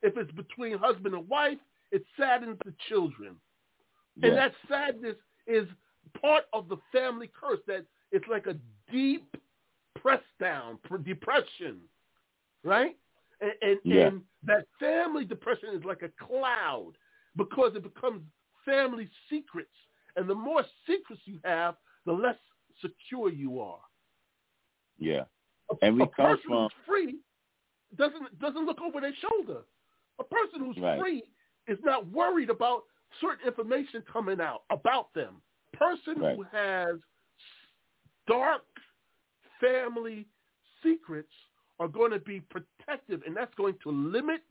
If 0.01 0.17
it's 0.17 0.31
between 0.31 0.77
husband 0.77 1.15
and 1.15 1.27
wife, 1.27 1.57
it 1.91 2.03
saddens 2.19 2.57
the 2.65 2.73
children. 2.89 3.35
Yes. 4.15 4.29
And 4.29 4.37
that 4.37 4.51
sadness 4.67 5.15
is 5.47 5.67
part 6.21 6.45
of 6.53 6.69
the 6.69 6.77
family 6.91 7.29
curse 7.39 7.59
that 7.67 7.85
it's 8.11 8.27
like 8.29 8.47
a 8.47 8.55
deep 8.91 9.35
press 10.01 10.21
down, 10.39 10.79
depression, 11.03 11.77
right? 12.63 12.95
And, 13.41 13.51
and, 13.61 13.79
yeah. 13.83 14.07
and 14.07 14.21
that 14.43 14.65
family 14.79 15.25
depression 15.25 15.69
is 15.73 15.83
like 15.83 16.01
a 16.01 16.25
cloud 16.25 16.93
because 17.35 17.73
it 17.75 17.83
becomes 17.83 18.21
family 18.65 19.09
secrets. 19.29 19.69
And 20.15 20.27
the 20.29 20.35
more 20.35 20.63
secrets 20.87 21.21
you 21.25 21.39
have, 21.43 21.75
the 22.05 22.13
less 22.13 22.37
secure 22.81 23.31
you 23.31 23.59
are. 23.59 23.79
Yeah. 24.97 25.23
A, 25.71 25.85
and 25.85 25.95
we 25.95 26.03
a 26.03 26.07
come 26.07 26.25
person 26.25 26.43
from 26.47 26.63
who's 26.63 26.71
free 26.85 27.15
doesn't 27.97 28.39
doesn't 28.39 28.65
look 28.65 28.81
over 28.81 29.01
their 29.01 29.13
shoulder. 29.21 29.61
A 30.19 30.23
person 30.23 30.65
who's 30.65 30.77
right. 30.81 30.99
free 30.99 31.23
is 31.67 31.77
not 31.83 32.07
worried 32.07 32.49
about 32.49 32.83
certain 33.21 33.45
information 33.47 34.03
coming 34.11 34.41
out 34.41 34.63
about 34.69 35.13
them. 35.13 35.41
Person 35.73 36.19
right. 36.19 36.35
who 36.35 36.43
has 36.51 36.97
dark 38.27 38.63
family 39.61 40.25
secrets 40.83 41.31
are 41.79 41.87
going 41.87 42.11
to 42.11 42.19
be 42.19 42.41
protective, 42.41 43.21
and 43.25 43.35
that's 43.35 43.53
going 43.55 43.75
to 43.83 43.91
limit 43.91 44.41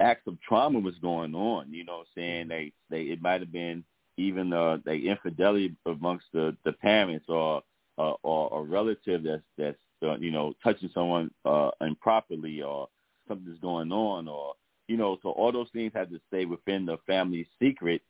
acts 0.00 0.26
of 0.26 0.40
trauma 0.40 0.78
was 0.78 0.94
going 1.00 1.34
on. 1.34 1.72
You 1.72 1.84
know, 1.84 2.04
saying 2.14 2.48
they 2.48 2.72
they 2.90 3.02
it 3.02 3.22
might 3.22 3.40
have 3.40 3.52
been 3.52 3.84
even 4.16 4.52
uh, 4.52 4.78
like 4.86 5.02
infidelity 5.02 5.74
amongst 5.86 6.26
the 6.32 6.56
the 6.64 6.72
parents 6.72 7.26
or 7.28 7.62
uh, 7.98 8.14
or 8.22 8.60
a 8.60 8.62
relative 8.64 9.22
that's 9.22 9.42
that's 9.58 9.76
uh, 10.02 10.16
you 10.16 10.30
know 10.30 10.54
touching 10.62 10.90
someone 10.94 11.30
uh, 11.44 11.70
improperly 11.80 12.62
or 12.62 12.88
something's 13.28 13.58
going 13.60 13.92
on 13.92 14.28
or 14.28 14.54
you 14.88 14.96
know 14.96 15.18
so 15.22 15.30
all 15.30 15.52
those 15.52 15.68
things 15.72 15.92
had 15.94 16.10
to 16.10 16.20
stay 16.28 16.44
within 16.44 16.86
the 16.86 16.96
family 17.06 17.46
secret 17.60 18.02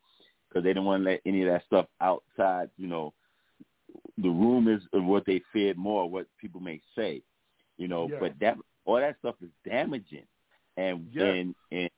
because 0.48 0.62
they 0.64 0.70
didn't 0.70 0.84
want 0.84 1.02
to 1.04 1.10
let 1.10 1.20
any 1.26 1.42
of 1.42 1.48
that 1.48 1.64
stuff 1.66 1.86
outside. 2.00 2.70
You 2.76 2.86
know, 2.88 3.12
the 4.18 4.28
rumors 4.28 4.82
of 4.92 5.04
what 5.04 5.26
they 5.26 5.42
feared 5.52 5.76
more, 5.76 6.08
what 6.08 6.26
people 6.40 6.60
may 6.60 6.80
say. 6.96 7.22
You 7.78 7.88
know, 7.88 8.08
Yeah. 8.08 8.18
but 8.20 8.32
that 8.40 8.56
all 8.84 8.96
that 8.96 9.16
stuff 9.18 9.34
is 9.42 9.50
damaging, 9.68 10.26
and 10.76 11.06
Yeah. 11.12 11.32
and 11.32 11.54
and 11.72 11.90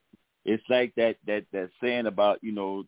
it's 0.44 0.62
like 0.68 0.94
that 0.96 1.16
that 1.26 1.44
that 1.52 1.70
saying 1.80 2.06
about 2.06 2.38
you 2.42 2.52
know 2.52 2.84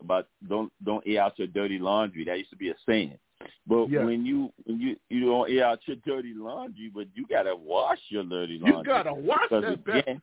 about 0.00 0.28
don't 0.48 0.72
don't 0.84 1.02
air 1.06 1.22
out 1.22 1.38
your 1.38 1.48
dirty 1.48 1.78
laundry. 1.78 2.24
That 2.24 2.38
used 2.38 2.50
to 2.50 2.56
be 2.56 2.70
a 2.70 2.74
saying. 2.86 3.18
But 3.66 3.88
Yeah. 3.90 4.04
when 4.04 4.24
you 4.24 4.52
when 4.64 4.80
you 4.80 4.96
you 5.10 5.26
don't 5.26 5.50
air 5.50 5.66
out 5.66 5.80
your 5.86 5.96
dirty 6.04 6.34
laundry, 6.34 6.90
but 6.94 7.06
you 7.14 7.26
gotta 7.26 7.54
wash 7.54 8.00
your 8.08 8.24
dirty 8.24 8.58
laundry. 8.58 8.78
you 8.78 8.84
gotta 8.84 9.14
wash 9.14 9.48
that 9.50 9.64
again. 9.64 10.20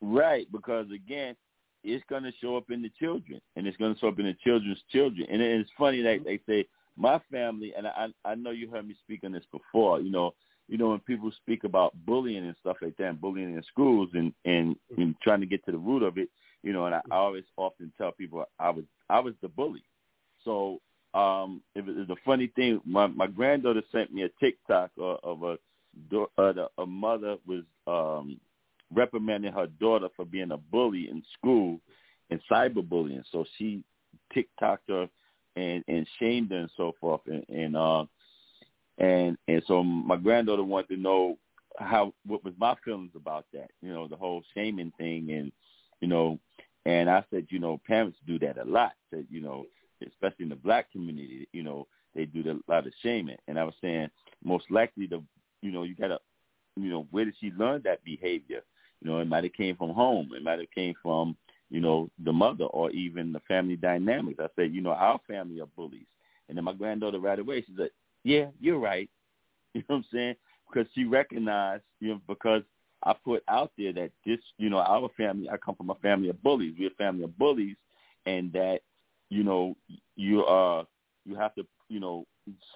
Right, 0.00 0.50
because 0.52 0.90
again, 0.90 1.36
it's 1.82 2.04
going 2.08 2.22
to 2.22 2.32
show 2.40 2.56
up 2.56 2.70
in 2.70 2.82
the 2.82 2.90
children, 2.98 3.40
and 3.56 3.66
it's 3.66 3.76
going 3.76 3.94
to 3.94 4.00
show 4.00 4.08
up 4.08 4.18
in 4.18 4.26
the 4.26 4.36
children's 4.42 4.82
children. 4.90 5.26
And 5.30 5.40
it's 5.42 5.70
funny 5.78 6.02
that 6.02 6.24
they 6.24 6.40
say 6.48 6.66
my 6.96 7.20
family, 7.30 7.72
and 7.76 7.86
I 7.86 8.08
I 8.24 8.34
know 8.34 8.50
you 8.50 8.70
heard 8.70 8.86
me 8.88 8.94
speak 9.02 9.20
on 9.24 9.32
this 9.32 9.44
before. 9.52 10.00
You 10.00 10.10
know, 10.10 10.34
you 10.68 10.78
know 10.78 10.90
when 10.90 11.00
people 11.00 11.30
speak 11.42 11.64
about 11.64 11.94
bullying 12.06 12.44
and 12.44 12.56
stuff 12.60 12.76
like 12.80 12.96
that, 12.96 13.08
and 13.08 13.20
bullying 13.20 13.54
in 13.54 13.62
schools, 13.64 14.10
and 14.14 14.32
and, 14.44 14.76
and 14.96 15.14
trying 15.22 15.40
to 15.40 15.46
get 15.46 15.64
to 15.66 15.72
the 15.72 15.78
root 15.78 16.02
of 16.02 16.18
it. 16.18 16.28
You 16.64 16.72
know, 16.72 16.86
and 16.86 16.94
I, 16.94 17.02
I 17.10 17.16
always 17.16 17.44
often 17.58 17.92
tell 17.98 18.10
people 18.12 18.42
I 18.58 18.70
was 18.70 18.84
I 19.10 19.20
was 19.20 19.34
the 19.42 19.48
bully. 19.48 19.84
So 20.44 20.80
um, 21.12 21.60
it 21.74 21.84
was, 21.84 21.94
a 22.08 22.16
funny 22.24 22.48
thing. 22.56 22.80
My 22.86 23.06
my 23.06 23.26
granddaughter 23.26 23.82
sent 23.92 24.12
me 24.12 24.22
a 24.22 24.30
TikTok 24.40 24.90
of, 24.98 25.18
of 25.22 25.42
a 25.42 25.58
do- 26.10 26.30
uh, 26.38 26.52
a 26.78 26.86
mother 26.86 27.36
was 27.46 27.64
um 27.86 28.40
reprimanding 28.94 29.52
her 29.52 29.66
daughter 29.66 30.08
for 30.16 30.24
being 30.24 30.52
a 30.52 30.56
bully 30.56 31.08
in 31.10 31.22
school 31.38 31.80
and 32.30 32.40
cyberbullying. 32.50 33.22
So 33.30 33.44
she 33.58 33.84
TikToked 34.34 34.88
her 34.88 35.08
and 35.56 35.84
and 35.86 36.06
shamed 36.18 36.50
her 36.50 36.58
and 36.60 36.70
so 36.78 36.92
forth. 36.98 37.20
And 37.26 37.44
and 37.50 37.76
uh 37.76 38.04
and 38.98 39.36
and 39.48 39.62
so 39.66 39.82
my 39.82 40.16
granddaughter 40.16 40.64
wanted 40.64 40.94
to 40.94 41.00
know 41.00 41.36
how 41.78 42.14
what 42.24 42.42
was 42.42 42.54
my 42.58 42.74
feelings 42.84 43.12
about 43.14 43.44
that. 43.52 43.70
You 43.82 43.92
know, 43.92 44.08
the 44.08 44.16
whole 44.16 44.42
shaming 44.54 44.92
thing 44.96 45.30
and 45.30 45.52
you 46.00 46.08
know 46.08 46.38
and 46.86 47.08
I 47.08 47.24
said, 47.30 47.46
you 47.48 47.58
know, 47.58 47.80
parents 47.86 48.18
do 48.26 48.38
that 48.40 48.58
a 48.58 48.64
lot. 48.64 48.92
That 49.10 49.26
you 49.30 49.40
know, 49.40 49.66
especially 50.06 50.44
in 50.44 50.48
the 50.50 50.56
black 50.56 50.92
community, 50.92 51.48
you 51.52 51.62
know, 51.62 51.86
they 52.14 52.26
do 52.26 52.42
a 52.50 52.70
lot 52.70 52.86
of 52.86 52.92
shaming. 53.02 53.36
And 53.48 53.58
I 53.58 53.64
was 53.64 53.74
saying 53.80 54.10
most 54.42 54.70
likely 54.70 55.06
the 55.06 55.22
you 55.62 55.72
know, 55.72 55.84
you 55.84 55.94
gotta 55.94 56.18
you 56.76 56.90
know, 56.90 57.06
where 57.10 57.24
did 57.24 57.34
she 57.40 57.52
learn 57.52 57.82
that 57.84 58.04
behavior? 58.04 58.60
You 59.00 59.10
know, 59.10 59.18
it 59.20 59.28
might 59.28 59.44
have 59.44 59.52
came 59.52 59.76
from 59.76 59.90
home. 59.90 60.30
It 60.34 60.42
might 60.42 60.58
have 60.58 60.70
came 60.74 60.94
from, 61.02 61.36
you 61.70 61.80
know, 61.80 62.10
the 62.24 62.32
mother 62.32 62.64
or 62.64 62.90
even 62.90 63.32
the 63.32 63.40
family 63.40 63.76
dynamics. 63.76 64.40
I 64.40 64.48
said, 64.56 64.74
you 64.74 64.80
know, 64.80 64.90
our 64.90 65.20
family 65.26 65.60
are 65.60 65.66
bullies. 65.66 66.06
And 66.48 66.56
then 66.56 66.64
my 66.64 66.72
granddaughter 66.72 67.20
right 67.20 67.38
away, 67.38 67.62
she 67.62 67.74
said, 67.76 67.90
yeah, 68.24 68.46
you're 68.60 68.78
right. 68.78 69.08
You 69.74 69.80
know 69.88 69.96
what 69.96 69.96
I'm 69.96 70.04
saying? 70.12 70.34
Because 70.68 70.88
she 70.94 71.04
recognized, 71.04 71.82
you 71.98 72.10
know, 72.10 72.20
because 72.28 72.62
I 73.04 73.14
put 73.24 73.42
out 73.48 73.72
there 73.76 73.92
that 73.92 74.10
this, 74.24 74.38
you 74.58 74.70
know, 74.70 74.78
our 74.78 75.08
family, 75.16 75.48
I 75.50 75.56
come 75.58 75.74
from 75.76 75.90
a 75.90 75.94
family 75.96 76.30
of 76.30 76.42
bullies. 76.42 76.74
We're 76.78 76.88
a 76.88 76.94
family 76.94 77.24
of 77.24 77.36
bullies 77.38 77.76
and 78.26 78.52
that, 78.52 78.80
you 79.30 79.44
know, 79.44 79.76
you 80.16 80.44
uh 80.44 80.84
you 81.26 81.36
have 81.36 81.54
to, 81.54 81.66
you 81.88 82.00
know, 82.00 82.26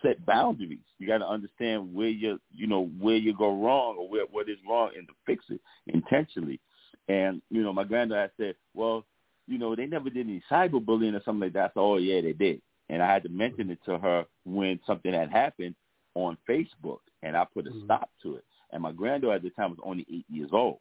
set 0.02 0.24
boundaries. 0.24 0.78
You 0.98 1.06
got 1.06 1.18
to 1.18 1.26
understand 1.28 1.94
where 1.94 2.08
you, 2.08 2.40
you 2.54 2.66
know, 2.66 2.86
where 2.98 3.16
you 3.16 3.34
go 3.34 3.60
wrong 3.62 3.96
or 3.98 4.08
where 4.08 4.24
what 4.30 4.48
is 4.48 4.56
wrong, 4.68 4.90
and 4.96 5.06
to 5.06 5.14
fix 5.26 5.44
it 5.50 5.60
intentionally. 5.86 6.60
And 7.08 7.42
you 7.50 7.62
know, 7.62 7.72
my 7.72 7.84
granddad 7.84 8.30
said, 8.36 8.54
"Well, 8.74 9.04
you 9.46 9.58
know, 9.58 9.74
they 9.74 9.86
never 9.86 10.10
did 10.10 10.26
any 10.26 10.42
cyberbullying 10.50 11.14
or 11.14 11.22
something 11.24 11.40
like 11.40 11.52
that." 11.54 11.72
So, 11.74 11.80
oh 11.80 11.96
yeah, 11.96 12.20
they 12.20 12.32
did. 12.32 12.60
And 12.90 13.02
I 13.02 13.12
had 13.12 13.22
to 13.24 13.28
mention 13.28 13.70
it 13.70 13.78
to 13.84 13.98
her 13.98 14.24
when 14.44 14.80
something 14.86 15.12
had 15.12 15.30
happened 15.30 15.74
on 16.14 16.38
Facebook, 16.48 17.00
and 17.22 17.36
I 17.36 17.44
put 17.44 17.66
a 17.66 17.70
Mhm. 17.70 17.84
stop 17.84 18.10
to 18.22 18.36
it. 18.36 18.44
And 18.70 18.82
my 18.82 18.92
granddaughter 18.92 19.36
at 19.36 19.42
the 19.42 19.50
time 19.50 19.70
was 19.70 19.80
only 19.82 20.06
eight 20.12 20.26
years 20.28 20.50
old 20.52 20.80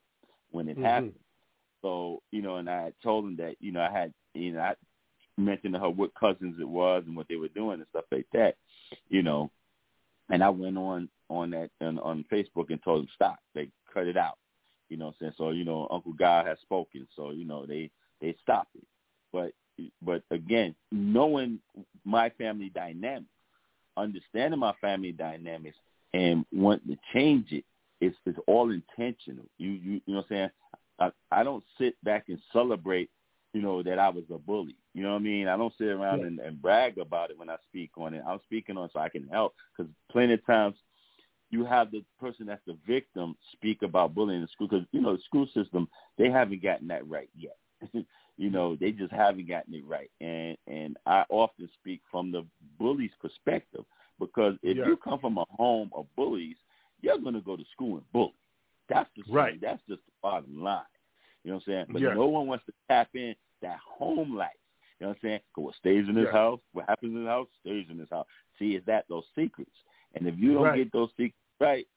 when 0.51 0.67
it 0.67 0.77
Mhm. 0.77 0.83
happened. 0.83 1.19
So, 1.81 2.21
you 2.31 2.41
know, 2.41 2.57
and 2.57 2.69
I 2.69 2.83
had 2.83 2.93
told 3.01 3.25
him 3.25 3.35
that, 3.37 3.55
you 3.61 3.71
know, 3.71 3.81
I 3.81 3.91
had, 3.91 4.13
you 4.33 4.53
know, 4.53 4.61
I 4.61 4.75
mentioned 5.37 5.73
to 5.73 5.79
her 5.79 5.89
what 5.89 6.13
cousins 6.15 6.59
it 6.59 6.67
was 6.67 7.03
and 7.05 7.15
what 7.15 7.27
they 7.27 7.35
were 7.35 7.47
doing 7.49 7.79
and 7.79 7.87
stuff 7.89 8.05
like 8.11 8.27
that, 8.33 8.55
you 9.09 9.21
know. 9.21 9.49
And 10.29 10.43
I 10.43 10.49
went 10.49 10.77
on 10.77 11.09
on 11.29 11.51
that 11.51 11.69
on, 11.81 11.99
on 11.99 12.25
Facebook 12.31 12.69
and 12.69 12.81
told 12.83 13.01
them 13.01 13.09
stop, 13.15 13.39
they 13.53 13.69
cut 13.93 14.07
it 14.07 14.17
out, 14.17 14.37
you 14.89 14.97
know. 14.97 15.05
What 15.07 15.15
I'm 15.21 15.27
saying 15.27 15.33
so, 15.37 15.49
you 15.51 15.63
know, 15.63 15.87
Uncle 15.91 16.13
God 16.13 16.47
has 16.47 16.59
spoken, 16.61 17.07
so 17.15 17.31
you 17.31 17.45
know 17.45 17.65
they 17.65 17.89
they 18.19 18.35
stopped 18.41 18.75
it. 18.75 18.87
But 19.31 19.53
but 20.01 20.23
again, 20.31 20.75
knowing 20.91 21.59
my 22.03 22.29
family 22.31 22.69
dynamics, 22.69 23.29
understanding 23.95 24.59
my 24.59 24.73
family 24.81 25.11
dynamics, 25.11 25.77
and 26.13 26.45
wanting 26.51 26.95
to 26.95 26.97
change 27.13 27.51
it, 27.51 27.63
it's 28.01 28.15
it's 28.25 28.39
all 28.47 28.71
intentional. 28.71 29.45
You 29.57 29.71
you 29.71 30.01
you 30.05 30.13
know 30.13 30.17
what 30.17 30.25
I'm 30.25 30.29
saying? 30.29 30.49
I 30.99 31.11
I 31.39 31.43
don't 31.43 31.63
sit 31.77 31.95
back 32.03 32.25
and 32.29 32.39
celebrate, 32.53 33.09
you 33.53 33.61
know, 33.61 33.83
that 33.83 33.99
I 33.99 34.09
was 34.09 34.23
a 34.33 34.37
bully. 34.37 34.75
You 34.93 35.03
know 35.03 35.11
what 35.11 35.17
I 35.17 35.23
mean? 35.23 35.47
I 35.47 35.57
don't 35.57 35.73
sit 35.77 35.87
around 35.87 36.21
Yeah. 36.21 36.25
and, 36.25 36.39
and 36.39 36.61
brag 36.61 36.97
about 36.97 37.31
it 37.31 37.37
when 37.37 37.49
I 37.49 37.57
speak 37.69 37.91
on 37.97 38.13
it. 38.13 38.23
I'm 38.27 38.39
speaking 38.43 38.77
on 38.77 38.85
it 38.85 38.91
so 38.93 38.99
I 38.99 39.09
can 39.09 39.27
help 39.27 39.55
because 39.75 39.91
plenty 40.11 40.33
of 40.33 40.45
times 40.45 40.75
you 41.49 41.63
have 41.65 41.91
the 41.91 42.03
person 42.19 42.45
that's 42.45 42.65
the 42.65 42.77
victim 42.85 43.35
speak 43.53 43.81
about 43.81 44.13
bullying 44.13 44.41
in 44.41 44.47
school 44.49 44.67
because 44.67 44.85
you 44.91 45.01
know 45.01 45.15
the 45.15 45.21
school 45.23 45.47
system 45.53 45.87
they 46.17 46.29
haven't 46.29 46.61
gotten 46.63 46.87
that 46.87 47.07
right 47.07 47.29
yet. 47.37 47.57
you 48.37 48.49
know 48.49 48.75
they 48.75 48.91
just 48.91 49.11
haven't 49.13 49.47
gotten 49.47 49.73
it 49.73 49.85
right, 49.85 50.11
and 50.19 50.57
and 50.67 50.97
I 51.05 51.23
often 51.29 51.69
speak 51.79 52.01
from 52.11 52.31
the 52.31 52.45
bully's 52.79 53.11
perspective 53.21 53.85
because 54.19 54.55
if 54.63 54.77
Yeah. 54.77 54.85
you 54.85 54.97
come 54.97 55.19
from 55.19 55.37
a 55.37 55.45
home 55.51 55.91
of 55.93 56.07
bullies, 56.15 56.55
you're 57.01 57.19
going 57.19 57.35
to 57.35 57.41
go 57.41 57.55
to 57.57 57.63
school 57.71 57.97
and 57.97 58.11
bully. 58.11 58.33
That's 58.89 59.09
the 59.15 59.23
Right. 59.31 59.59
That's 59.61 59.81
just 59.87 60.01
the 60.05 60.11
bottom 60.21 60.61
line. 60.63 60.81
You 61.43 61.51
know 61.51 61.55
what 61.57 61.63
I'm 61.67 61.73
saying? 61.73 61.85
But 61.93 62.01
no 62.15 62.27
one 62.27 62.47
wants 62.47 62.65
to 62.65 62.73
tap 62.89 63.09
in 63.13 63.35
that 63.61 63.77
home 63.85 64.35
life. 64.35 64.49
You 64.99 65.05
know 65.05 65.09
what 65.09 65.17
I'm 65.23 65.29
saying? 65.29 65.39
what 65.55 65.75
stays 65.75 66.05
in 66.07 66.15
this 66.15 66.31
house, 66.31 66.59
what 66.73 66.85
happens 66.87 67.13
in 67.15 67.23
the 67.23 67.29
house, 67.29 67.47
stays 67.61 67.85
in 67.89 67.97
this 67.97 68.09
house. 68.09 68.25
See, 68.57 68.75
is 68.75 68.83
that 68.85 69.05
those 69.09 69.23
secrets? 69.35 69.71
And 70.15 70.27
if 70.27 70.37
you 70.37 70.53
don't 70.53 70.63
Right. 70.63 70.77
get 70.77 70.91
those 70.91 71.09
secrets 71.11 71.35
right, 71.59 71.87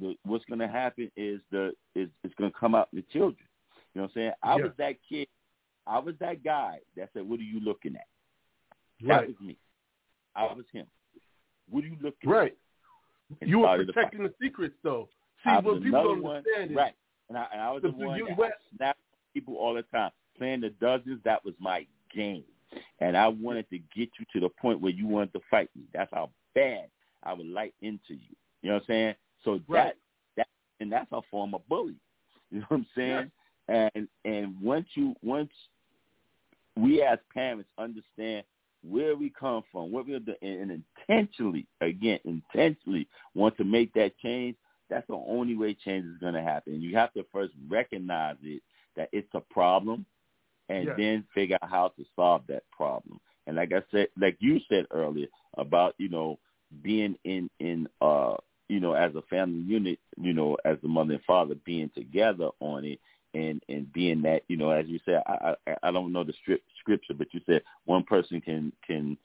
the, 0.00 0.16
what's 0.24 0.44
going 0.44 0.58
to 0.60 0.68
happen 0.68 1.10
is 1.16 1.40
the 1.50 1.72
is 1.94 2.08
it's 2.22 2.34
going 2.34 2.50
to 2.50 2.58
come 2.58 2.74
out 2.74 2.88
in 2.92 2.96
the 2.98 3.02
children. 3.12 3.46
You 3.94 4.00
know 4.00 4.02
what 4.02 4.10
I'm 4.10 4.14
saying? 4.14 4.32
I 4.42 4.56
was 4.56 4.72
that 4.78 4.96
kid. 5.08 5.28
I 5.86 5.98
was 5.98 6.14
that 6.20 6.42
guy 6.42 6.78
that 6.96 7.10
said, 7.12 7.28
"What 7.28 7.40
are 7.40 7.44
you 7.44 7.60
looking 7.60 7.94
at?" 7.96 8.06
That 9.06 9.26
was 9.28 9.36
me. 9.40 9.56
I 10.34 10.44
was 10.44 10.64
him. 10.72 10.86
What 11.68 11.84
are 11.84 11.88
you 11.88 11.96
looking 12.00 12.30
Right. 12.30 12.52
at? 12.52 12.58
You 13.42 13.60
were 13.60 13.64
started 13.66 13.88
the 13.88 13.92
protecting 13.92 14.22
the 14.24 14.34
secrets, 14.40 14.74
though. 14.82 15.08
See, 15.44 15.50
what 15.50 15.82
people 15.82 16.02
don't 16.02 16.22
one, 16.22 16.36
understand 16.36 16.70
is 16.70 16.76
right? 16.76 16.94
And 17.28 17.38
I, 17.38 17.46
and 17.52 17.60
I 17.60 17.70
was 17.72 17.82
the 17.82 17.88
the- 17.88 17.94
one 17.94 18.20
that 18.38 18.52
snapped 18.76 18.98
people 19.32 19.56
all 19.56 19.74
the 19.74 19.82
time, 19.82 20.10
playing 20.36 20.60
the 20.60 20.70
dozens. 20.70 21.20
That 21.24 21.44
was 21.44 21.54
my 21.58 21.86
game, 22.14 22.44
and 23.00 23.16
I 23.16 23.28
wanted 23.28 23.68
to 23.70 23.78
get 23.78 24.08
you 24.18 24.26
to 24.34 24.40
the 24.40 24.48
point 24.48 24.80
where 24.80 24.92
you 24.92 25.06
wanted 25.06 25.32
to 25.34 25.40
fight 25.50 25.70
me. 25.76 25.84
That's 25.92 26.10
how 26.12 26.30
bad 26.54 26.88
I 27.22 27.32
would 27.32 27.46
light 27.46 27.74
into 27.82 28.14
you. 28.14 28.36
You 28.62 28.70
know 28.70 28.74
what 28.74 28.82
I'm 28.82 28.86
saying? 28.88 29.14
So 29.44 29.60
Right. 29.68 29.86
that 29.86 29.96
that 30.36 30.46
and 30.80 30.90
that's 30.92 31.10
a 31.12 31.20
form 31.30 31.54
of 31.54 31.66
bully. 31.68 31.96
You 32.50 32.60
know 32.60 32.66
what 32.68 32.76
I'm 32.76 32.86
saying? 32.94 33.30
Yeah. 33.68 33.88
And 33.94 34.08
and 34.24 34.60
once 34.60 34.86
you 34.94 35.16
once 35.22 35.50
we 36.76 37.02
as 37.02 37.18
parents 37.32 37.68
understand 37.78 38.44
where 38.88 39.16
we 39.16 39.30
come 39.30 39.62
from, 39.72 39.90
what 39.90 40.06
we're 40.06 40.20
doing, 40.20 40.36
and 40.42 40.84
intentionally, 41.08 41.66
again, 41.80 42.18
intentionally 42.24 43.08
want 43.34 43.56
to 43.56 43.64
make 43.64 43.92
that 43.94 44.16
change, 44.18 44.56
that's 44.90 45.06
the 45.08 45.14
only 45.14 45.56
way 45.56 45.74
change 45.74 46.04
is 46.04 46.18
going 46.20 46.34
to 46.34 46.42
happen. 46.42 46.80
You 46.80 46.96
have 46.96 47.12
to 47.14 47.24
first 47.32 47.52
recognize 47.68 48.36
it 48.42 48.62
that 48.96 49.08
it's 49.12 49.28
a 49.34 49.40
problem, 49.40 50.04
and 50.68 50.86
yes. 50.86 50.94
then 50.98 51.24
figure 51.34 51.58
out 51.62 51.70
how 51.70 51.88
to 51.96 52.04
solve 52.14 52.42
that 52.48 52.62
problem. 52.70 53.20
And 53.46 53.56
like 53.56 53.72
I 53.72 53.82
said, 53.90 54.08
like 54.20 54.36
you 54.40 54.60
said 54.68 54.86
earlier 54.90 55.26
about 55.56 55.94
you 55.98 56.08
know 56.08 56.38
being 56.82 57.16
in 57.24 57.50
in 57.60 57.88
uh 58.00 58.34
you 58.68 58.80
know 58.80 58.92
as 58.92 59.14
a 59.14 59.22
family 59.22 59.60
unit, 59.60 59.98
you 60.20 60.32
know 60.32 60.56
as 60.64 60.76
the 60.82 60.88
mother 60.88 61.14
and 61.14 61.24
father 61.24 61.54
being 61.64 61.90
together 61.94 62.48
on 62.60 62.84
it 62.84 63.00
and 63.34 63.62
and 63.68 63.92
being 63.92 64.22
that 64.22 64.42
you 64.48 64.56
know 64.56 64.70
as 64.70 64.86
you 64.86 64.98
said 65.04 65.22
I 65.26 65.54
I, 65.66 65.74
I 65.84 65.90
don't 65.90 66.12
know 66.12 66.24
the 66.24 66.32
strip, 66.40 66.62
scripture, 66.80 67.14
but 67.14 67.28
you 67.32 67.40
said 67.46 67.62
one 67.84 68.04
person 68.04 68.40
can 68.40 68.72
can 68.86 69.16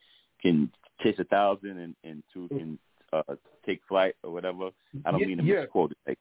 can 0.41 0.71
chase 1.01 1.15
a 1.19 1.23
thousand 1.25 1.77
and 1.77 1.95
and 2.03 2.23
two 2.33 2.47
can 2.49 2.79
uh 3.13 3.35
take 3.65 3.81
flight 3.87 4.15
or 4.23 4.31
whatever. 4.31 4.69
I 5.05 5.11
don't 5.11 5.21
yeah, 5.21 5.27
mean 5.27 5.37
to 5.37 5.43
yeah. 5.43 5.61
misquote 5.61 5.93
it. 6.05 6.17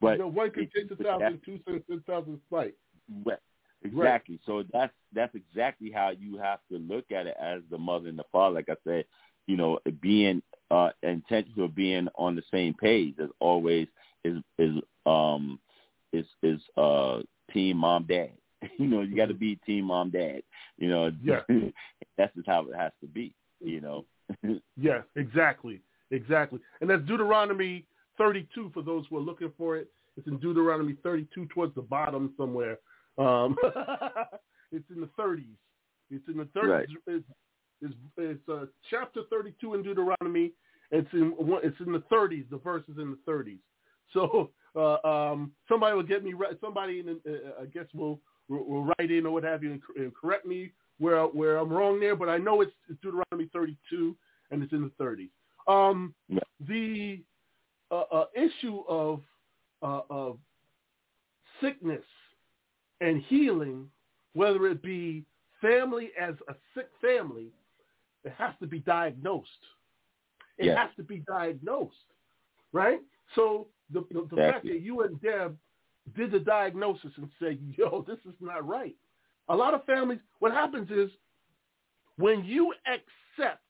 But 0.00 0.12
you 0.12 0.18
know, 0.18 0.28
one 0.28 0.50
can 0.50 0.68
chase 0.74 0.90
a 0.90 1.02
thousand, 1.02 1.40
two 1.44 1.58
can 1.66 1.82
chase 1.88 1.98
a 1.98 2.10
thousand 2.10 2.40
flight. 2.48 2.74
Right. 3.24 3.38
Exactly. 3.82 4.34
Right. 4.34 4.40
So 4.46 4.64
that's 4.72 4.92
that's 5.14 5.34
exactly 5.34 5.90
how 5.90 6.10
you 6.10 6.38
have 6.38 6.60
to 6.70 6.78
look 6.78 7.10
at 7.10 7.26
it 7.26 7.36
as 7.40 7.60
the 7.70 7.78
mother 7.78 8.08
and 8.08 8.18
the 8.18 8.24
father. 8.30 8.56
Like 8.56 8.68
I 8.68 8.76
said, 8.84 9.04
you 9.46 9.56
know, 9.56 9.78
being 10.00 10.42
uh 10.70 10.90
intentional 11.02 11.68
being 11.68 12.08
on 12.16 12.36
the 12.36 12.42
same 12.50 12.74
page 12.74 13.14
as 13.22 13.28
always 13.40 13.88
is 14.24 14.38
is 14.58 14.76
um 15.06 15.58
is 16.12 16.26
is 16.42 16.60
uh 16.76 17.20
team 17.52 17.78
mom 17.78 18.06
dad. 18.08 18.32
you 18.78 18.86
know, 18.86 19.00
you 19.00 19.16
got 19.16 19.26
to 19.26 19.34
be 19.34 19.56
team 19.66 19.86
mom 19.86 20.10
dad. 20.10 20.42
You 20.78 20.88
know, 20.88 21.10
yeah. 21.22 21.40
that's 22.16 22.34
just 22.34 22.46
how 22.48 22.66
it 22.68 22.76
has 22.76 22.92
to 23.00 23.06
be. 23.06 23.32
You 23.60 23.80
know. 23.80 24.04
yes, 24.76 25.02
exactly, 25.16 25.80
exactly, 26.10 26.60
and 26.80 26.88
that's 26.88 27.02
Deuteronomy 27.02 27.84
32 28.18 28.70
for 28.72 28.82
those 28.82 29.04
who 29.08 29.16
are 29.16 29.22
looking 29.22 29.52
for 29.56 29.76
it. 29.76 29.88
It's 30.16 30.26
in 30.26 30.38
Deuteronomy 30.38 30.96
32 31.02 31.46
towards 31.46 31.74
the 31.74 31.82
bottom 31.82 32.34
somewhere. 32.36 32.78
Um, 33.16 33.56
it's 34.72 34.84
in 34.94 35.00
the 35.00 35.08
30s. 35.18 35.44
It's 36.10 36.28
in 36.28 36.36
the 36.36 36.44
30s. 36.44 36.68
Right. 36.68 36.86
It's, 37.06 37.24
it's, 37.80 37.94
it's 38.18 38.48
uh, 38.48 38.66
chapter 38.90 39.22
32 39.30 39.74
in 39.74 39.82
Deuteronomy. 39.82 40.52
It's 40.90 41.08
in 41.12 41.34
it's 41.62 41.80
in 41.80 41.92
the 41.92 42.02
30s. 42.12 42.50
The 42.50 42.58
verse 42.58 42.82
is 42.90 42.98
in 42.98 43.12
the 43.12 43.32
30s. 43.32 43.58
So 44.12 44.50
uh, 44.76 44.98
um, 45.06 45.52
somebody 45.68 45.96
will 45.96 46.02
get 46.02 46.24
me 46.24 46.32
right. 46.32 46.56
Somebody, 46.60 47.00
in, 47.00 47.20
uh, 47.26 47.62
I 47.62 47.66
guess, 47.66 47.86
will 47.94 48.20
will 48.48 48.84
write 48.84 49.10
in 49.10 49.26
or 49.26 49.32
what 49.32 49.44
have 49.44 49.62
you 49.62 49.72
and, 49.72 49.82
and 49.96 50.14
correct 50.14 50.46
me 50.46 50.72
where 50.98 51.24
where 51.24 51.58
I'm 51.58 51.70
wrong 51.70 52.00
there. 52.00 52.16
But 52.16 52.28
I 52.28 52.38
know 52.38 52.60
it's, 52.60 52.72
it's 52.88 53.00
Deuteronomy 53.00 53.48
32 53.52 54.16
and 54.50 54.62
it's 54.62 54.72
in 54.72 54.82
the 54.82 55.04
30s. 55.04 55.30
Um, 55.66 56.14
yeah. 56.28 56.40
The 56.66 57.22
uh, 57.90 58.02
uh, 58.12 58.24
issue 58.34 58.82
of 58.88 59.22
uh, 59.82 60.02
of 60.10 60.38
sickness 61.60 62.04
and 63.00 63.22
healing, 63.28 63.86
whether 64.34 64.66
it 64.66 64.82
be 64.82 65.24
family 65.60 66.10
as 66.20 66.34
a 66.48 66.54
sick 66.74 66.88
family, 67.00 67.48
it 68.24 68.32
has 68.36 68.54
to 68.60 68.66
be 68.66 68.80
diagnosed. 68.80 69.48
It 70.58 70.66
yes. 70.66 70.76
has 70.76 70.90
to 70.96 71.02
be 71.02 71.22
diagnosed, 71.26 71.96
right? 72.72 73.00
So 73.34 73.68
the, 73.92 74.04
the, 74.10 74.26
the 74.30 74.36
fact 74.36 74.64
that 74.64 74.80
you 74.80 75.02
and 75.02 75.20
Deb 75.20 75.56
did 76.16 76.30
the 76.30 76.40
diagnosis 76.40 77.10
and 77.16 77.28
said, 77.38 77.58
yo, 77.76 78.04
this 78.08 78.18
is 78.26 78.34
not 78.40 78.66
right. 78.66 78.96
A 79.48 79.56
lot 79.56 79.74
of 79.74 79.84
families, 79.84 80.20
what 80.38 80.52
happens 80.52 80.90
is 80.90 81.10
when 82.16 82.44
you 82.44 82.72
accept 82.86 83.62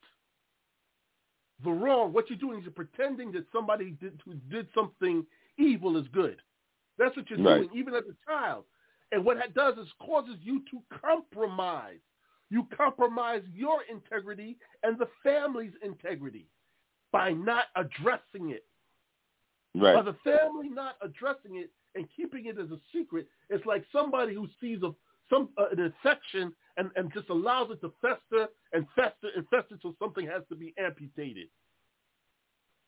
the 1.65 1.71
wrong, 1.71 2.13
what 2.13 2.29
you're 2.29 2.39
doing 2.39 2.59
is 2.59 2.65
you're 2.65 2.73
pretending 2.73 3.33
that 3.33 3.45
somebody 3.53 3.93
did, 4.01 4.21
who 4.25 4.35
did 4.51 4.67
something 4.75 5.25
evil 5.59 5.97
is 5.97 6.07
good. 6.13 6.37
That's 6.99 7.17
what 7.17 7.29
you're 7.31 7.43
right. 7.43 7.63
doing, 7.63 7.71
even 7.75 7.95
as 7.95 8.05
a 8.05 8.31
child. 8.31 8.65
And 9.13 9.25
what 9.25 9.39
that 9.39 9.55
does 9.55 9.77
is 9.79 9.89
causes 10.01 10.37
you 10.43 10.63
to 10.71 10.83
compromise. 11.03 11.99
You 12.51 12.67
compromise 12.77 13.43
your 13.55 13.81
integrity 13.91 14.57
and 14.83 14.99
the 14.99 15.09
family's 15.23 15.73
integrity 15.83 16.47
by 17.13 17.33
not 17.33 17.65
addressing 17.77 18.51
it. 18.51 18.65
Right. 19.75 19.95
By 19.95 20.03
the 20.03 20.17
family 20.25 20.69
not 20.69 20.97
addressing 21.03 21.57
it 21.57 21.71
and 21.95 22.07
keeping 22.17 22.47
it 22.47 22.59
as 22.59 22.71
a 22.71 22.79
secret, 22.93 23.27
it's 23.49 23.65
like 23.67 23.85
somebody 23.93 24.35
who 24.35 24.49
sees 24.61 24.83
a 24.83 24.93
some 25.29 25.49
uh, 25.59 25.67
an 25.71 25.79
infection 25.79 26.53
and, 26.77 26.91
and 26.97 27.13
just 27.13 27.29
allows 27.29 27.71
it 27.71 27.81
to 27.83 27.93
fester 28.01 28.49
and 28.73 28.85
fester 28.97 29.29
and 29.37 29.47
fester 29.49 29.75
until 29.75 29.95
something 30.01 30.27
has 30.27 30.43
to 30.49 30.57
be 30.57 30.75
amputated. 30.77 31.49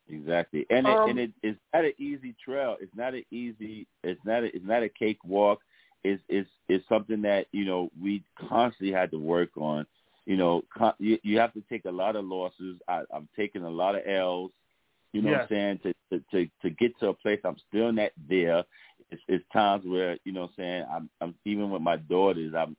Exactly, 0.09 0.65
and 0.69 0.85
Um, 0.85 0.93
it, 0.93 1.09
and 1.09 1.19
it, 1.19 1.31
it's 1.43 1.59
not 1.73 1.85
an 1.85 1.93
easy 1.97 2.35
trail. 2.43 2.75
It's 2.81 2.95
not 2.95 3.13
an 3.13 3.23
easy. 3.31 3.87
It's 4.03 4.19
not. 4.25 4.43
A, 4.43 4.47
it's 4.47 4.65
not 4.65 4.83
a 4.83 4.89
cakewalk. 4.89 5.59
It's 6.03 6.21
it's 6.27 6.49
it's 6.67 6.87
something 6.89 7.21
that 7.21 7.47
you 7.53 7.63
know 7.63 7.89
we 8.01 8.23
constantly 8.49 8.93
had 8.93 9.11
to 9.11 9.17
work 9.19 9.51
on. 9.55 9.85
You 10.25 10.35
know, 10.35 10.63
con- 10.77 10.95
you, 10.99 11.17
you 11.23 11.39
have 11.39 11.53
to 11.53 11.63
take 11.69 11.85
a 11.85 11.91
lot 11.91 12.17
of 12.17 12.25
losses. 12.25 12.77
I, 12.89 13.03
I'm 13.13 13.29
taking 13.37 13.63
a 13.63 13.69
lot 13.69 13.95
of 13.95 14.01
L's. 14.05 14.51
You 15.13 15.21
know 15.21 15.29
Yeah. 15.31 15.37
what 15.37 15.41
I'm 15.43 15.47
saying? 15.49 15.79
To, 15.83 15.93
to 16.19 16.23
to 16.31 16.51
to 16.63 16.69
get 16.71 16.97
to 16.99 17.09
a 17.09 17.13
place 17.13 17.39
I'm 17.45 17.57
still 17.69 17.91
not 17.91 18.11
there. 18.29 18.63
It's, 19.11 19.21
it's 19.27 19.45
times 19.53 19.85
where 19.85 20.17
you 20.25 20.31
know 20.31 20.41
what 20.41 20.51
I'm 20.51 20.55
saying. 20.57 20.85
I'm 20.91 21.09
I'm 21.21 21.35
even 21.45 21.69
with 21.71 21.81
my 21.81 21.97
daughters. 21.97 22.53
I'm 22.57 22.75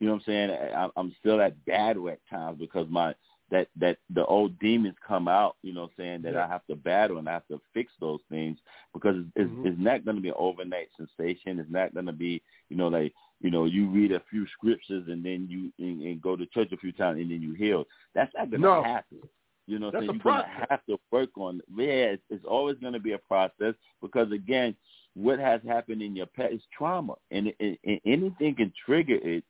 you 0.00 0.06
know 0.06 0.14
what 0.14 0.20
I'm 0.20 0.26
saying. 0.26 0.50
I, 0.50 0.88
I'm 0.96 1.14
still 1.18 1.40
at 1.40 1.64
battle 1.64 2.08
at 2.10 2.20
times 2.30 2.58
because 2.60 2.86
my 2.90 3.14
that 3.50 3.68
that 3.76 3.96
the 4.14 4.24
old 4.26 4.58
demons 4.58 4.96
come 5.06 5.28
out. 5.28 5.56
You 5.62 5.72
know 5.72 5.82
what 5.82 5.90
I'm 5.98 6.04
saying 6.04 6.22
that 6.22 6.34
Yeah. 6.34 6.44
I 6.44 6.48
have 6.48 6.66
to 6.66 6.76
battle 6.76 7.16
and 7.18 7.28
I 7.28 7.32
have 7.32 7.48
to 7.48 7.60
fix 7.72 7.90
those 8.00 8.20
things 8.28 8.58
because 8.92 9.16
it's, 9.34 9.50
Mhm. 9.50 9.64
it's 9.64 9.78
not 9.80 10.04
going 10.04 10.16
to 10.16 10.22
be 10.22 10.28
an 10.28 10.34
overnight 10.36 10.88
sensation. 10.96 11.58
It's 11.58 11.70
not 11.70 11.94
going 11.94 12.06
to 12.06 12.12
be 12.12 12.42
you 12.68 12.76
know 12.76 12.88
like 12.88 13.14
you 13.40 13.50
know 13.50 13.64
you 13.64 13.88
read 13.88 14.12
a 14.12 14.20
few 14.28 14.46
scriptures 14.48 15.08
and 15.08 15.24
then 15.24 15.46
you 15.48 15.72
and, 15.78 16.02
and 16.02 16.20
go 16.20 16.36
to 16.36 16.44
church 16.46 16.70
a 16.72 16.76
few 16.76 16.92
times 16.92 17.18
and 17.18 17.30
then 17.30 17.40
you 17.40 17.54
heal. 17.54 17.86
That's 18.14 18.32
not 18.36 18.50
going 18.50 18.60
to 18.60 18.68
No. 18.68 18.82
happen. 18.82 19.18
You 19.68 19.78
know, 19.78 19.90
That's 19.90 20.04
a 20.04 20.06
you're 20.06 20.14
gonna 20.24 20.46
have 20.70 20.84
to 20.86 20.98
work 21.10 21.28
on. 21.36 21.58
it. 21.58 21.64
Yeah, 21.76 22.12
it's, 22.14 22.22
it's 22.30 22.44
always 22.46 22.78
going 22.78 22.94
to 22.94 22.98
be 22.98 23.12
a 23.12 23.18
process 23.18 23.74
because 24.00 24.32
again, 24.32 24.74
what 25.14 25.38
has 25.38 25.60
happened 25.66 26.00
in 26.00 26.16
your 26.16 26.24
past 26.26 26.54
is 26.54 26.62
trauma, 26.76 27.14
and, 27.30 27.52
and, 27.60 27.76
and 27.84 28.00
anything 28.06 28.54
can 28.54 28.72
trigger 28.86 29.18
it, 29.22 29.44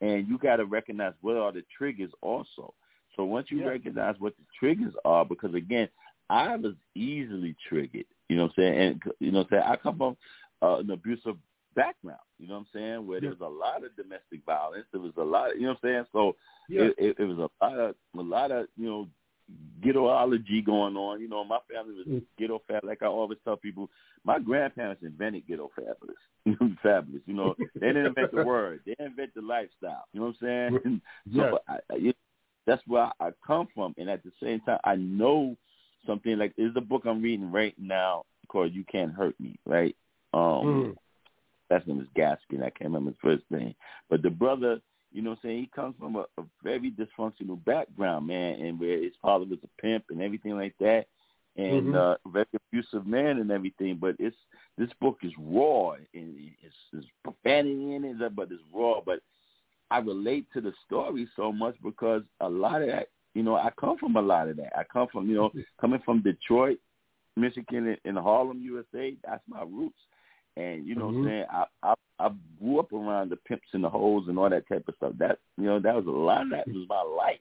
and 0.00 0.26
you 0.26 0.38
got 0.38 0.56
to 0.56 0.64
recognize 0.64 1.12
what 1.20 1.36
are 1.36 1.52
the 1.52 1.62
triggers 1.78 2.10
also. 2.20 2.74
So 3.16 3.24
once 3.24 3.46
you 3.50 3.60
Yeah. 3.60 3.68
recognize 3.68 4.16
what 4.18 4.36
the 4.36 4.44
triggers 4.58 4.94
are, 5.04 5.24
because 5.24 5.54
again, 5.54 5.88
I 6.28 6.56
was 6.56 6.74
easily 6.96 7.54
triggered. 7.68 8.06
You 8.28 8.36
know 8.38 8.44
what 8.44 8.52
I'm 8.58 8.62
saying? 8.64 8.78
And 8.80 9.02
you 9.20 9.30
know 9.30 9.38
what 9.38 9.52
I'm 9.52 9.58
saying? 9.60 9.72
I 9.72 9.76
come 9.76 9.98
from 9.98 10.16
uh, 10.62 10.78
an 10.78 10.90
abusive 10.90 11.36
background. 11.76 12.18
You 12.40 12.48
know 12.48 12.54
what 12.54 12.60
I'm 12.60 12.66
saying? 12.74 13.06
Where 13.06 13.20
there 13.20 13.30
was 13.30 13.40
a 13.40 13.44
lot 13.44 13.84
of 13.84 13.94
domestic 13.94 14.40
violence. 14.44 14.86
There 14.90 15.00
was 15.00 15.12
a 15.16 15.22
lot. 15.22 15.52
Of, 15.52 15.58
you 15.58 15.66
know 15.66 15.76
what 15.80 15.90
I'm 15.90 15.94
saying? 15.94 16.06
So 16.12 16.36
Yeah. 16.68 16.82
it, 16.82 16.94
it, 16.98 17.16
it 17.20 17.24
was 17.24 17.38
a 17.38 17.64
lot 17.64 17.78
of 17.78 17.94
a 18.18 18.20
lot 18.20 18.50
of 18.50 18.66
you 18.76 18.86
know 18.86 19.08
ghettoology 19.82 20.64
going 20.64 20.96
on. 20.96 21.20
You 21.20 21.28
know, 21.28 21.44
my 21.44 21.58
family 21.72 21.94
was 21.94 22.06
Mm. 22.06 22.22
ghetto 22.38 22.58
fabulous. 22.66 22.84
Like 22.84 23.02
I 23.02 23.06
always 23.06 23.38
tell 23.44 23.56
people, 23.56 23.90
my 24.24 24.38
grandparents 24.38 25.02
invented 25.02 25.46
ghetto 25.46 25.70
fabulous. 25.74 26.16
fabulous. 26.82 27.22
You 27.26 27.34
know, 27.34 27.54
they 27.74 27.88
didn't 27.88 28.06
invent 28.06 28.32
the 28.32 28.44
word. 28.44 28.80
They 28.84 28.94
didn't 28.94 29.16
the 29.34 29.42
lifestyle. 29.42 30.04
You 30.12 30.20
know 30.20 30.26
what 30.26 30.48
I'm 30.48 30.72
saying? 30.82 31.00
Yeah. 31.26 31.50
So 31.50 31.58
I, 31.68 31.78
I, 31.92 31.96
you 31.96 32.12
that's 32.66 32.82
where 32.86 33.10
I 33.20 33.30
come 33.46 33.68
from, 33.74 33.94
and 33.98 34.08
at 34.10 34.22
the 34.22 34.32
same 34.42 34.60
time, 34.60 34.78
I 34.84 34.96
know 34.96 35.56
something 36.06 36.38
like 36.38 36.52
is 36.56 36.72
the 36.74 36.80
book 36.80 37.02
I'm 37.04 37.22
reading 37.22 37.50
right 37.50 37.74
now 37.78 38.24
called 38.48 38.72
"You 38.74 38.84
Can't 38.84 39.12
Hurt 39.12 39.38
Me." 39.40 39.58
Right? 39.66 39.96
Um, 40.32 40.40
Mm. 40.42 40.96
That's 41.68 41.86
name 41.86 42.00
is 42.00 42.08
Gaskin. 42.16 42.62
I 42.62 42.70
can't 42.70 42.90
remember 42.90 43.10
his 43.10 43.18
first 43.22 43.44
name, 43.50 43.74
but 44.08 44.22
the 44.22 44.30
brother, 44.30 44.80
you 45.12 45.22
know, 45.22 45.30
what 45.30 45.38
I'm 45.44 45.48
saying 45.50 45.60
he 45.60 45.66
comes 45.74 45.94
from 45.98 46.16
a, 46.16 46.24
a 46.38 46.44
very 46.62 46.90
dysfunctional 46.90 47.62
background, 47.64 48.26
man, 48.26 48.60
and 48.60 48.78
where 48.78 49.02
his 49.02 49.12
father 49.20 49.44
was 49.44 49.58
a 49.64 49.82
pimp 49.82 50.04
and 50.10 50.22
everything 50.22 50.56
like 50.56 50.74
that, 50.78 51.06
and 51.56 51.92
Mhm. 51.92 51.94
uh, 51.94 52.16
very 52.28 52.46
abusive 52.54 53.06
man 53.06 53.38
and 53.38 53.50
everything. 53.50 53.96
But 53.96 54.16
it's 54.18 54.36
this 54.78 54.90
book 55.00 55.18
is 55.22 55.32
raw 55.38 55.92
and 55.92 56.52
it's, 56.62 56.74
it's 56.92 57.06
profanity 57.24 57.94
in 57.94 58.04
it, 58.04 58.36
but 58.36 58.50
it's 58.52 58.62
raw. 58.72 59.00
But 59.04 59.20
I 59.90 59.98
relate 59.98 60.46
to 60.52 60.60
the 60.60 60.72
story 60.86 61.28
so 61.34 61.50
much 61.52 61.74
because 61.82 62.22
a 62.40 62.48
lot 62.48 62.82
of 62.82 62.88
that, 62.88 63.08
you 63.34 63.42
know, 63.42 63.56
I 63.56 63.70
come 63.78 63.98
from 63.98 64.16
a 64.16 64.22
lot 64.22 64.48
of 64.48 64.56
that. 64.56 64.76
I 64.78 64.84
come 64.84 65.08
from, 65.12 65.28
you 65.28 65.34
know, 65.36 65.52
coming 65.80 66.00
from 66.04 66.22
Detroit, 66.22 66.78
Michigan, 67.36 67.96
and, 68.04 68.18
Harlem, 68.18 68.60
USA. 68.62 69.16
That's 69.26 69.42
my 69.48 69.62
roots. 69.62 69.98
And 70.56 70.86
you 70.86 70.94
know 70.94 71.06
what 71.06 71.14
Mhm. 71.16 71.18
I'm 71.18 71.24
saying? 71.26 71.44
I, 71.50 71.64
I 71.82 71.94
I 72.20 72.30
grew 72.58 72.80
up 72.80 72.92
around 72.92 73.30
the 73.30 73.36
pimps 73.36 73.68
and 73.72 73.84
the 73.84 73.88
hoes 73.88 74.24
and 74.28 74.38
all 74.38 74.50
that 74.50 74.68
type 74.68 74.84
of 74.88 74.94
stuff. 74.96 75.12
That 75.18 75.38
you 75.56 75.64
know, 75.64 75.80
that 75.80 75.94
was 75.94 76.06
a 76.06 76.10
lot 76.10 76.42
of 76.42 76.50
that 76.50 76.68
was 76.68 76.86
my 76.88 77.02
life. 77.02 77.40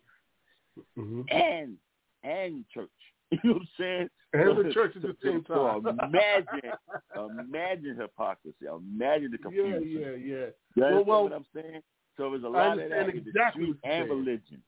Mhm. 0.98 1.34
And 1.34 1.78
and 2.24 2.66
church. 2.74 2.90
You 3.32 3.40
know 3.44 3.54
what 3.54 3.62
I'm 3.62 3.68
saying? 3.78 4.10
And 4.34 4.66
the 4.66 4.74
church 4.74 4.96
at 4.96 5.04
the 5.04 5.16
same 5.24 5.44
time. 5.44 5.84
So 5.84 5.90
imagine, 5.90 6.72
imagine 7.48 7.96
hypocrisy. 7.96 8.66
Imagine 8.66 9.32
the 9.32 9.38
confusion. 9.38 9.84
Yeah, 9.86 10.00
yeah, 10.00 10.16
yeah. 10.16 10.46
You 10.76 10.84
understand 10.84 11.08
well, 11.08 11.24
what 11.24 11.34
I'm 11.34 11.46
saying? 11.54 11.82
So 12.18 12.32
there's 12.32 12.44
a 12.44 12.48
lot 12.48 12.80
of 12.80 12.90
that 12.90 13.10
exactly 13.10 13.74
and 13.84 14.10
religion. 14.10 14.64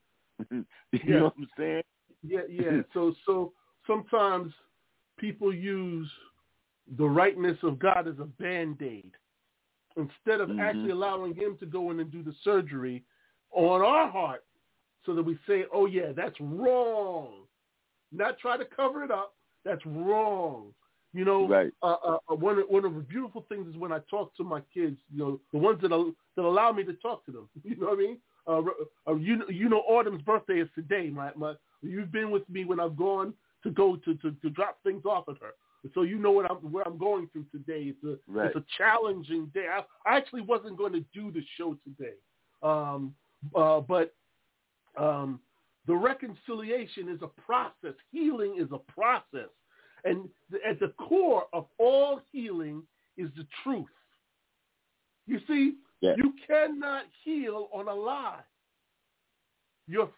you 0.52 0.66
yeah. 0.92 1.16
know 1.18 1.24
what 1.24 1.34
I'm 1.38 1.50
saying? 1.58 1.84
Yeah, 2.24 2.42
yeah. 2.48 2.82
so, 2.94 3.14
so 3.26 3.52
sometimes 3.88 4.54
people 5.18 5.54
use 5.54 6.10
the 6.98 7.06
rightness 7.06 7.58
of 7.64 7.80
God 7.80 8.08
as 8.08 8.20
a 8.20 8.26
band-aid 8.26 9.12
instead 9.98 10.42
of 10.42 10.50
mm-hmm. 10.50 10.60
actually 10.60 10.92
allowing 10.92 11.36
him 11.36 11.58
to 11.60 11.66
go 11.66 11.92
in 11.92 12.00
and 12.00 12.12
do 12.12 12.24
the 12.24 12.34
surgery 12.44 13.04
on 13.52 13.82
our 13.82 14.10
heart 14.10 14.44
so 15.06 15.14
that 15.16 15.24
we 15.24 15.38
say, 15.48 15.66
oh, 15.74 15.86
yeah, 15.86 16.12
that's 16.16 16.36
wrong. 16.40 17.46
Not 18.12 18.38
try 18.40 18.58
to 18.58 18.66
cover 18.66 19.04
it 19.04 19.12
up. 19.12 19.34
That's 19.66 19.86
wrong. 19.86 20.74
You 21.14 21.26
know, 21.26 21.48
right. 21.48 21.72
uh, 21.84 21.96
uh, 22.06 22.36
one 22.36 22.60
of, 22.60 22.66
one 22.70 22.86
of 22.86 22.96
the 22.96 23.02
beautiful 23.02 23.46
things 23.50 23.68
is 23.68 23.76
when 23.76 23.92
I 23.92 24.00
talk 24.10 24.36
to 24.38 24.44
my 24.44 24.62
kids. 24.74 24.98
You 25.12 25.20
know, 25.20 25.40
the 25.52 25.60
ones 25.60 25.80
that 25.82 25.90
that 25.90 26.42
allow 26.42 26.72
me 26.72 26.86
to 26.86 26.94
talk 26.94 27.26
to 27.26 27.32
them. 27.32 27.50
You 27.64 27.76
know 27.76 27.88
what 27.88 27.98
I 27.98 28.02
mean? 28.02 28.18
Uh, 28.48 28.62
uh, 29.08 29.16
you 29.16 29.44
you 29.50 29.68
know, 29.68 29.80
Autumn's 29.88 30.22
birthday 30.22 30.60
is 30.60 30.70
today. 30.74 31.10
My 31.10 31.32
my, 31.36 31.54
you've 31.82 32.14
been 32.14 32.32
with 32.32 32.50
me 32.50 32.64
when 32.64 32.80
I've 32.80 32.96
gone 32.96 33.34
to 33.64 33.72
go 33.72 33.98
to 33.98 34.16
to, 34.16 34.32
to 34.32 34.50
drop 34.50 34.78
things 34.84 35.04
off 35.06 35.26
at 35.28 35.36
her. 35.42 35.52
So 35.94 36.04
you 36.04 36.20
know 36.20 36.32
what 36.32 36.50
I'm 36.50 36.58
where 36.58 36.88
I'm 36.88 36.98
going 36.98 37.28
through 37.32 37.46
today. 37.52 37.94
It's 37.94 38.04
a 38.04 38.18
right. 38.32 38.48
it's 38.48 38.56
a 38.56 38.64
challenging 38.78 39.52
day. 39.54 39.66
I, 39.72 39.82
I 40.10 40.18
actually 40.18 40.42
wasn't 40.42 40.78
going 40.78 40.94
to 40.94 41.04
do 41.14 41.32
the 41.32 41.42
show 41.58 41.76
today, 41.84 42.14
um, 42.62 43.16
uh, 43.56 43.80
but 43.80 44.14
um, 44.98 45.40
the 45.88 45.96
reconciliation 45.96 47.10
is 47.10 47.20
a 47.22 47.42
process. 47.42 47.96
Healing 48.12 48.58
is 48.60 48.68
a 48.72 48.92
process. 48.92 49.50
And 50.04 50.30
at 50.68 50.80
the 50.80 50.90
core 50.98 51.44
of 51.54 51.66
all 51.78 52.22
healing 52.32 52.84
is 53.18 53.30
the 53.36 53.46
truth. 53.64 53.86
You 55.28 55.40
see, 55.48 55.76
yeah. 56.02 56.14
you 56.18 56.34
cannot 56.48 57.06
heal 57.24 57.70
on 57.72 57.88
a 57.88 57.94
lie. 57.94 58.42
You're, 59.88 60.10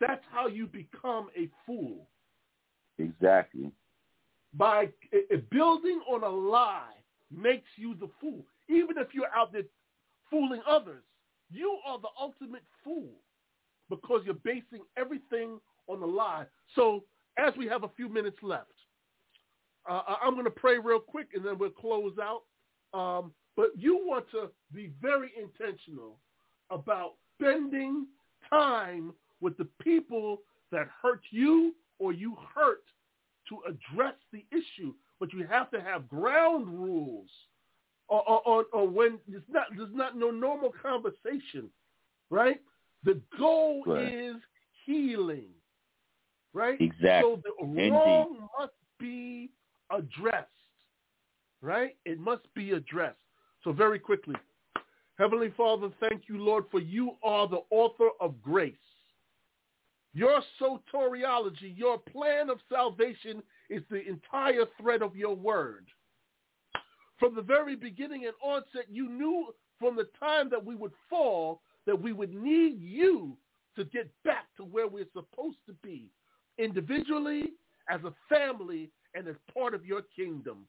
that's 0.00 0.24
how 0.32 0.46
you 0.46 0.66
become 0.66 1.28
a 1.36 1.48
fool. 1.66 2.08
Exactly. 2.98 3.70
By 4.54 4.88
building 5.50 6.00
on 6.10 6.22
a 6.22 6.28
lie 6.28 6.94
makes 7.34 7.68
you 7.76 7.94
the 7.94 8.08
fool. 8.20 8.44
Even 8.68 8.98
if 8.98 9.08
you're 9.12 9.32
out 9.34 9.52
there 9.52 9.62
fooling 10.30 10.62
others, 10.66 11.02
you 11.50 11.78
are 11.86 11.98
the 11.98 12.08
ultimate 12.20 12.64
fool 12.84 13.10
because 13.88 14.22
you're 14.24 14.34
basing 14.34 14.84
everything 14.96 15.58
on 15.86 16.02
a 16.02 16.06
lie. 16.06 16.44
So 16.74 17.04
as 17.38 17.54
we 17.56 17.66
have 17.66 17.84
a 17.84 17.90
few 17.96 18.08
minutes 18.08 18.38
left, 18.42 18.72
uh, 19.88 20.02
I'm 20.22 20.34
going 20.34 20.44
to 20.44 20.50
pray 20.50 20.78
real 20.78 21.00
quick 21.00 21.28
and 21.34 21.44
then 21.44 21.58
we'll 21.58 21.70
close 21.70 22.14
out. 22.20 22.42
Um, 22.98 23.32
but 23.56 23.70
you 23.76 23.98
want 24.02 24.30
to 24.32 24.50
be 24.72 24.92
very 25.00 25.32
intentional 25.38 26.18
about 26.70 27.14
spending 27.34 28.06
time 28.50 29.12
with 29.40 29.56
the 29.56 29.66
people 29.82 30.38
that 30.70 30.88
hurt 31.02 31.22
you 31.30 31.74
or 31.98 32.12
you 32.12 32.36
hurt 32.54 32.82
to 33.48 33.58
address 33.66 34.14
the 34.32 34.44
issue. 34.50 34.94
But 35.20 35.32
you 35.32 35.46
have 35.46 35.70
to 35.72 35.80
have 35.80 36.08
ground 36.08 36.68
rules 36.68 37.28
or, 38.08 38.22
or, 38.46 38.64
or 38.72 38.88
when 38.88 39.18
there's 39.28 39.42
not, 39.50 39.66
there's 39.76 39.92
not 39.92 40.16
no 40.16 40.30
normal 40.30 40.72
conversation, 40.82 41.68
right? 42.30 42.60
The 43.04 43.20
goal 43.38 43.82
right. 43.86 44.12
is 44.12 44.36
healing, 44.86 45.50
right? 46.54 46.80
Exactly. 46.80 47.34
So 47.34 47.42
the 47.44 47.66
Indeed. 47.66 47.90
wrong 47.90 48.48
must 48.58 48.72
be 48.98 49.50
addressed, 49.90 50.46
right? 51.60 51.96
It 52.04 52.18
must 52.18 52.52
be 52.54 52.72
addressed. 52.72 53.18
So 53.62 53.72
very 53.72 53.98
quickly, 53.98 54.36
Heavenly 55.18 55.52
Father, 55.56 55.90
thank 56.00 56.22
you, 56.28 56.38
Lord, 56.38 56.64
for 56.70 56.80
you 56.80 57.16
are 57.22 57.48
the 57.48 57.62
author 57.70 58.08
of 58.20 58.40
grace. 58.40 58.74
Your 60.14 60.40
soteriology, 60.60 61.76
your 61.76 61.98
plan 61.98 62.50
of 62.50 62.58
salvation 62.70 63.42
is 63.68 63.82
the 63.90 64.06
entire 64.08 64.64
thread 64.80 65.02
of 65.02 65.14
your 65.16 65.34
word. 65.36 65.86
From 67.18 67.34
the 67.34 67.42
very 67.42 67.76
beginning 67.76 68.24
and 68.24 68.34
onset, 68.42 68.86
you 68.88 69.08
knew 69.08 69.54
from 69.78 69.96
the 69.96 70.08
time 70.18 70.48
that 70.50 70.64
we 70.64 70.74
would 70.74 70.92
fall 71.10 71.60
that 71.86 72.00
we 72.00 72.12
would 72.12 72.34
need 72.34 72.80
you 72.80 73.36
to 73.76 73.84
get 73.84 74.10
back 74.24 74.46
to 74.56 74.64
where 74.64 74.88
we're 74.88 75.06
supposed 75.12 75.58
to 75.66 75.72
be, 75.82 76.10
individually, 76.58 77.52
as 77.90 78.00
a 78.04 78.12
family, 78.28 78.90
and 79.14 79.26
as 79.28 79.36
part 79.54 79.74
of 79.74 79.86
your 79.86 80.02
kingdom. 80.14 80.66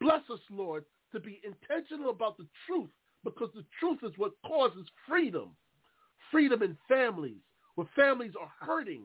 Bless 0.00 0.22
us, 0.32 0.40
Lord, 0.50 0.84
to 1.12 1.20
be 1.20 1.40
intentional 1.44 2.10
about 2.10 2.36
the 2.38 2.46
truth 2.66 2.90
because 3.24 3.50
the 3.54 3.64
truth 3.80 3.98
is 4.02 4.16
what 4.16 4.32
causes 4.46 4.86
freedom. 5.08 5.50
Freedom 6.30 6.62
in 6.62 6.76
families, 6.88 7.40
where 7.78 7.86
families 7.94 8.32
are 8.40 8.50
hurting, 8.58 9.02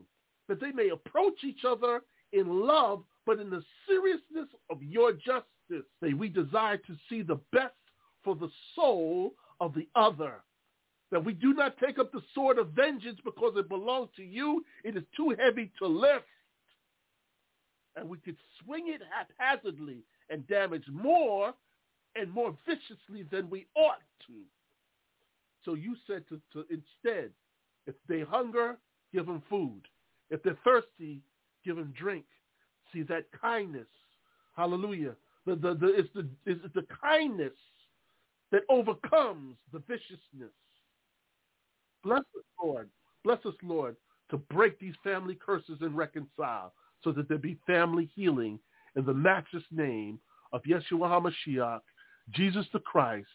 that 0.48 0.60
they 0.60 0.72
may 0.72 0.88
approach 0.88 1.44
each 1.44 1.64
other 1.64 2.00
in 2.32 2.66
love, 2.66 3.04
but 3.24 3.38
in 3.38 3.48
the 3.48 3.62
seriousness 3.86 4.48
of 4.68 4.82
your 4.82 5.12
justice. 5.12 5.86
Say 6.02 6.12
we 6.12 6.28
desire 6.28 6.78
to 6.78 6.96
see 7.08 7.22
the 7.22 7.38
best 7.52 7.74
for 8.24 8.34
the 8.34 8.50
soul 8.74 9.34
of 9.60 9.74
the 9.74 9.86
other 9.94 10.42
that 11.12 11.24
we 11.24 11.34
do 11.34 11.54
not 11.54 11.76
take 11.78 12.00
up 12.00 12.10
the 12.10 12.22
sword 12.34 12.58
of 12.58 12.70
vengeance 12.70 13.20
because 13.24 13.52
it 13.56 13.68
belongs 13.68 14.08
to 14.16 14.24
you. 14.24 14.64
It 14.82 14.96
is 14.96 15.04
too 15.16 15.36
heavy 15.38 15.70
to 15.78 15.86
lift. 15.86 16.24
And 17.94 18.08
we 18.08 18.18
could 18.18 18.36
swing 18.60 18.86
it 18.88 19.02
haphazardly 19.38 20.02
and 20.30 20.44
damage 20.48 20.82
more 20.90 21.54
and 22.16 22.28
more 22.28 22.58
viciously 22.66 23.24
than 23.30 23.48
we 23.48 23.66
ought 23.76 24.02
to. 24.26 24.32
So 25.64 25.74
you 25.74 25.94
said 26.08 26.24
to, 26.28 26.40
to 26.54 26.64
instead, 26.68 27.30
if 27.86 27.94
they 28.08 28.20
hunger, 28.20 28.76
give 29.12 29.26
them 29.26 29.42
food. 29.48 29.82
If 30.30 30.42
they're 30.42 30.58
thirsty, 30.64 31.20
give 31.64 31.76
them 31.76 31.92
drink. 31.96 32.24
See 32.92 33.02
that 33.02 33.26
kindness. 33.40 33.86
Hallelujah. 34.56 35.14
The, 35.46 35.56
the, 35.56 35.74
the, 35.74 35.94
it's, 35.94 36.08
the, 36.14 36.28
it's 36.46 36.74
the 36.74 36.86
kindness 37.02 37.52
that 38.52 38.62
overcomes 38.68 39.56
the 39.72 39.80
viciousness. 39.80 40.52
Bless 42.02 42.20
us, 42.20 42.44
Lord. 42.62 42.88
Bless 43.24 43.44
us, 43.46 43.54
Lord, 43.62 43.96
to 44.30 44.36
break 44.36 44.78
these 44.78 44.94
family 45.02 45.34
curses 45.34 45.78
and 45.80 45.96
reconcile 45.96 46.72
so 47.02 47.12
that 47.12 47.28
there 47.28 47.38
be 47.38 47.58
family 47.66 48.10
healing 48.14 48.58
in 48.96 49.04
the 49.04 49.14
matchless 49.14 49.64
name 49.70 50.18
of 50.52 50.62
Yeshua 50.62 51.32
HaMashiach, 51.48 51.80
Jesus 52.30 52.66
the 52.72 52.78
Christ. 52.78 53.26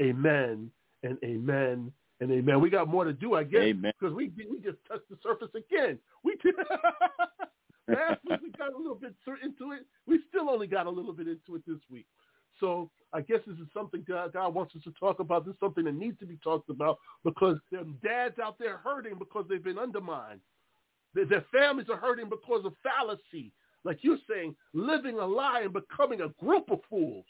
Amen 0.00 0.70
and 1.02 1.18
amen 1.24 1.92
and 2.20 2.30
amen. 2.30 2.60
We 2.60 2.70
got 2.70 2.88
more 2.88 3.04
to 3.04 3.12
do, 3.12 3.34
I 3.34 3.44
guess, 3.44 3.62
because 3.98 4.14
we 4.14 4.30
we 4.36 4.60
just 4.60 4.78
touched 4.88 5.08
the 5.10 5.16
surface 5.22 5.50
again. 5.54 5.98
We 6.22 6.36
did. 6.42 6.54
Last 7.88 8.20
week 8.28 8.40
we 8.42 8.50
got 8.58 8.72
a 8.72 8.76
little 8.76 8.94
bit 8.94 9.14
into 9.42 9.72
it. 9.72 9.86
We 10.06 10.20
still 10.28 10.48
only 10.48 10.66
got 10.66 10.86
a 10.86 10.90
little 10.90 11.12
bit 11.12 11.26
into 11.28 11.56
it 11.56 11.62
this 11.66 11.80
week. 11.90 12.06
So 12.60 12.90
I 13.12 13.22
guess 13.22 13.40
this 13.46 13.56
is 13.56 13.66
something 13.74 14.04
God, 14.06 14.32
God 14.34 14.54
wants 14.54 14.76
us 14.76 14.82
to 14.84 14.92
talk 14.92 15.18
about. 15.18 15.46
This 15.46 15.54
is 15.54 15.60
something 15.60 15.84
that 15.84 15.94
needs 15.94 16.18
to 16.20 16.26
be 16.26 16.38
talked 16.44 16.68
about 16.68 16.98
because 17.24 17.56
there 17.70 17.80
are 17.80 17.84
dads 18.02 18.38
out 18.38 18.58
there 18.58 18.76
hurting 18.76 19.18
because 19.18 19.46
they've 19.48 19.64
been 19.64 19.78
undermined. 19.78 20.40
Their, 21.14 21.24
their 21.24 21.44
families 21.52 21.86
are 21.90 21.96
hurting 21.96 22.28
because 22.28 22.64
of 22.64 22.74
fallacy. 22.82 23.52
Like 23.82 23.98
you're 24.02 24.18
saying, 24.28 24.54
living 24.74 25.18
a 25.18 25.26
lie 25.26 25.62
and 25.64 25.72
becoming 25.72 26.20
a 26.20 26.28
group 26.44 26.70
of 26.70 26.80
fools. 26.88 27.24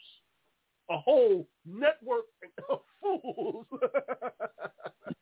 A 0.91 0.97
whole 0.97 1.47
network 1.65 2.25
of 2.69 2.81
fools. 3.01 3.65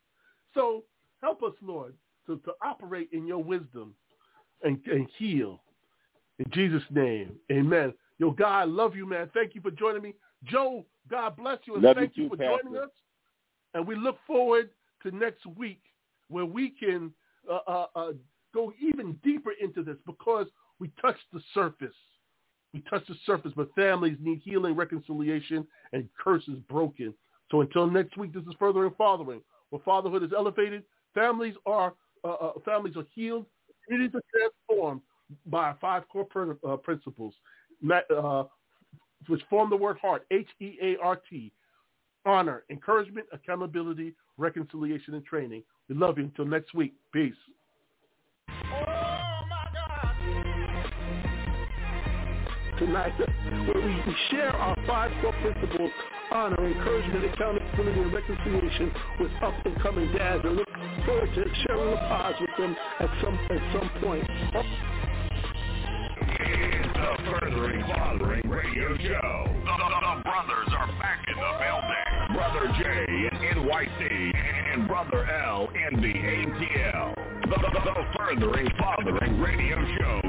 so 0.53 0.83
help 1.21 1.43
us, 1.43 1.53
Lord, 1.61 1.93
to, 2.25 2.37
to 2.37 2.51
operate 2.63 3.09
in 3.13 3.27
your 3.27 3.43
wisdom 3.43 3.93
and, 4.63 4.79
and 4.87 5.07
heal. 5.17 5.61
In 6.39 6.45
Jesus' 6.51 6.83
name, 6.89 7.35
amen. 7.51 7.93
Yo, 8.17 8.31
God, 8.31 8.59
I 8.59 8.63
love 8.63 8.95
you, 8.95 9.05
man. 9.05 9.29
Thank 9.33 9.53
you 9.53 9.61
for 9.61 9.71
joining 9.71 10.01
me. 10.01 10.15
Joe, 10.45 10.85
God 11.09 11.37
bless 11.37 11.59
you, 11.65 11.75
and 11.75 11.83
love 11.83 11.97
thank 11.97 12.17
you, 12.17 12.23
you 12.23 12.29
for 12.29 12.37
Pastor. 12.37 12.63
joining 12.63 12.81
us. 12.81 12.89
And 13.73 13.87
we 13.87 13.95
look 13.95 14.17
forward 14.25 14.69
to 15.03 15.11
next 15.11 15.45
week 15.45 15.81
where 16.29 16.45
we 16.45 16.69
can 16.69 17.11
uh, 17.49 17.59
uh, 17.67 17.85
uh, 17.95 18.11
go 18.53 18.73
even 18.81 19.13
deeper 19.23 19.51
into 19.61 19.83
this 19.83 19.97
because 20.05 20.47
we 20.79 20.89
touched 21.01 21.25
the 21.31 21.41
surface. 21.53 21.95
We 22.73 22.81
touch 22.89 23.05
the 23.07 23.15
surface, 23.25 23.51
but 23.55 23.73
families 23.73 24.17
need 24.21 24.41
healing, 24.43 24.75
reconciliation, 24.75 25.65
and 25.91 26.07
curses 26.21 26.59
broken. 26.69 27.13
So 27.49 27.61
until 27.61 27.89
next 27.89 28.15
week, 28.17 28.33
this 28.33 28.43
is 28.43 28.53
Furthering 28.59 28.93
Fathering. 28.97 29.41
Where 29.69 29.81
fatherhood 29.83 30.23
is 30.23 30.31
elevated, 30.35 30.83
families 31.13 31.55
are 31.65 31.93
uh, 32.23 32.27
uh, 32.27 32.51
families 32.65 32.97
are 32.97 33.05
healed, 33.13 33.45
communities 33.85 34.15
are 34.15 34.21
transformed 34.31 35.01
by 35.45 35.73
five 35.79 36.07
core 36.09 36.25
pr- 36.25 36.53
uh, 36.67 36.75
principles 36.77 37.33
uh, 38.15 38.43
which 39.27 39.41
form 39.49 39.69
the 39.69 39.75
word 39.75 39.97
heart, 40.01 40.25
H-E-A-R-T, 40.31 41.51
honor, 42.25 42.63
encouragement, 42.69 43.27
accountability, 43.31 44.15
reconciliation, 44.37 45.13
and 45.13 45.25
training. 45.25 45.63
We 45.87 45.95
love 45.95 46.17
you. 46.17 46.25
Until 46.25 46.45
next 46.45 46.73
week. 46.73 46.93
Peace. 47.13 47.33
Tonight, 52.79 53.13
where 53.19 53.85
we, 53.85 54.15
share 54.31 54.55
our 54.55 54.75
five 54.87 55.11
core 55.21 55.33
principles, 55.41 55.91
honor, 56.31 56.65
encouragement, 56.65 57.25
accountability, 57.25 57.99
and 57.99 58.13
reconciliation 58.13 58.91
with 59.19 59.31
up-and-coming 59.43 60.11
dads, 60.13 60.43
and 60.45 60.55
look 60.55 60.69
forward 61.05 61.29
to 61.35 61.43
sharing 61.67 61.91
the 61.91 61.97
pods 61.97 62.37
with 62.39 62.49
them 62.57 62.75
at 62.99 63.09
some 63.21 63.39
at 63.51 63.73
some 63.73 63.89
point. 64.01 64.25
The 66.39 67.17
Furthering 67.31 67.81
Fathering 67.87 68.49
Radio 68.49 68.97
Show. 68.97 69.45
The, 69.47 69.73
the, 69.77 69.87
the 69.99 70.23
brothers 70.23 70.69
are 70.77 70.87
back 70.99 71.25
in 71.27 71.35
the 71.35 71.51
building. 71.59 72.09
Brother 72.33 72.67
J 72.77 72.83
in 73.27 73.63
NYC 73.63 74.33
and 74.73 74.87
Brother 74.87 75.25
L 75.29 75.69
in 75.75 76.01
the 76.01 76.13
ATL. 76.13 77.15
The, 77.41 77.57
the, 77.57 77.79
the 77.79 78.05
Furthering 78.17 78.69
Fathering 78.77 79.39
Radio 79.39 79.77
Show 79.97 80.28